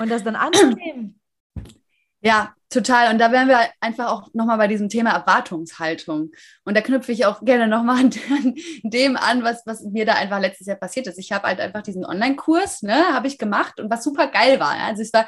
und 0.00 0.10
das 0.10 0.24
dann 0.24 0.36
anzunehmen. 0.36 1.20
Ja, 2.22 2.54
total. 2.70 3.12
Und 3.12 3.18
da 3.18 3.30
wären 3.30 3.48
wir 3.48 3.60
einfach 3.80 4.10
auch 4.10 4.28
nochmal 4.32 4.58
bei 4.58 4.66
diesem 4.68 4.88
Thema 4.88 5.10
Erwartungshaltung. 5.10 6.32
Und 6.64 6.76
da 6.76 6.80
knüpfe 6.80 7.12
ich 7.12 7.26
auch 7.26 7.44
gerne 7.44 7.68
nochmal 7.68 7.98
an 8.04 8.54
dem 8.82 9.16
an, 9.16 9.42
was, 9.42 9.62
was 9.66 9.82
mir 9.82 10.06
da 10.06 10.14
einfach 10.14 10.40
letztes 10.40 10.66
Jahr 10.66 10.76
passiert 10.76 11.06
ist. 11.06 11.18
Ich 11.18 11.30
habe 11.32 11.46
halt 11.46 11.60
einfach 11.60 11.82
diesen 11.82 12.04
Online-Kurs, 12.04 12.82
ne, 12.82 13.12
habe 13.12 13.26
ich 13.28 13.38
gemacht 13.38 13.78
und 13.80 13.90
was 13.90 14.02
super 14.02 14.28
geil 14.28 14.58
war. 14.58 14.72
Also 14.72 15.02
es 15.02 15.12
war, 15.12 15.26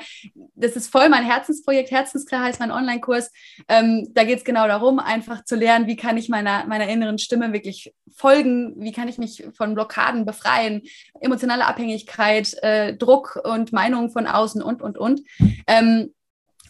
das 0.54 0.76
ist 0.76 0.90
voll 0.90 1.08
mein 1.08 1.24
Herzensprojekt. 1.24 1.90
Herzensklar 1.90 2.42
heißt 2.42 2.58
mein 2.58 2.72
Online-Kurs. 2.72 3.30
Ähm, 3.68 4.08
da 4.12 4.24
geht 4.24 4.38
es 4.38 4.44
genau 4.44 4.66
darum, 4.66 4.98
einfach 4.98 5.44
zu 5.44 5.56
lernen, 5.56 5.86
wie 5.86 5.96
kann 5.96 6.16
ich 6.16 6.28
meiner, 6.28 6.66
meiner 6.66 6.88
inneren 6.88 7.18
Stimme 7.18 7.52
wirklich 7.52 7.94
folgen, 8.16 8.74
wie 8.78 8.92
kann 8.92 9.08
ich 9.08 9.18
mich 9.18 9.46
von 9.56 9.74
Blockaden 9.74 10.24
befreien, 10.24 10.82
emotionale 11.20 11.66
Abhängigkeit, 11.66 12.54
äh, 12.62 12.96
Druck 12.96 13.40
und 13.44 13.72
Meinungen 13.72 14.10
von 14.10 14.26
außen 14.26 14.62
und, 14.62 14.82
und, 14.82 14.98
und. 14.98 15.20
Ähm, 15.66 16.12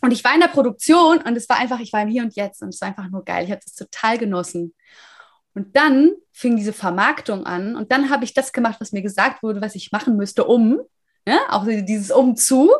und 0.00 0.12
ich 0.12 0.24
war 0.24 0.34
in 0.34 0.40
der 0.40 0.48
Produktion 0.48 1.18
und 1.18 1.36
es 1.36 1.48
war 1.48 1.58
einfach, 1.58 1.80
ich 1.80 1.92
war 1.92 2.02
im 2.02 2.08
Hier 2.08 2.22
und 2.22 2.36
Jetzt 2.36 2.62
und 2.62 2.70
es 2.70 2.80
war 2.80 2.88
einfach 2.88 3.08
nur 3.10 3.24
geil. 3.24 3.44
Ich 3.44 3.50
habe 3.50 3.60
das 3.64 3.74
total 3.74 4.18
genossen. 4.18 4.74
Und 5.54 5.76
dann 5.76 6.12
fing 6.32 6.56
diese 6.56 6.72
Vermarktung 6.72 7.44
an 7.44 7.74
und 7.74 7.90
dann 7.90 8.10
habe 8.10 8.24
ich 8.24 8.34
das 8.34 8.52
gemacht, 8.52 8.76
was 8.80 8.92
mir 8.92 9.02
gesagt 9.02 9.42
wurde, 9.42 9.60
was 9.60 9.74
ich 9.74 9.90
machen 9.90 10.16
müsste, 10.16 10.44
um, 10.44 10.80
ne? 11.26 11.38
auch 11.48 11.66
dieses 11.66 12.10
Umzu, 12.10 12.70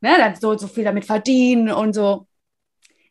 ne? 0.00 0.34
so, 0.38 0.56
so 0.58 0.66
viel 0.66 0.84
damit 0.84 1.06
verdienen 1.06 1.70
und 1.70 1.94
so. 1.94 2.26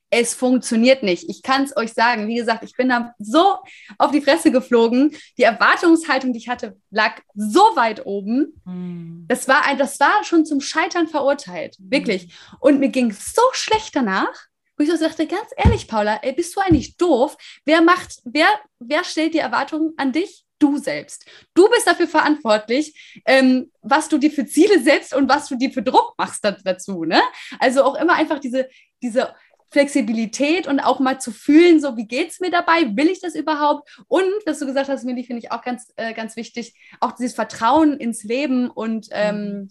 Es 0.10 0.34
funktioniert 0.34 1.04
nicht. 1.04 1.30
Ich 1.30 1.44
kann 1.44 1.64
es 1.64 1.76
euch 1.78 1.94
sagen. 1.94 2.28
Wie 2.28 2.36
gesagt, 2.36 2.64
ich 2.64 2.76
bin 2.76 2.90
da 2.90 3.14
so 3.20 3.58
auf 3.98 4.12
die 4.12 4.22
Fresse 4.22 4.52
geflogen. 4.52 5.16
Die 5.38 5.44
Erwartungshaltung, 5.44 6.34
die 6.34 6.40
ich 6.40 6.50
hatte, 6.50 6.78
lag 6.90 7.22
so 7.36 7.62
weit 7.76 8.06
oben. 8.06 8.62
Mhm. 8.66 9.26
Das, 9.28 9.48
war 9.48 9.66
ein, 9.66 9.78
das 9.78 10.00
war 10.00 10.24
schon 10.24 10.46
zum 10.46 10.62
Scheitern 10.62 11.08
verurteilt. 11.08 11.78
Mhm. 11.80 11.92
Wirklich. 11.92 12.34
Und 12.60 12.80
mir 12.80 12.90
ging 12.90 13.12
so 13.12 13.44
schlecht 13.54 13.96
danach, 13.96 14.34
wo 14.78 14.84
ich 14.84 14.90
so 14.90 14.96
sagte, 14.96 15.28
ganz 15.28 15.50
ehrlich, 15.58 15.88
Paula, 15.88 16.20
ey, 16.24 16.34
bist 16.34 16.56
du 16.56 16.62
eigentlich 16.62 16.98
doof? 16.98 17.38
Wer 17.66 17.82
macht, 17.82 18.20
wer, 18.24 18.48
wer 18.80 19.04
stellt 19.04 19.34
die 19.34 19.40
Erwartungen 19.40 19.94
an 19.98 20.12
dich? 20.12 20.46
du 20.60 20.78
selbst. 20.78 21.26
Du 21.54 21.70
bist 21.70 21.88
dafür 21.88 22.08
verantwortlich, 22.08 23.22
ähm, 23.26 23.72
was 23.82 24.10
du 24.10 24.18
dir 24.18 24.30
für 24.30 24.46
Ziele 24.46 24.82
setzt 24.82 25.16
und 25.16 25.30
was 25.30 25.48
du 25.48 25.56
dir 25.56 25.72
für 25.72 25.82
Druck 25.82 26.14
machst 26.18 26.44
dazu. 26.44 27.06
Ne? 27.06 27.22
Also 27.60 27.84
auch 27.84 27.96
immer 27.96 28.16
einfach 28.16 28.40
diese, 28.40 28.68
diese 29.02 29.34
Flexibilität 29.72 30.68
und 30.68 30.80
auch 30.80 31.00
mal 31.00 31.22
zu 31.22 31.32
fühlen, 31.32 31.80
so 31.80 31.96
wie 31.96 32.08
geht 32.08 32.32
es 32.32 32.40
mir 32.40 32.50
dabei, 32.50 32.96
will 32.96 33.08
ich 33.08 33.22
das 33.22 33.36
überhaupt? 33.36 33.90
Und 34.08 34.32
was 34.46 34.60
du 34.60 34.66
gesagt 34.66 34.90
hast, 34.90 35.04
Millie, 35.04 35.24
finde 35.24 35.42
ich 35.44 35.52
auch 35.52 35.62
ganz, 35.62 35.94
äh, 35.96 36.14
ganz 36.14 36.36
wichtig, 36.36 36.74
auch 37.00 37.12
dieses 37.12 37.36
Vertrauen 37.36 37.98
ins 37.98 38.24
Leben 38.24 38.70
und 38.70 39.08
ähm, 39.12 39.44
mhm. 39.44 39.70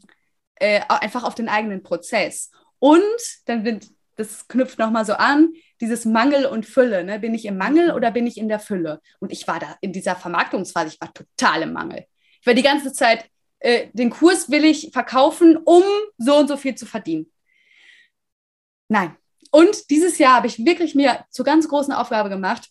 äh, 0.56 0.80
einfach 0.88 1.24
auf 1.24 1.34
den 1.34 1.48
eigenen 1.48 1.82
Prozess. 1.82 2.50
Und 2.78 3.02
dann 3.46 3.64
wird, 3.64 3.86
das 4.14 4.46
knüpft 4.46 4.78
nochmal 4.78 5.04
so 5.04 5.14
an, 5.14 5.52
dieses 5.80 6.04
Mangel 6.04 6.46
und 6.46 6.64
Fülle. 6.64 7.02
Ne? 7.02 7.18
Bin 7.18 7.34
ich 7.34 7.44
im 7.44 7.56
Mangel 7.56 7.88
mhm. 7.88 7.94
oder 7.94 8.12
bin 8.12 8.26
ich 8.26 8.38
in 8.38 8.48
der 8.48 8.60
Fülle? 8.60 9.00
Und 9.18 9.32
ich 9.32 9.48
war 9.48 9.58
da 9.58 9.76
in 9.80 9.92
dieser 9.92 10.14
Vermarktungsphase, 10.14 10.94
ich 10.94 11.00
war 11.00 11.12
total 11.12 11.62
im 11.62 11.72
Mangel. 11.72 12.06
Ich 12.40 12.46
war 12.46 12.54
die 12.54 12.62
ganze 12.62 12.92
Zeit, 12.92 13.28
äh, 13.58 13.88
den 13.92 14.10
Kurs 14.10 14.48
will 14.48 14.64
ich 14.64 14.90
verkaufen, 14.92 15.56
um 15.56 15.82
so 16.18 16.36
und 16.36 16.46
so 16.46 16.56
viel 16.56 16.76
zu 16.76 16.86
verdienen. 16.86 17.32
Nein, 18.88 19.16
und 19.50 19.90
dieses 19.90 20.18
Jahr 20.18 20.36
habe 20.36 20.46
ich 20.46 20.64
wirklich 20.64 20.94
mir 20.94 21.24
zur 21.30 21.44
ganz 21.44 21.68
großen 21.68 21.92
Aufgabe 21.92 22.28
gemacht, 22.28 22.68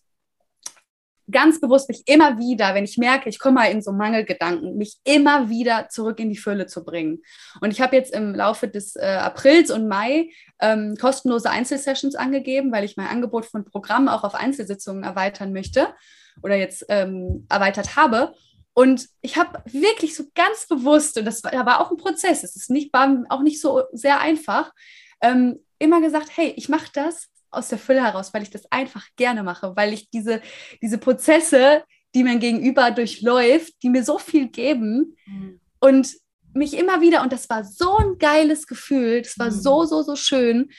ganz 1.29 1.59
bewusst 1.59 1.89
mich 1.89 2.03
immer 2.05 2.37
wieder, 2.37 2.73
wenn 2.73 2.85
ich 2.85 2.97
merke, 2.97 3.29
ich 3.29 3.39
komme 3.39 3.55
mal 3.55 3.71
in 3.71 3.81
so 3.81 3.91
Mangelgedanken, 3.91 4.77
mich 4.77 4.97
immer 5.03 5.49
wieder 5.49 5.89
zurück 5.89 6.19
in 6.19 6.29
die 6.29 6.37
Fülle 6.37 6.67
zu 6.67 6.85
bringen. 6.85 7.21
Und 7.59 7.71
ich 7.71 7.81
habe 7.81 7.95
jetzt 7.95 8.13
im 8.13 8.33
Laufe 8.33 8.67
des 8.67 8.95
äh, 8.95 9.05
Aprils 9.05 9.69
und 9.69 9.87
Mai 9.87 10.29
ähm, 10.59 10.95
kostenlose 10.99 11.49
Einzelsessions 11.49 12.15
angegeben, 12.15 12.71
weil 12.71 12.85
ich 12.85 12.95
mein 12.95 13.07
Angebot 13.07 13.45
von 13.45 13.65
Programmen 13.65 14.07
auch 14.07 14.23
auf 14.23 14.35
Einzelsitzungen 14.35 15.03
erweitern 15.03 15.51
möchte 15.51 15.93
oder 16.41 16.55
jetzt 16.55 16.85
ähm, 16.89 17.45
erweitert 17.49 17.95
habe. 17.95 18.33
Und 18.73 19.09
ich 19.21 19.37
habe 19.37 19.63
wirklich 19.65 20.15
so 20.15 20.25
ganz 20.33 20.67
bewusst, 20.67 21.17
und 21.17 21.25
das 21.25 21.43
war, 21.43 21.51
war 21.65 21.81
auch 21.81 21.91
ein 21.91 21.97
Prozess, 21.97 22.43
es 22.43 22.55
ist 22.55 22.69
nicht, 22.69 22.93
war 22.93 23.23
auch 23.29 23.41
nicht 23.41 23.59
so 23.59 23.83
sehr 23.91 24.21
einfach, 24.21 24.71
ähm, 25.19 25.59
immer 25.79 26.01
gesagt, 26.01 26.29
hey, 26.35 26.53
ich 26.55 26.69
mache 26.69 26.89
das 26.93 27.27
aus 27.51 27.69
der 27.69 27.77
Fülle 27.77 28.03
heraus, 28.03 28.33
weil 28.33 28.43
ich 28.43 28.49
das 28.49 28.71
einfach 28.71 29.05
gerne 29.15 29.43
mache, 29.43 29.75
weil 29.75 29.93
ich 29.93 30.09
diese, 30.09 30.41
diese 30.81 30.97
Prozesse, 30.97 31.83
die 32.13 32.23
mein 32.23 32.39
Gegenüber 32.39 32.91
durchläuft, 32.91 33.73
die 33.83 33.89
mir 33.89 34.03
so 34.03 34.17
viel 34.17 34.49
geben 34.49 35.17
mhm. 35.25 35.59
und 35.79 36.15
mich 36.53 36.77
immer 36.77 37.01
wieder, 37.01 37.21
und 37.21 37.31
das 37.31 37.49
war 37.49 37.63
so 37.63 37.97
ein 37.97 38.17
geiles 38.17 38.67
Gefühl, 38.67 39.21
das 39.21 39.37
war 39.37 39.47
mhm. 39.47 39.59
so, 39.59 39.83
so, 39.85 40.01
so 40.01 40.15
schön. 40.15 40.69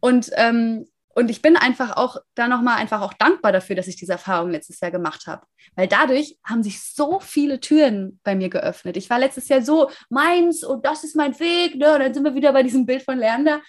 Und, 0.00 0.30
ähm, 0.34 0.86
und 1.16 1.30
ich 1.30 1.42
bin 1.42 1.56
einfach 1.56 1.96
auch 1.96 2.16
da 2.34 2.48
nochmal 2.48 2.76
einfach 2.76 3.00
auch 3.00 3.14
dankbar 3.14 3.52
dafür, 3.52 3.76
dass 3.76 3.86
ich 3.86 3.96
diese 3.96 4.12
Erfahrung 4.12 4.50
letztes 4.50 4.80
Jahr 4.80 4.90
gemacht 4.90 5.26
habe. 5.26 5.46
Weil 5.76 5.86
dadurch 5.86 6.36
haben 6.44 6.62
sich 6.62 6.82
so 6.82 7.20
viele 7.20 7.60
Türen 7.60 8.20
bei 8.24 8.34
mir 8.34 8.48
geöffnet. 8.48 8.96
Ich 8.96 9.10
war 9.10 9.18
letztes 9.18 9.48
Jahr 9.48 9.62
so, 9.62 9.90
meins 10.08 10.64
und 10.64 10.84
das 10.84 11.04
ist 11.04 11.14
mein 11.14 11.38
Weg. 11.38 11.76
Ne? 11.76 11.94
Und 11.94 12.00
dann 12.00 12.14
sind 12.14 12.24
wir 12.24 12.34
wieder 12.34 12.52
bei 12.52 12.64
diesem 12.64 12.84
Bild 12.84 13.02
von 13.02 13.18
Lerner. 13.18 13.62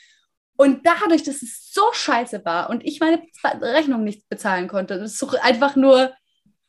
Und 0.58 0.86
dadurch, 0.86 1.24
dass 1.24 1.41
es 1.41 1.72
so 1.72 1.84
scheiße 1.91 2.45
war 2.45 2.70
und 2.70 2.86
ich 2.86 2.99
meine 2.99 3.22
Rechnung 3.62 4.03
nicht 4.03 4.28
bezahlen 4.30 4.68
konnte, 4.68 4.99
das 4.99 5.14
ist 5.14 5.24
einfach 5.41 5.76
nur, 5.76 6.14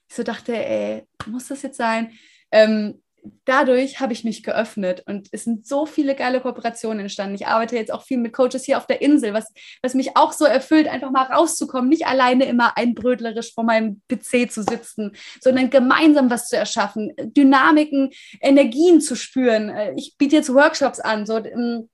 ich 0.09 0.17
so 0.17 0.23
dachte, 0.23 0.57
ey, 0.57 1.07
muss 1.27 1.49
das 1.49 1.63
jetzt 1.63 1.77
sein? 1.77 2.13
Ähm, 2.51 3.03
dadurch 3.45 4.01
habe 4.01 4.13
ich 4.13 4.25
mich 4.25 4.43
geöffnet 4.43 5.03
und 5.07 5.29
es 5.33 5.45
sind 5.45 5.67
so 5.67 5.87
viele 5.87 6.15
geile 6.15 6.41
Kooperationen 6.41 7.01
entstanden. 7.01 7.35
Ich 7.35 7.47
arbeite 7.47 7.77
jetzt 7.77 7.93
auch 7.93 8.03
viel 8.03 8.19
mit 8.19 8.33
Coaches 8.33 8.65
hier 8.65 8.79
auf 8.79 8.87
der 8.87 9.03
Insel, 9.03 9.33
was, 9.35 9.53
was 9.83 9.95
mich 9.95 10.17
auch 10.17 10.33
so 10.33 10.45
erfüllt, 10.45 10.89
einfach 10.89 11.11
mal 11.11 11.25
rauszukommen, 11.25 11.89
nicht 11.89 12.07
alleine 12.07 12.45
immer 12.45 12.77
einbrödlerisch 12.77 13.55
vor 13.55 13.65
meinem 13.65 14.01
PC 14.09 14.51
zu 14.51 14.63
sitzen, 14.63 15.13
sondern 15.41 15.71
gemeinsam 15.71 16.31
was 16.31 16.49
zu 16.49 16.57
erschaffen, 16.57 17.13
Dynamiken, 17.19 18.11
Energien 18.41 19.01
zu 19.01 19.17
spüren. 19.17 19.71
Äh, 19.71 19.95
ich 19.97 20.17
biete 20.17 20.37
jetzt 20.37 20.53
Workshops 20.53 21.01
an, 21.01 21.27
so 21.27 21.37
ähm, 21.39 21.89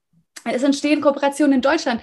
es 0.45 0.63
entstehen 0.63 1.01
Kooperationen 1.01 1.53
in 1.53 1.61
Deutschland. 1.61 2.01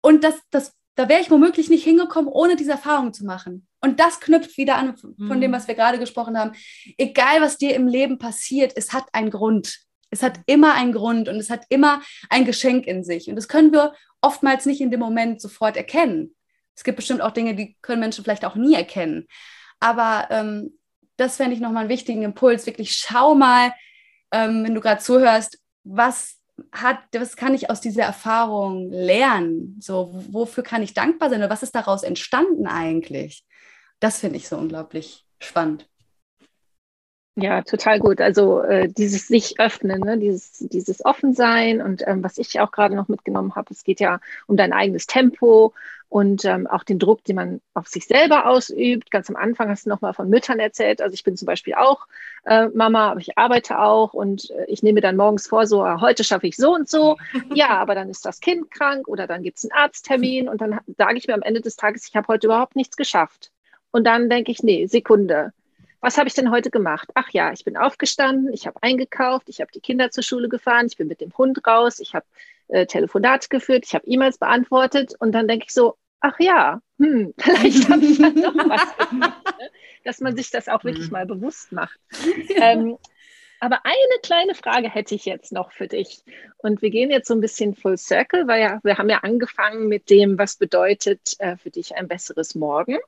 Und 0.00 0.24
das, 0.24 0.34
das, 0.50 0.74
da 0.94 1.08
wäre 1.08 1.20
ich 1.20 1.30
womöglich 1.30 1.68
nicht 1.68 1.84
hingekommen, 1.84 2.30
ohne 2.30 2.56
diese 2.56 2.72
Erfahrung 2.72 3.12
zu 3.12 3.24
machen. 3.24 3.66
Und 3.80 4.00
das 4.00 4.20
knüpft 4.20 4.56
wieder 4.56 4.76
an 4.76 4.96
von 4.96 5.14
mhm. 5.16 5.40
dem, 5.40 5.52
was 5.52 5.68
wir 5.68 5.74
gerade 5.74 5.98
gesprochen 5.98 6.38
haben. 6.38 6.52
Egal, 6.96 7.40
was 7.40 7.58
dir 7.58 7.74
im 7.74 7.86
Leben 7.86 8.18
passiert, 8.18 8.72
es 8.76 8.92
hat 8.92 9.04
einen 9.12 9.30
Grund. 9.30 9.80
Es 10.10 10.22
hat 10.22 10.40
immer 10.46 10.74
einen 10.74 10.92
Grund 10.92 11.28
und 11.28 11.36
es 11.36 11.50
hat 11.50 11.64
immer 11.68 12.00
ein 12.30 12.44
Geschenk 12.44 12.86
in 12.86 13.04
sich. 13.04 13.28
Und 13.28 13.36
das 13.36 13.48
können 13.48 13.72
wir 13.72 13.94
oftmals 14.20 14.66
nicht 14.66 14.80
in 14.80 14.90
dem 14.90 15.00
Moment 15.00 15.40
sofort 15.40 15.76
erkennen. 15.76 16.34
Es 16.74 16.84
gibt 16.84 16.96
bestimmt 16.96 17.22
auch 17.22 17.32
Dinge, 17.32 17.54
die 17.54 17.76
können 17.82 18.00
Menschen 18.00 18.22
vielleicht 18.22 18.44
auch 18.44 18.54
nie 18.54 18.74
erkennen. 18.74 19.26
Aber 19.80 20.28
ähm, 20.30 20.78
das 21.16 21.36
fände 21.36 21.54
ich 21.54 21.60
nochmal 21.60 21.82
einen 21.82 21.90
wichtigen 21.90 22.22
Impuls. 22.22 22.66
Wirklich 22.66 22.92
schau 22.92 23.34
mal, 23.34 23.72
ähm, 24.32 24.64
wenn 24.64 24.74
du 24.74 24.80
gerade 24.80 25.00
zuhörst, 25.00 25.58
was 25.84 26.38
hat, 26.72 26.98
was 27.12 27.36
kann 27.36 27.54
ich 27.54 27.70
aus 27.70 27.80
dieser 27.80 28.04
Erfahrung 28.04 28.90
lernen? 28.90 29.76
So, 29.80 30.12
wofür 30.30 30.62
kann 30.62 30.82
ich 30.82 30.94
dankbar 30.94 31.30
sein 31.30 31.40
oder 31.40 31.50
was 31.50 31.62
ist 31.62 31.74
daraus 31.74 32.02
entstanden 32.02 32.66
eigentlich? 32.66 33.44
Das 34.00 34.20
finde 34.20 34.36
ich 34.36 34.48
so 34.48 34.56
unglaublich 34.56 35.26
spannend. 35.40 35.88
Ja, 37.38 37.60
total 37.60 37.98
gut. 37.98 38.22
Also 38.22 38.62
äh, 38.62 38.88
dieses 38.88 39.28
sich 39.28 39.60
öffnen, 39.60 40.00
ne? 40.00 40.16
dieses, 40.16 40.52
dieses 40.58 41.04
Offensein 41.04 41.82
und 41.82 42.02
ähm, 42.06 42.24
was 42.24 42.38
ich 42.38 42.58
auch 42.60 42.70
gerade 42.70 42.96
noch 42.96 43.08
mitgenommen 43.08 43.54
habe, 43.54 43.74
es 43.74 43.84
geht 43.84 44.00
ja 44.00 44.20
um 44.46 44.56
dein 44.56 44.72
eigenes 44.72 45.06
Tempo 45.06 45.74
und 46.08 46.46
ähm, 46.46 46.66
auch 46.66 46.82
den 46.82 46.98
Druck, 46.98 47.24
den 47.24 47.36
man 47.36 47.60
auf 47.74 47.88
sich 47.88 48.06
selber 48.06 48.46
ausübt. 48.46 49.10
Ganz 49.10 49.28
am 49.28 49.36
Anfang 49.36 49.68
hast 49.68 49.84
du 49.84 49.90
nochmal 49.90 50.14
von 50.14 50.30
Müttern 50.30 50.58
erzählt. 50.58 51.02
Also 51.02 51.12
ich 51.12 51.24
bin 51.24 51.36
zum 51.36 51.44
Beispiel 51.44 51.74
auch 51.74 52.06
äh, 52.46 52.68
Mama, 52.68 53.10
aber 53.10 53.20
ich 53.20 53.36
arbeite 53.36 53.80
auch 53.80 54.14
und 54.14 54.50
äh, 54.52 54.64
ich 54.68 54.82
nehme 54.82 55.02
dann 55.02 55.16
morgens 55.16 55.46
vor, 55.46 55.66
so 55.66 55.82
ah, 55.82 56.00
heute 56.00 56.24
schaffe 56.24 56.46
ich 56.46 56.56
so 56.56 56.74
und 56.74 56.88
so. 56.88 57.16
Ja, 57.54 57.68
aber 57.68 57.94
dann 57.94 58.08
ist 58.08 58.24
das 58.24 58.40
Kind 58.40 58.70
krank 58.70 59.08
oder 59.08 59.26
dann 59.26 59.42
gibt 59.42 59.58
es 59.58 59.64
einen 59.64 59.78
Arzttermin 59.78 60.48
und 60.48 60.62
dann 60.62 60.80
sage 60.96 61.18
ich 61.18 61.26
mir 61.26 61.34
am 61.34 61.42
Ende 61.42 61.60
des 61.60 61.76
Tages, 61.76 62.08
ich 62.08 62.16
habe 62.16 62.28
heute 62.28 62.46
überhaupt 62.46 62.76
nichts 62.76 62.96
geschafft. 62.96 63.50
Und 63.90 64.04
dann 64.04 64.30
denke 64.30 64.52
ich, 64.52 64.62
nee, 64.62 64.86
Sekunde 64.86 65.52
was 66.00 66.18
habe 66.18 66.28
ich 66.28 66.34
denn 66.34 66.50
heute 66.50 66.70
gemacht? 66.70 67.10
Ach 67.14 67.30
ja, 67.30 67.52
ich 67.52 67.64
bin 67.64 67.76
aufgestanden, 67.76 68.52
ich 68.52 68.66
habe 68.66 68.82
eingekauft, 68.82 69.48
ich 69.48 69.60
habe 69.60 69.70
die 69.72 69.80
Kinder 69.80 70.10
zur 70.10 70.22
Schule 70.22 70.48
gefahren, 70.48 70.86
ich 70.86 70.96
bin 70.96 71.08
mit 71.08 71.20
dem 71.20 71.36
Hund 71.36 71.66
raus, 71.66 71.98
ich 72.00 72.14
habe 72.14 72.26
äh, 72.68 72.86
Telefonate 72.86 73.48
geführt, 73.48 73.84
ich 73.86 73.94
habe 73.94 74.06
E-Mails 74.06 74.38
beantwortet 74.38 75.14
und 75.18 75.32
dann 75.32 75.48
denke 75.48 75.66
ich 75.68 75.72
so, 75.72 75.96
ach 76.20 76.38
ja, 76.38 76.80
hm, 76.98 77.34
vielleicht 77.38 77.88
habe 77.88 78.04
ich 78.04 78.18
dann 78.18 78.34
noch 78.34 78.54
was 78.54 79.08
gemacht, 79.10 79.58
ne? 79.58 79.70
dass 80.04 80.20
man 80.20 80.36
sich 80.36 80.50
das 80.50 80.68
auch 80.68 80.84
wirklich 80.84 81.06
mhm. 81.06 81.12
mal 81.12 81.26
bewusst 81.26 81.72
macht. 81.72 81.98
Ähm, 82.56 82.96
aber 83.58 83.80
eine 83.84 84.20
kleine 84.22 84.54
Frage 84.54 84.90
hätte 84.90 85.14
ich 85.14 85.24
jetzt 85.24 85.50
noch 85.50 85.72
für 85.72 85.88
dich. 85.88 86.22
Und 86.58 86.82
wir 86.82 86.90
gehen 86.90 87.10
jetzt 87.10 87.28
so 87.28 87.34
ein 87.34 87.40
bisschen 87.40 87.74
full 87.74 87.96
circle, 87.96 88.46
weil 88.46 88.60
ja, 88.60 88.80
wir 88.82 88.98
haben 88.98 89.08
ja 89.08 89.18
angefangen 89.18 89.88
mit 89.88 90.10
dem, 90.10 90.38
was 90.38 90.56
bedeutet 90.56 91.32
äh, 91.38 91.56
für 91.56 91.70
dich 91.70 91.96
ein 91.96 92.06
besseres 92.06 92.54
Morgen 92.54 92.98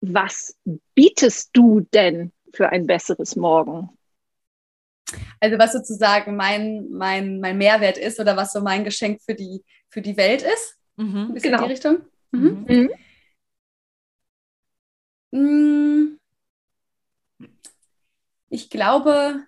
was 0.00 0.56
bietest 0.94 1.50
du 1.52 1.80
denn 1.92 2.32
für 2.52 2.68
ein 2.70 2.86
besseres 2.86 3.36
Morgen? 3.36 3.90
Also 5.40 5.58
was 5.58 5.72
sozusagen 5.72 6.36
mein, 6.36 6.88
mein, 6.90 7.40
mein 7.40 7.58
Mehrwert 7.58 7.98
ist 7.98 8.18
oder 8.18 8.36
was 8.36 8.52
so 8.52 8.60
mein 8.60 8.84
Geschenk 8.84 9.20
für 9.22 9.34
die, 9.34 9.64
für 9.88 10.02
die 10.02 10.16
Welt 10.16 10.42
ist? 10.42 10.76
Mhm. 10.96 11.32
Ist 11.34 11.42
genau. 11.42 11.58
in 11.58 11.64
die 11.64 11.70
Richtung? 11.70 11.98
Mhm. 12.32 12.66
Mhm. 12.68 12.90
Mm. 15.30 16.18
Ich 18.48 18.70
glaube, 18.70 19.44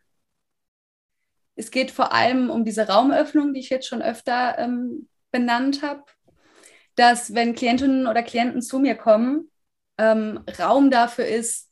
es 1.55 1.71
geht 1.71 1.91
vor 1.91 2.13
allem 2.13 2.51
um 2.51 2.65
diese 2.65 2.87
Raumöffnung, 2.87 3.55
die 3.55 3.61
ich 3.61 3.71
jetzt 3.71 3.89
schon 3.89 4.03
öfter 4.03 4.59
ähm, 4.59 5.09
benannt 5.31 5.83
habe, 5.83 6.05
dass 6.95 7.35
wenn 7.35 7.55
Klientinnen 7.55 8.07
oder 8.07 8.23
Klienten 8.23 8.61
zu 8.61 8.79
mir 8.79 8.97
kommen, 8.97 9.51
ähm, 9.99 10.41
Raum 10.59 10.91
dafür 10.91 11.27
ist, 11.27 11.69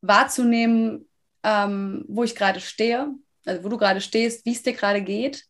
wahrzunehmen, 0.00 1.08
ähm, 1.42 2.04
wo 2.08 2.24
ich 2.24 2.34
gerade 2.34 2.60
stehe, 2.60 3.12
also 3.44 3.64
wo 3.64 3.68
du 3.68 3.76
gerade 3.76 4.00
stehst, 4.00 4.44
wie 4.46 4.52
es 4.52 4.62
dir 4.62 4.72
gerade 4.72 5.02
geht. 5.02 5.44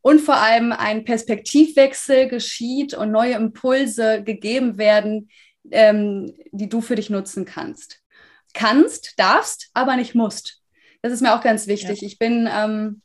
Und 0.00 0.20
vor 0.20 0.36
allem 0.36 0.72
ein 0.72 1.04
Perspektivwechsel 1.04 2.28
geschieht 2.28 2.92
und 2.94 3.12
neue 3.12 3.34
Impulse 3.34 4.22
gegeben 4.24 4.76
werden, 4.76 5.30
ähm, 5.70 6.34
die 6.50 6.68
du 6.68 6.80
für 6.80 6.96
dich 6.96 7.08
nutzen 7.08 7.44
kannst. 7.44 8.00
Kannst, 8.52 9.14
darfst, 9.16 9.70
aber 9.74 9.96
nicht 9.96 10.14
musst. 10.14 10.60
Das 11.02 11.12
ist 11.12 11.20
mir 11.20 11.34
auch 11.34 11.42
ganz 11.42 11.68
wichtig. 11.68 12.00
Ja. 12.00 12.06
Ich 12.06 12.18
bin 12.18 12.48
ähm, 12.52 13.00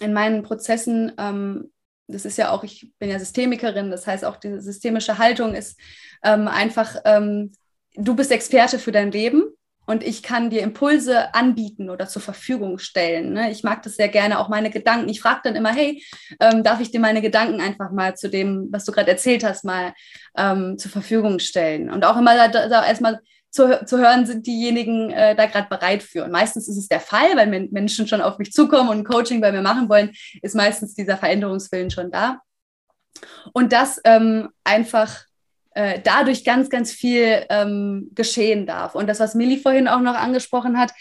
in 0.00 0.14
meinen 0.14 0.42
Prozessen 0.42 1.12
ähm, 1.18 1.70
das 2.08 2.24
ist 2.24 2.38
ja 2.38 2.50
auch, 2.50 2.62
ich 2.62 2.92
bin 2.98 3.10
ja 3.10 3.18
Systemikerin, 3.18 3.90
das 3.90 4.06
heißt 4.06 4.24
auch 4.24 4.36
diese 4.36 4.60
systemische 4.60 5.18
Haltung 5.18 5.54
ist 5.54 5.78
ähm, 6.22 6.48
einfach, 6.48 6.96
ähm, 7.04 7.52
du 7.94 8.14
bist 8.14 8.30
Experte 8.30 8.78
für 8.78 8.92
dein 8.92 9.10
Leben 9.10 9.44
und 9.86 10.02
ich 10.02 10.22
kann 10.22 10.50
dir 10.50 10.62
Impulse 10.62 11.32
anbieten 11.34 11.90
oder 11.90 12.08
zur 12.08 12.20
Verfügung 12.20 12.78
stellen. 12.78 13.32
Ne? 13.32 13.50
Ich 13.52 13.62
mag 13.62 13.82
das 13.82 13.94
sehr 13.96 14.08
gerne, 14.08 14.38
auch 14.40 14.48
meine 14.48 14.70
Gedanken. 14.70 15.08
Ich 15.08 15.20
frage 15.20 15.40
dann 15.44 15.56
immer, 15.56 15.72
hey, 15.72 16.02
ähm, 16.40 16.64
darf 16.64 16.80
ich 16.80 16.90
dir 16.90 17.00
meine 17.00 17.22
Gedanken 17.22 17.60
einfach 17.60 17.92
mal 17.92 18.16
zu 18.16 18.28
dem, 18.28 18.68
was 18.72 18.84
du 18.84 18.92
gerade 18.92 19.10
erzählt 19.10 19.44
hast, 19.44 19.64
mal 19.64 19.94
ähm, 20.36 20.76
zur 20.76 20.90
Verfügung 20.90 21.38
stellen? 21.38 21.88
Und 21.90 22.04
auch 22.04 22.16
immer 22.16 22.48
da, 22.48 22.68
da 22.68 22.84
erstmal 22.84 23.20
zu, 23.50 23.86
zu 23.86 23.98
hören, 23.98 24.26
sind 24.26 24.46
diejenigen 24.46 25.10
äh, 25.10 25.36
da 25.36 25.46
gerade 25.46 25.68
bereit 25.68 26.02
für. 26.02 26.24
Und 26.24 26.32
meistens 26.32 26.68
ist 26.68 26.76
es 26.76 26.88
der 26.88 27.00
Fall, 27.00 27.36
weil 27.36 27.68
Menschen 27.70 28.08
schon 28.08 28.20
auf 28.20 28.38
mich 28.38 28.52
zukommen 28.52 28.90
und 28.90 29.04
Coaching 29.04 29.40
bei 29.40 29.52
mir 29.52 29.62
machen 29.62 29.88
wollen, 29.88 30.12
ist 30.42 30.56
meistens 30.56 30.94
dieser 30.94 31.16
Veränderungswillen 31.16 31.90
schon 31.90 32.10
da. 32.10 32.40
Und 33.52 33.72
das 33.72 34.00
ähm, 34.04 34.50
einfach 34.64 35.24
äh, 35.76 36.00
dadurch 36.02 36.42
ganz, 36.42 36.70
ganz 36.70 36.90
viel 36.90 37.44
ähm, 37.50 38.10
geschehen 38.14 38.66
darf. 38.66 38.94
Und 38.94 39.08
das, 39.08 39.20
was 39.20 39.34
Millie 39.34 39.58
vorhin 39.58 39.88
auch 39.88 40.00
noch 40.00 40.14
angesprochen 40.14 40.78
hat, 40.78 40.92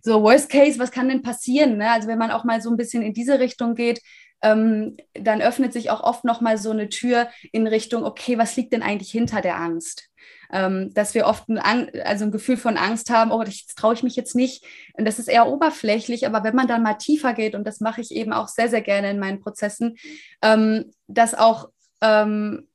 so 0.00 0.22
Worst 0.22 0.48
Case, 0.48 0.78
was 0.78 0.90
kann 0.90 1.10
denn 1.10 1.20
passieren? 1.20 1.76
Ne? 1.76 1.90
Also 1.90 2.08
wenn 2.08 2.18
man 2.18 2.30
auch 2.30 2.42
mal 2.42 2.62
so 2.62 2.70
ein 2.70 2.78
bisschen 2.78 3.02
in 3.02 3.12
diese 3.12 3.40
Richtung 3.40 3.74
geht, 3.74 4.00
ähm, 4.40 4.96
dann 5.12 5.42
öffnet 5.42 5.74
sich 5.74 5.90
auch 5.90 6.02
oft 6.02 6.24
noch 6.24 6.40
mal 6.40 6.56
so 6.56 6.70
eine 6.70 6.88
Tür 6.88 7.28
in 7.52 7.66
Richtung, 7.66 8.04
okay, 8.04 8.38
was 8.38 8.56
liegt 8.56 8.72
denn 8.72 8.82
eigentlich 8.82 9.12
hinter 9.12 9.42
der 9.42 9.60
Angst? 9.60 10.08
Ähm, 10.50 10.94
dass 10.94 11.14
wir 11.14 11.26
oft 11.26 11.50
ein, 11.50 11.90
also 12.02 12.24
ein 12.24 12.32
Gefühl 12.32 12.56
von 12.56 12.78
Angst 12.78 13.10
haben, 13.10 13.32
oh, 13.32 13.44
das 13.44 13.66
traue 13.76 13.92
ich 13.92 14.02
mich 14.02 14.16
jetzt 14.16 14.34
nicht. 14.34 14.64
Und 14.94 15.04
das 15.04 15.18
ist 15.18 15.28
eher 15.28 15.46
oberflächlich, 15.46 16.26
aber 16.26 16.42
wenn 16.42 16.56
man 16.56 16.68
dann 16.68 16.82
mal 16.82 16.94
tiefer 16.94 17.34
geht, 17.34 17.54
und 17.54 17.64
das 17.66 17.80
mache 17.80 18.00
ich 18.00 18.10
eben 18.12 18.32
auch 18.32 18.48
sehr, 18.48 18.70
sehr 18.70 18.82
gerne 18.82 19.10
in 19.10 19.18
meinen 19.18 19.40
Prozessen, 19.40 19.98
ähm, 20.42 20.90
dass 21.06 21.34
auch 21.34 21.68
ähm, 22.00 22.66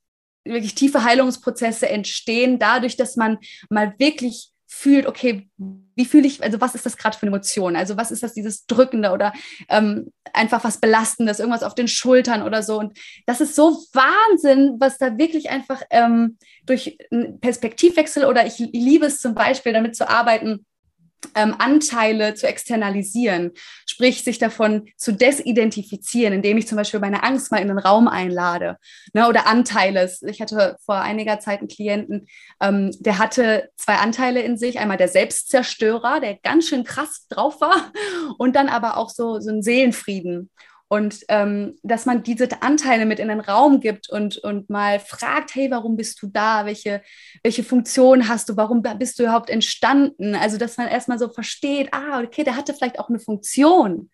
wirklich 0.48 0.76
tiefe 0.76 1.04
Heilungsprozesse 1.04 1.90
entstehen, 1.90 2.60
dadurch, 2.60 2.98
dass 2.98 3.16
man 3.16 3.38
mal 3.70 3.94
wirklich 3.98 4.52
fühlt, 4.70 5.08
okay, 5.08 5.50
wie 5.58 6.06
fühle 6.06 6.28
ich, 6.28 6.44
also 6.44 6.60
was 6.60 6.76
ist 6.76 6.86
das 6.86 6.98
gerade 6.98 7.18
für 7.18 7.24
eine 7.24 7.36
Emotion? 7.36 7.76
Also 7.76 7.98
was 7.98 8.12
ist 8.12 8.22
das, 8.22 8.34
dieses 8.34 8.66
Drückende 8.68 9.12
oder 9.12 9.34
ähm, 9.70 10.12
einfach 10.34 10.64
was 10.64 10.80
Belastendes, 10.80 11.40
irgendwas 11.40 11.64
auf 11.64 11.74
den 11.74 11.88
Schultern 11.88 12.44
oder 12.44 12.62
so. 12.62 12.78
Und 12.78 12.98
das 13.26 13.42
ist 13.42 13.56
so 13.56 13.72
Wahnsinn, 13.94 14.76
was 14.80 14.98
da 14.98 15.18
wirklich 15.18 15.50
einfach 15.50 15.82
ähm, 15.90 16.38
durch 16.66 16.98
einen 17.12 17.40
Perspektivwechsel 17.40 18.26
oder 18.26 18.46
ich 18.46 18.60
liebe 18.60 19.06
es 19.06 19.20
zum 19.20 19.34
Beispiel, 19.34 19.74
damit 19.74 19.96
zu 19.96 20.08
arbeiten, 20.08 20.66
ähm, 21.36 21.56
Anteile 21.58 22.34
zu 22.34 22.48
externalisieren, 22.48 23.52
sprich 23.86 24.24
sich 24.24 24.40
davon 24.40 24.88
zu 24.98 25.12
desidentifizieren, 25.12 26.34
indem 26.34 26.58
ich 26.58 26.68
zum 26.68 26.78
Beispiel 26.78 27.00
meine 27.00 27.24
Angst 27.24 27.52
mal 27.52 27.62
in 27.62 27.68
den 27.68 27.80
Raum 27.80 28.08
einlade 28.08 28.78
ne, 29.14 29.28
oder 29.28 29.48
Anteile. 29.48 30.12
Ich 30.28 30.42
hatte 30.42 30.78
vor 30.86 30.96
einiger 30.96 31.40
Zeit 31.40 31.60
einen 31.60 31.68
Klienten, 31.68 32.28
ähm, 32.62 32.92
der 33.00 33.18
hatte 33.18 33.70
zwei 33.76 33.96
Anteile 33.96 34.42
in 34.42 34.58
sich, 34.58 34.80
einmal 34.80 34.98
der 34.98 35.08
Selbstzerstörer, 35.08 36.20
der 36.20 36.36
ganz 36.36 36.68
schön 36.68 36.84
krass 36.84 37.28
drauf 37.30 37.62
war 37.62 37.92
und 38.38 38.56
dann 38.56 38.70
aber 38.70 38.98
auch 38.98 39.10
so, 39.10 39.40
so 39.40 39.50
ein 39.50 39.64
Seelenfrieden. 39.64 40.50
Und 40.90 41.26
ähm, 41.28 41.78
dass 41.84 42.06
man 42.06 42.24
diese 42.24 42.48
Anteile 42.62 43.06
mit 43.06 43.20
in 43.20 43.28
den 43.28 43.42
Raum 43.42 43.82
gibt 43.82 44.10
und, 44.10 44.38
und 44.38 44.70
mal 44.70 45.00
fragt, 45.00 45.54
hey, 45.54 45.70
warum 45.70 45.98
bist 45.98 46.22
du 46.22 46.28
da? 46.28 46.66
Welche, 46.66 47.02
welche 47.44 47.64
Funktion 47.64 48.30
hast 48.30 48.48
du? 48.48 48.56
Warum 48.56 48.82
bist 48.82 49.20
du 49.20 49.24
überhaupt 49.24 49.50
entstanden? 49.50 50.34
Also, 50.34 50.58
dass 50.58 50.78
man 50.78 50.88
erstmal 50.88 51.20
so 51.20 51.28
versteht, 51.28 51.90
ah, 51.92 52.22
okay, 52.22 52.46
der 52.46 52.56
hatte 52.56 52.74
vielleicht 52.74 53.00
auch 53.00 53.10
eine 53.10 53.20
Funktion. 53.20 54.10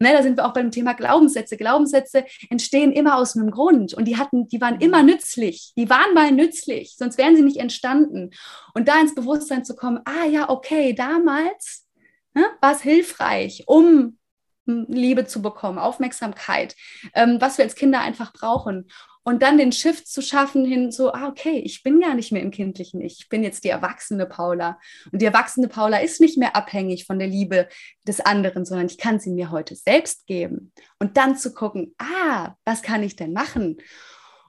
Ne, 0.00 0.12
da 0.12 0.22
sind 0.22 0.38
wir 0.38 0.46
auch 0.46 0.54
beim 0.54 0.70
Thema 0.70 0.94
Glaubenssätze. 0.94 1.58
Glaubenssätze 1.58 2.24
entstehen 2.48 2.92
immer 2.92 3.18
aus 3.18 3.36
einem 3.36 3.50
Grund 3.50 3.92
und 3.92 4.06
die 4.06 4.16
hatten, 4.16 4.48
die 4.48 4.60
waren 4.62 4.80
immer 4.80 5.02
nützlich. 5.02 5.72
Die 5.76 5.90
waren 5.90 6.14
mal 6.14 6.32
nützlich, 6.32 6.96
sonst 6.96 7.18
wären 7.18 7.36
sie 7.36 7.42
nicht 7.42 7.58
entstanden. 7.58 8.30
Und 8.72 8.88
da 8.88 8.98
ins 8.98 9.14
Bewusstsein 9.14 9.64
zu 9.64 9.76
kommen, 9.76 10.00
ah 10.06 10.26
ja, 10.26 10.48
okay, 10.48 10.94
damals 10.94 11.86
ne, 12.32 12.44
war 12.62 12.72
es 12.72 12.80
hilfreich, 12.80 13.64
um 13.66 14.18
Liebe 14.66 15.26
zu 15.26 15.42
bekommen, 15.42 15.78
Aufmerksamkeit, 15.78 16.74
ähm, 17.14 17.38
was 17.40 17.58
wir 17.58 17.64
als 17.64 17.74
Kinder 17.74 18.00
einfach 18.00 18.32
brauchen. 18.32 18.88
Und 19.26 19.42
dann 19.42 19.56
den 19.56 19.72
Shift 19.72 20.06
zu 20.06 20.20
schaffen 20.20 20.66
hin 20.66 20.92
so, 20.92 21.12
ah, 21.12 21.28
okay, 21.28 21.58
ich 21.58 21.82
bin 21.82 21.98
gar 21.98 22.14
nicht 22.14 22.30
mehr 22.30 22.42
im 22.42 22.50
kindlichen 22.50 23.00
Ich, 23.00 23.20
ich 23.20 23.28
bin 23.30 23.42
jetzt 23.42 23.64
die 23.64 23.70
erwachsene 23.70 24.26
Paula. 24.26 24.78
Und 25.10 25.22
die 25.22 25.26
erwachsene 25.26 25.68
Paula 25.68 25.98
ist 25.98 26.20
nicht 26.20 26.36
mehr 26.36 26.54
abhängig 26.54 27.06
von 27.06 27.18
der 27.18 27.28
Liebe 27.28 27.66
des 28.06 28.20
anderen, 28.20 28.66
sondern 28.66 28.86
ich 28.86 28.98
kann 28.98 29.20
sie 29.20 29.30
mir 29.30 29.50
heute 29.50 29.76
selbst 29.76 30.26
geben. 30.26 30.72
Und 30.98 31.16
dann 31.16 31.38
zu 31.38 31.54
gucken, 31.54 31.94
ah, 31.98 32.54
was 32.66 32.82
kann 32.82 33.02
ich 33.02 33.16
denn 33.16 33.32
machen? 33.32 33.78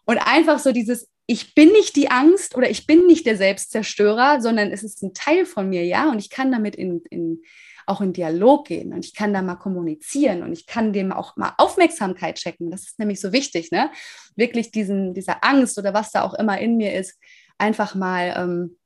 Und 0.04 0.18
einfach 0.18 0.60
so 0.60 0.74
dieses, 0.74 1.10
ich 1.26 1.56
bin 1.56 1.72
nicht 1.72 1.96
die 1.96 2.12
Angst 2.12 2.56
oder 2.56 2.70
ich 2.70 2.86
bin 2.86 3.08
nicht 3.08 3.26
der 3.26 3.38
Selbstzerstörer, 3.38 4.42
sondern 4.42 4.72
es 4.72 4.84
ist 4.84 5.02
ein 5.02 5.14
Teil 5.14 5.46
von 5.46 5.70
mir, 5.70 5.86
ja, 5.86 6.10
und 6.10 6.20
ich 6.20 6.30
kann 6.30 6.52
damit 6.52 6.76
in, 6.76 7.02
in 7.10 7.42
auch 7.88 8.02
in 8.02 8.14
Dialog 8.14 8.68
gehen 8.68 8.94
und 8.94 9.06
ich 9.06 9.14
kann 9.14 9.34
da 9.34 9.42
mal 9.42 9.56
kommunizieren 9.56 10.44
und 10.44 10.54
ich 10.54 10.66
kann 10.66 10.94
dem 10.94 11.12
auch 11.12 11.36
mal 11.38 11.54
Aufmerksamkeit 11.58 12.36
checken. 12.36 12.72
Das 12.72 12.84
ist 12.84 13.00
nämlich 13.00 13.22
so 13.22 13.32
wichtig, 13.32 13.72
ne? 13.72 13.92
Wirklich 14.36 14.72
diesen, 14.72 15.14
dieser 15.14 15.44
Angst 15.44 15.78
oder 15.78 15.94
was 15.94 16.12
da 16.12 16.24
auch 16.24 16.34
immer 16.34 16.60
in 16.60 16.78
mir 16.78 16.94
ist, 16.94 17.20
einfach 17.58 17.96
mal 17.96 18.34
ähm, 18.38 18.78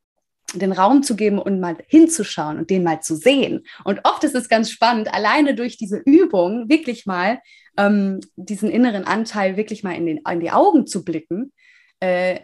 den 0.53 0.71
Raum 0.71 1.03
zu 1.03 1.15
geben 1.15 1.39
und 1.39 1.59
mal 1.59 1.77
hinzuschauen 1.87 2.57
und 2.57 2.69
den 2.69 2.83
mal 2.83 3.01
zu 3.01 3.15
sehen. 3.15 3.65
Und 3.83 4.01
oft 4.03 4.23
ist 4.23 4.35
es 4.35 4.49
ganz 4.49 4.71
spannend, 4.71 5.13
alleine 5.13 5.55
durch 5.55 5.77
diese 5.77 5.97
Übung 5.97 6.69
wirklich 6.69 7.05
mal 7.05 7.39
ähm, 7.77 8.19
diesen 8.35 8.69
inneren 8.69 9.05
Anteil 9.05 9.57
wirklich 9.57 9.83
mal 9.83 9.95
in, 9.95 10.05
den, 10.05 10.21
in 10.29 10.39
die 10.39 10.51
Augen 10.51 10.87
zu 10.87 11.03
blicken. 11.03 11.53
Äh, 11.99 12.41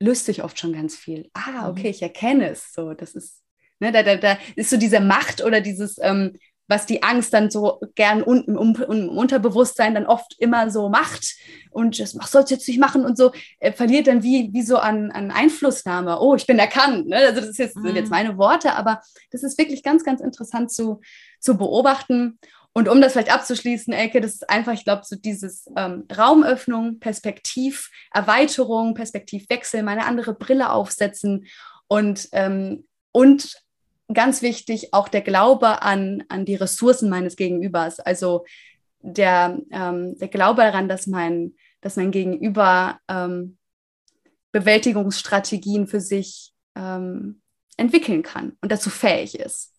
löst 0.00 0.26
sich 0.26 0.42
oft 0.42 0.58
schon 0.58 0.72
ganz 0.72 0.96
viel. 0.96 1.30
Ah, 1.32 1.68
okay, 1.68 1.84
mhm. 1.84 1.90
ich 1.90 2.02
erkenne 2.02 2.50
es. 2.50 2.72
So, 2.72 2.92
das 2.92 3.14
ist 3.14 3.42
Ne, 3.82 3.90
da, 3.90 4.04
da, 4.04 4.14
da 4.14 4.38
ist 4.54 4.70
so 4.70 4.76
diese 4.76 5.00
Macht 5.00 5.42
oder 5.42 5.60
dieses, 5.60 5.96
ähm, 6.00 6.38
was 6.68 6.86
die 6.86 7.02
Angst 7.02 7.34
dann 7.34 7.50
so 7.50 7.80
gern 7.96 8.22
unten 8.22 8.56
im, 8.56 8.76
im, 8.88 9.08
Unterbewusstsein 9.08 9.96
dann 9.96 10.06
oft 10.06 10.36
immer 10.38 10.70
so 10.70 10.88
macht 10.88 11.34
und 11.72 11.98
das 11.98 12.12
sollst 12.12 12.52
du 12.52 12.54
jetzt 12.54 12.68
nicht 12.68 12.78
machen 12.78 13.04
und 13.04 13.18
so, 13.18 13.32
äh, 13.58 13.72
verliert 13.72 14.06
dann 14.06 14.22
wie, 14.22 14.50
wie 14.52 14.62
so 14.62 14.76
an, 14.76 15.10
an 15.10 15.32
Einflussnahme. 15.32 16.20
Oh, 16.20 16.36
ich 16.36 16.46
bin 16.46 16.60
erkannt. 16.60 17.08
Ne? 17.08 17.16
Also 17.16 17.40
das 17.40 17.58
jetzt, 17.58 17.76
mhm. 17.76 17.86
sind 17.86 17.96
jetzt 17.96 18.12
meine 18.12 18.38
Worte, 18.38 18.76
aber 18.76 19.00
das 19.32 19.42
ist 19.42 19.58
wirklich 19.58 19.82
ganz, 19.82 20.04
ganz 20.04 20.20
interessant 20.20 20.70
zu, 20.70 21.00
zu 21.40 21.58
beobachten. 21.58 22.38
Und 22.72 22.88
um 22.88 23.00
das 23.00 23.14
vielleicht 23.14 23.34
abzuschließen, 23.34 23.92
Elke, 23.92 24.20
das 24.20 24.34
ist 24.34 24.48
einfach, 24.48 24.74
ich 24.74 24.84
glaube, 24.84 25.02
so 25.04 25.16
dieses 25.16 25.68
ähm, 25.76 26.06
Raumöffnung, 26.16 27.00
Perspektiverweiterung, 27.00 28.94
Perspektivwechsel, 28.94 29.82
meine 29.82 30.06
andere 30.06 30.34
Brille 30.34 30.70
aufsetzen 30.70 31.48
und, 31.88 32.28
ähm, 32.30 32.86
und 33.10 33.62
ganz 34.12 34.42
wichtig 34.42 34.92
auch 34.92 35.08
der 35.08 35.22
Glaube 35.22 35.82
an, 35.82 36.24
an 36.28 36.44
die 36.44 36.54
Ressourcen 36.54 37.08
meines 37.08 37.36
Gegenübers. 37.36 38.00
Also 38.00 38.44
der, 39.00 39.58
ähm, 39.70 40.16
der 40.18 40.28
Glaube 40.28 40.62
daran, 40.62 40.88
dass 40.88 41.06
mein, 41.06 41.54
dass 41.80 41.96
mein 41.96 42.10
Gegenüber 42.10 43.00
ähm, 43.08 43.58
Bewältigungsstrategien 44.52 45.86
für 45.86 46.00
sich 46.00 46.52
ähm, 46.76 47.40
entwickeln 47.76 48.22
kann 48.22 48.56
und 48.60 48.70
dazu 48.70 48.90
fähig 48.90 49.38
ist. 49.38 49.74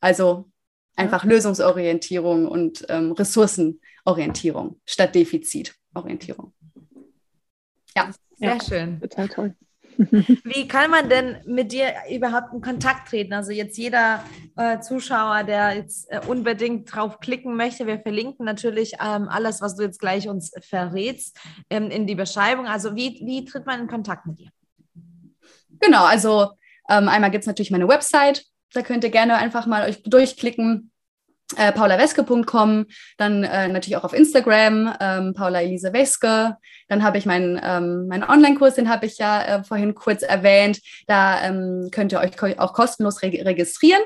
Also 0.00 0.50
einfach 0.96 1.24
ja. 1.24 1.30
Lösungsorientierung 1.30 2.48
und 2.48 2.84
ähm, 2.88 3.12
Ressourcenorientierung 3.12 4.80
statt 4.86 5.14
Defizitorientierung. 5.14 6.54
Ja, 7.96 8.10
sehr 8.36 8.54
ja, 8.54 8.60
schön. 8.60 9.00
Total 9.00 9.28
toll. 9.28 9.54
Wie 9.98 10.68
kann 10.68 10.90
man 10.90 11.08
denn 11.08 11.38
mit 11.46 11.72
dir 11.72 11.92
überhaupt 12.10 12.52
in 12.52 12.60
Kontakt 12.60 13.08
treten? 13.08 13.32
Also 13.32 13.52
jetzt 13.52 13.76
jeder 13.76 14.24
äh, 14.56 14.80
Zuschauer, 14.80 15.44
der 15.44 15.76
jetzt 15.76 16.10
äh, 16.10 16.20
unbedingt 16.26 16.94
drauf 16.94 17.20
klicken 17.20 17.56
möchte, 17.56 17.86
wir 17.86 18.00
verlinken 18.00 18.44
natürlich 18.44 18.94
ähm, 18.94 19.28
alles, 19.28 19.60
was 19.60 19.76
du 19.76 19.82
jetzt 19.82 20.00
gleich 20.00 20.28
uns 20.28 20.52
verrätst, 20.60 21.38
ähm, 21.68 21.90
in 21.90 22.06
die 22.06 22.14
Beschreibung. 22.14 22.66
Also 22.66 22.96
wie, 22.96 23.20
wie 23.24 23.44
tritt 23.44 23.66
man 23.66 23.80
in 23.80 23.86
Kontakt 23.88 24.26
mit 24.26 24.38
dir? 24.38 24.48
Genau, 25.80 26.04
also 26.04 26.50
ähm, 26.88 27.08
einmal 27.08 27.30
gibt 27.30 27.42
es 27.42 27.48
natürlich 27.48 27.70
meine 27.70 27.88
Website, 27.88 28.44
da 28.72 28.82
könnt 28.82 29.04
ihr 29.04 29.10
gerne 29.10 29.36
einfach 29.36 29.66
mal 29.66 29.88
euch 29.88 30.02
durchklicken 30.02 30.89
äh, 31.56 31.72
paulaweske.com, 31.72 32.86
dann 33.16 33.44
äh, 33.44 33.68
natürlich 33.68 33.96
auch 33.96 34.04
auf 34.04 34.12
Instagram, 34.12 34.94
ähm, 35.00 35.34
Paula 35.34 35.62
Elise 35.62 35.92
Weske. 35.92 36.56
Dann 36.88 37.02
habe 37.02 37.18
ich 37.18 37.26
meinen 37.26 37.60
ähm, 37.62 38.06
mein 38.08 38.22
Online-Kurs, 38.22 38.74
den 38.74 38.88
habe 38.88 39.06
ich 39.06 39.18
ja 39.18 39.42
äh, 39.42 39.64
vorhin 39.64 39.94
kurz 39.94 40.22
erwähnt. 40.22 40.80
Da 41.06 41.42
ähm, 41.42 41.88
könnt 41.90 42.12
ihr 42.12 42.20
euch 42.20 42.58
auch 42.58 42.72
kostenlos 42.72 43.22
re 43.22 43.30
registrieren. 43.44 44.02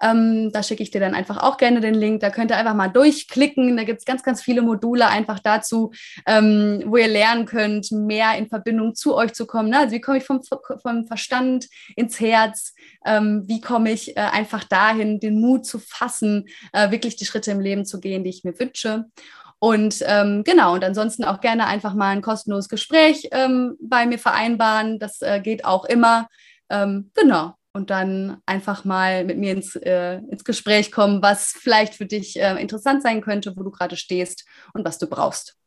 Ähm, 0.00 0.50
da 0.52 0.62
schicke 0.62 0.82
ich 0.82 0.90
dir 0.90 1.00
dann 1.00 1.14
einfach 1.14 1.38
auch 1.38 1.56
gerne 1.56 1.80
den 1.80 1.94
Link. 1.94 2.20
Da 2.20 2.30
könnt 2.30 2.50
ihr 2.50 2.56
einfach 2.56 2.74
mal 2.74 2.88
durchklicken. 2.88 3.76
Da 3.76 3.84
gibt 3.84 4.00
es 4.00 4.04
ganz, 4.04 4.22
ganz 4.22 4.42
viele 4.42 4.62
Module 4.62 5.08
einfach 5.08 5.38
dazu, 5.38 5.92
ähm, 6.26 6.82
wo 6.86 6.96
ihr 6.96 7.08
lernen 7.08 7.46
könnt, 7.46 7.90
mehr 7.90 8.36
in 8.36 8.48
Verbindung 8.48 8.94
zu 8.94 9.16
euch 9.16 9.32
zu 9.32 9.46
kommen. 9.46 9.70
Ne? 9.70 9.78
Also 9.78 9.92
wie 9.92 10.00
komme 10.00 10.18
ich 10.18 10.24
vom, 10.24 10.40
vom 10.42 11.06
Verstand 11.06 11.66
ins 11.96 12.20
Herz? 12.20 12.74
Ähm, 13.04 13.44
wie 13.46 13.60
komme 13.60 13.92
ich 13.92 14.16
äh, 14.16 14.20
einfach 14.20 14.64
dahin, 14.64 15.20
den 15.20 15.40
Mut 15.40 15.66
zu 15.66 15.78
fassen, 15.78 16.48
äh, 16.72 16.90
wirklich 16.90 17.16
die 17.16 17.26
Schritte 17.26 17.50
im 17.50 17.60
Leben 17.60 17.84
zu 17.84 18.00
gehen, 18.00 18.24
die 18.24 18.30
ich 18.30 18.44
mir 18.44 18.58
wünsche? 18.58 19.06
Und 19.60 20.04
ähm, 20.06 20.44
genau, 20.44 20.74
und 20.74 20.84
ansonsten 20.84 21.24
auch 21.24 21.40
gerne 21.40 21.66
einfach 21.66 21.94
mal 21.94 22.10
ein 22.10 22.22
kostenloses 22.22 22.68
Gespräch 22.68 23.28
ähm, 23.32 23.76
bei 23.80 24.06
mir 24.06 24.18
vereinbaren. 24.18 24.98
Das 24.98 25.20
äh, 25.20 25.40
geht 25.40 25.64
auch 25.64 25.84
immer. 25.84 26.28
Ähm, 26.70 27.10
genau. 27.14 27.57
Und 27.72 27.90
dann 27.90 28.38
einfach 28.46 28.84
mal 28.84 29.24
mit 29.24 29.38
mir 29.38 29.52
ins, 29.52 29.76
äh, 29.76 30.16
ins 30.30 30.44
Gespräch 30.44 30.90
kommen, 30.90 31.22
was 31.22 31.52
vielleicht 31.52 31.94
für 31.94 32.06
dich 32.06 32.38
äh, 32.40 32.60
interessant 32.60 33.02
sein 33.02 33.20
könnte, 33.20 33.56
wo 33.56 33.62
du 33.62 33.70
gerade 33.70 33.96
stehst 33.96 34.46
und 34.72 34.84
was 34.84 34.98
du 34.98 35.08
brauchst. 35.08 35.57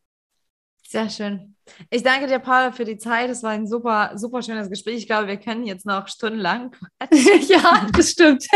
Sehr 0.92 1.08
schön. 1.08 1.56
Ich 1.88 2.02
danke 2.02 2.26
dir, 2.26 2.38
Paula, 2.38 2.70
für 2.70 2.84
die 2.84 2.98
Zeit. 2.98 3.30
Es 3.30 3.42
war 3.42 3.52
ein 3.52 3.66
super, 3.66 4.12
super 4.16 4.42
schönes 4.42 4.68
Gespräch. 4.68 4.96
Ich 4.96 5.06
glaube, 5.06 5.26
wir 5.26 5.38
können 5.38 5.64
jetzt 5.64 5.86
noch 5.86 6.06
stundenlang 6.06 6.76
ja, 7.48 7.88
das 7.96 8.10
stimmt. 8.10 8.46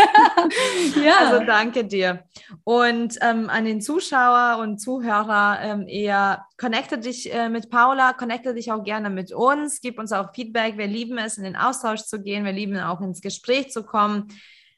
ja. 1.03 1.17
Also 1.21 1.47
danke 1.47 1.87
dir. 1.87 2.25
Und 2.63 3.17
ähm, 3.23 3.49
an 3.49 3.65
den 3.65 3.81
Zuschauer 3.81 4.59
und 4.61 4.81
Zuhörer 4.81 5.61
ähm, 5.63 5.89
eher, 5.89 6.45
connecte 6.59 6.99
dich 6.99 7.33
äh, 7.33 7.49
mit 7.49 7.71
Paula, 7.71 8.13
connecte 8.13 8.53
dich 8.53 8.71
auch 8.71 8.85
gerne 8.85 9.09
mit 9.09 9.33
uns, 9.33 9.81
gib 9.81 9.99
uns 9.99 10.13
auch 10.13 10.35
Feedback. 10.35 10.77
Wir 10.77 10.89
lieben 10.89 11.17
es, 11.17 11.39
in 11.39 11.45
den 11.45 11.57
Austausch 11.57 12.03
zu 12.03 12.21
gehen. 12.21 12.45
Wir 12.45 12.53
lieben 12.53 12.79
auch 12.79 13.01
ins 13.01 13.23
Gespräch 13.23 13.71
zu 13.71 13.83
kommen. 13.83 14.29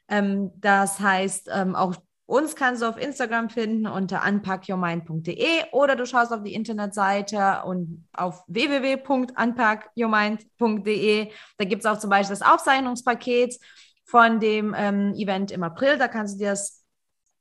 Ähm, 0.08 0.52
das 0.60 1.00
heißt, 1.00 1.50
ähm, 1.52 1.74
auch 1.74 1.96
uns 2.28 2.54
kannst 2.54 2.82
du 2.82 2.86
auf 2.86 2.96
Instagram 2.98 3.48
finden 3.48 3.86
unter 3.86 4.22
unpackyourmind.de 4.22 5.70
oder 5.72 5.96
du 5.96 6.04
schaust 6.04 6.30
auf 6.30 6.42
die 6.42 6.52
Internetseite 6.52 7.62
und 7.64 8.06
auf 8.12 8.44
www.unpackyourmind.de. 8.48 11.30
Da 11.56 11.64
gibt 11.64 11.80
es 11.80 11.86
auch 11.86 11.98
zum 11.98 12.10
Beispiel 12.10 12.36
das 12.36 12.46
Aufzeichnungspaket 12.46 13.58
von 14.04 14.40
dem 14.40 14.74
ähm, 14.76 15.14
Event 15.14 15.52
im 15.52 15.62
April. 15.62 15.96
Da 15.96 16.06
kannst 16.06 16.34
du 16.34 16.40
dir 16.40 16.50
das 16.50 16.84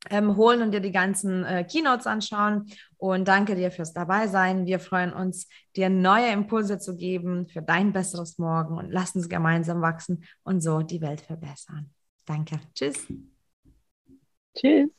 ähm, 0.10 0.38
holen 0.38 0.62
und 0.62 0.72
dir 0.72 0.80
die 0.80 0.94
ganzen 0.94 1.44
äh, 1.44 1.66
Keynotes 1.66 2.08
anschauen. 2.08 2.72
Und 2.96 3.28
danke 3.28 3.56
dir 3.56 3.72
fürs 3.72 3.92
Dabeisein. 3.92 4.68
Wir 4.68 4.80
freuen 4.80 5.12
uns, 5.12 5.50
dir 5.76 5.90
neue 5.90 6.32
Impulse 6.32 6.80
zu 6.80 6.96
geben 6.96 7.50
für 7.50 7.62
dein 7.62 7.92
besseres 7.92 8.38
Morgen 8.38 8.78
und 8.78 8.90
lass 8.90 9.18
uns 9.18 9.28
gemeinsam 9.28 9.82
wachsen 9.82 10.24
und 10.44 10.62
so 10.62 10.82
die 10.82 11.02
Welt 11.02 11.20
verbessern. 11.20 11.90
Danke. 12.24 12.62
Tschüss. 12.74 13.06
Tschüss. 14.58 14.97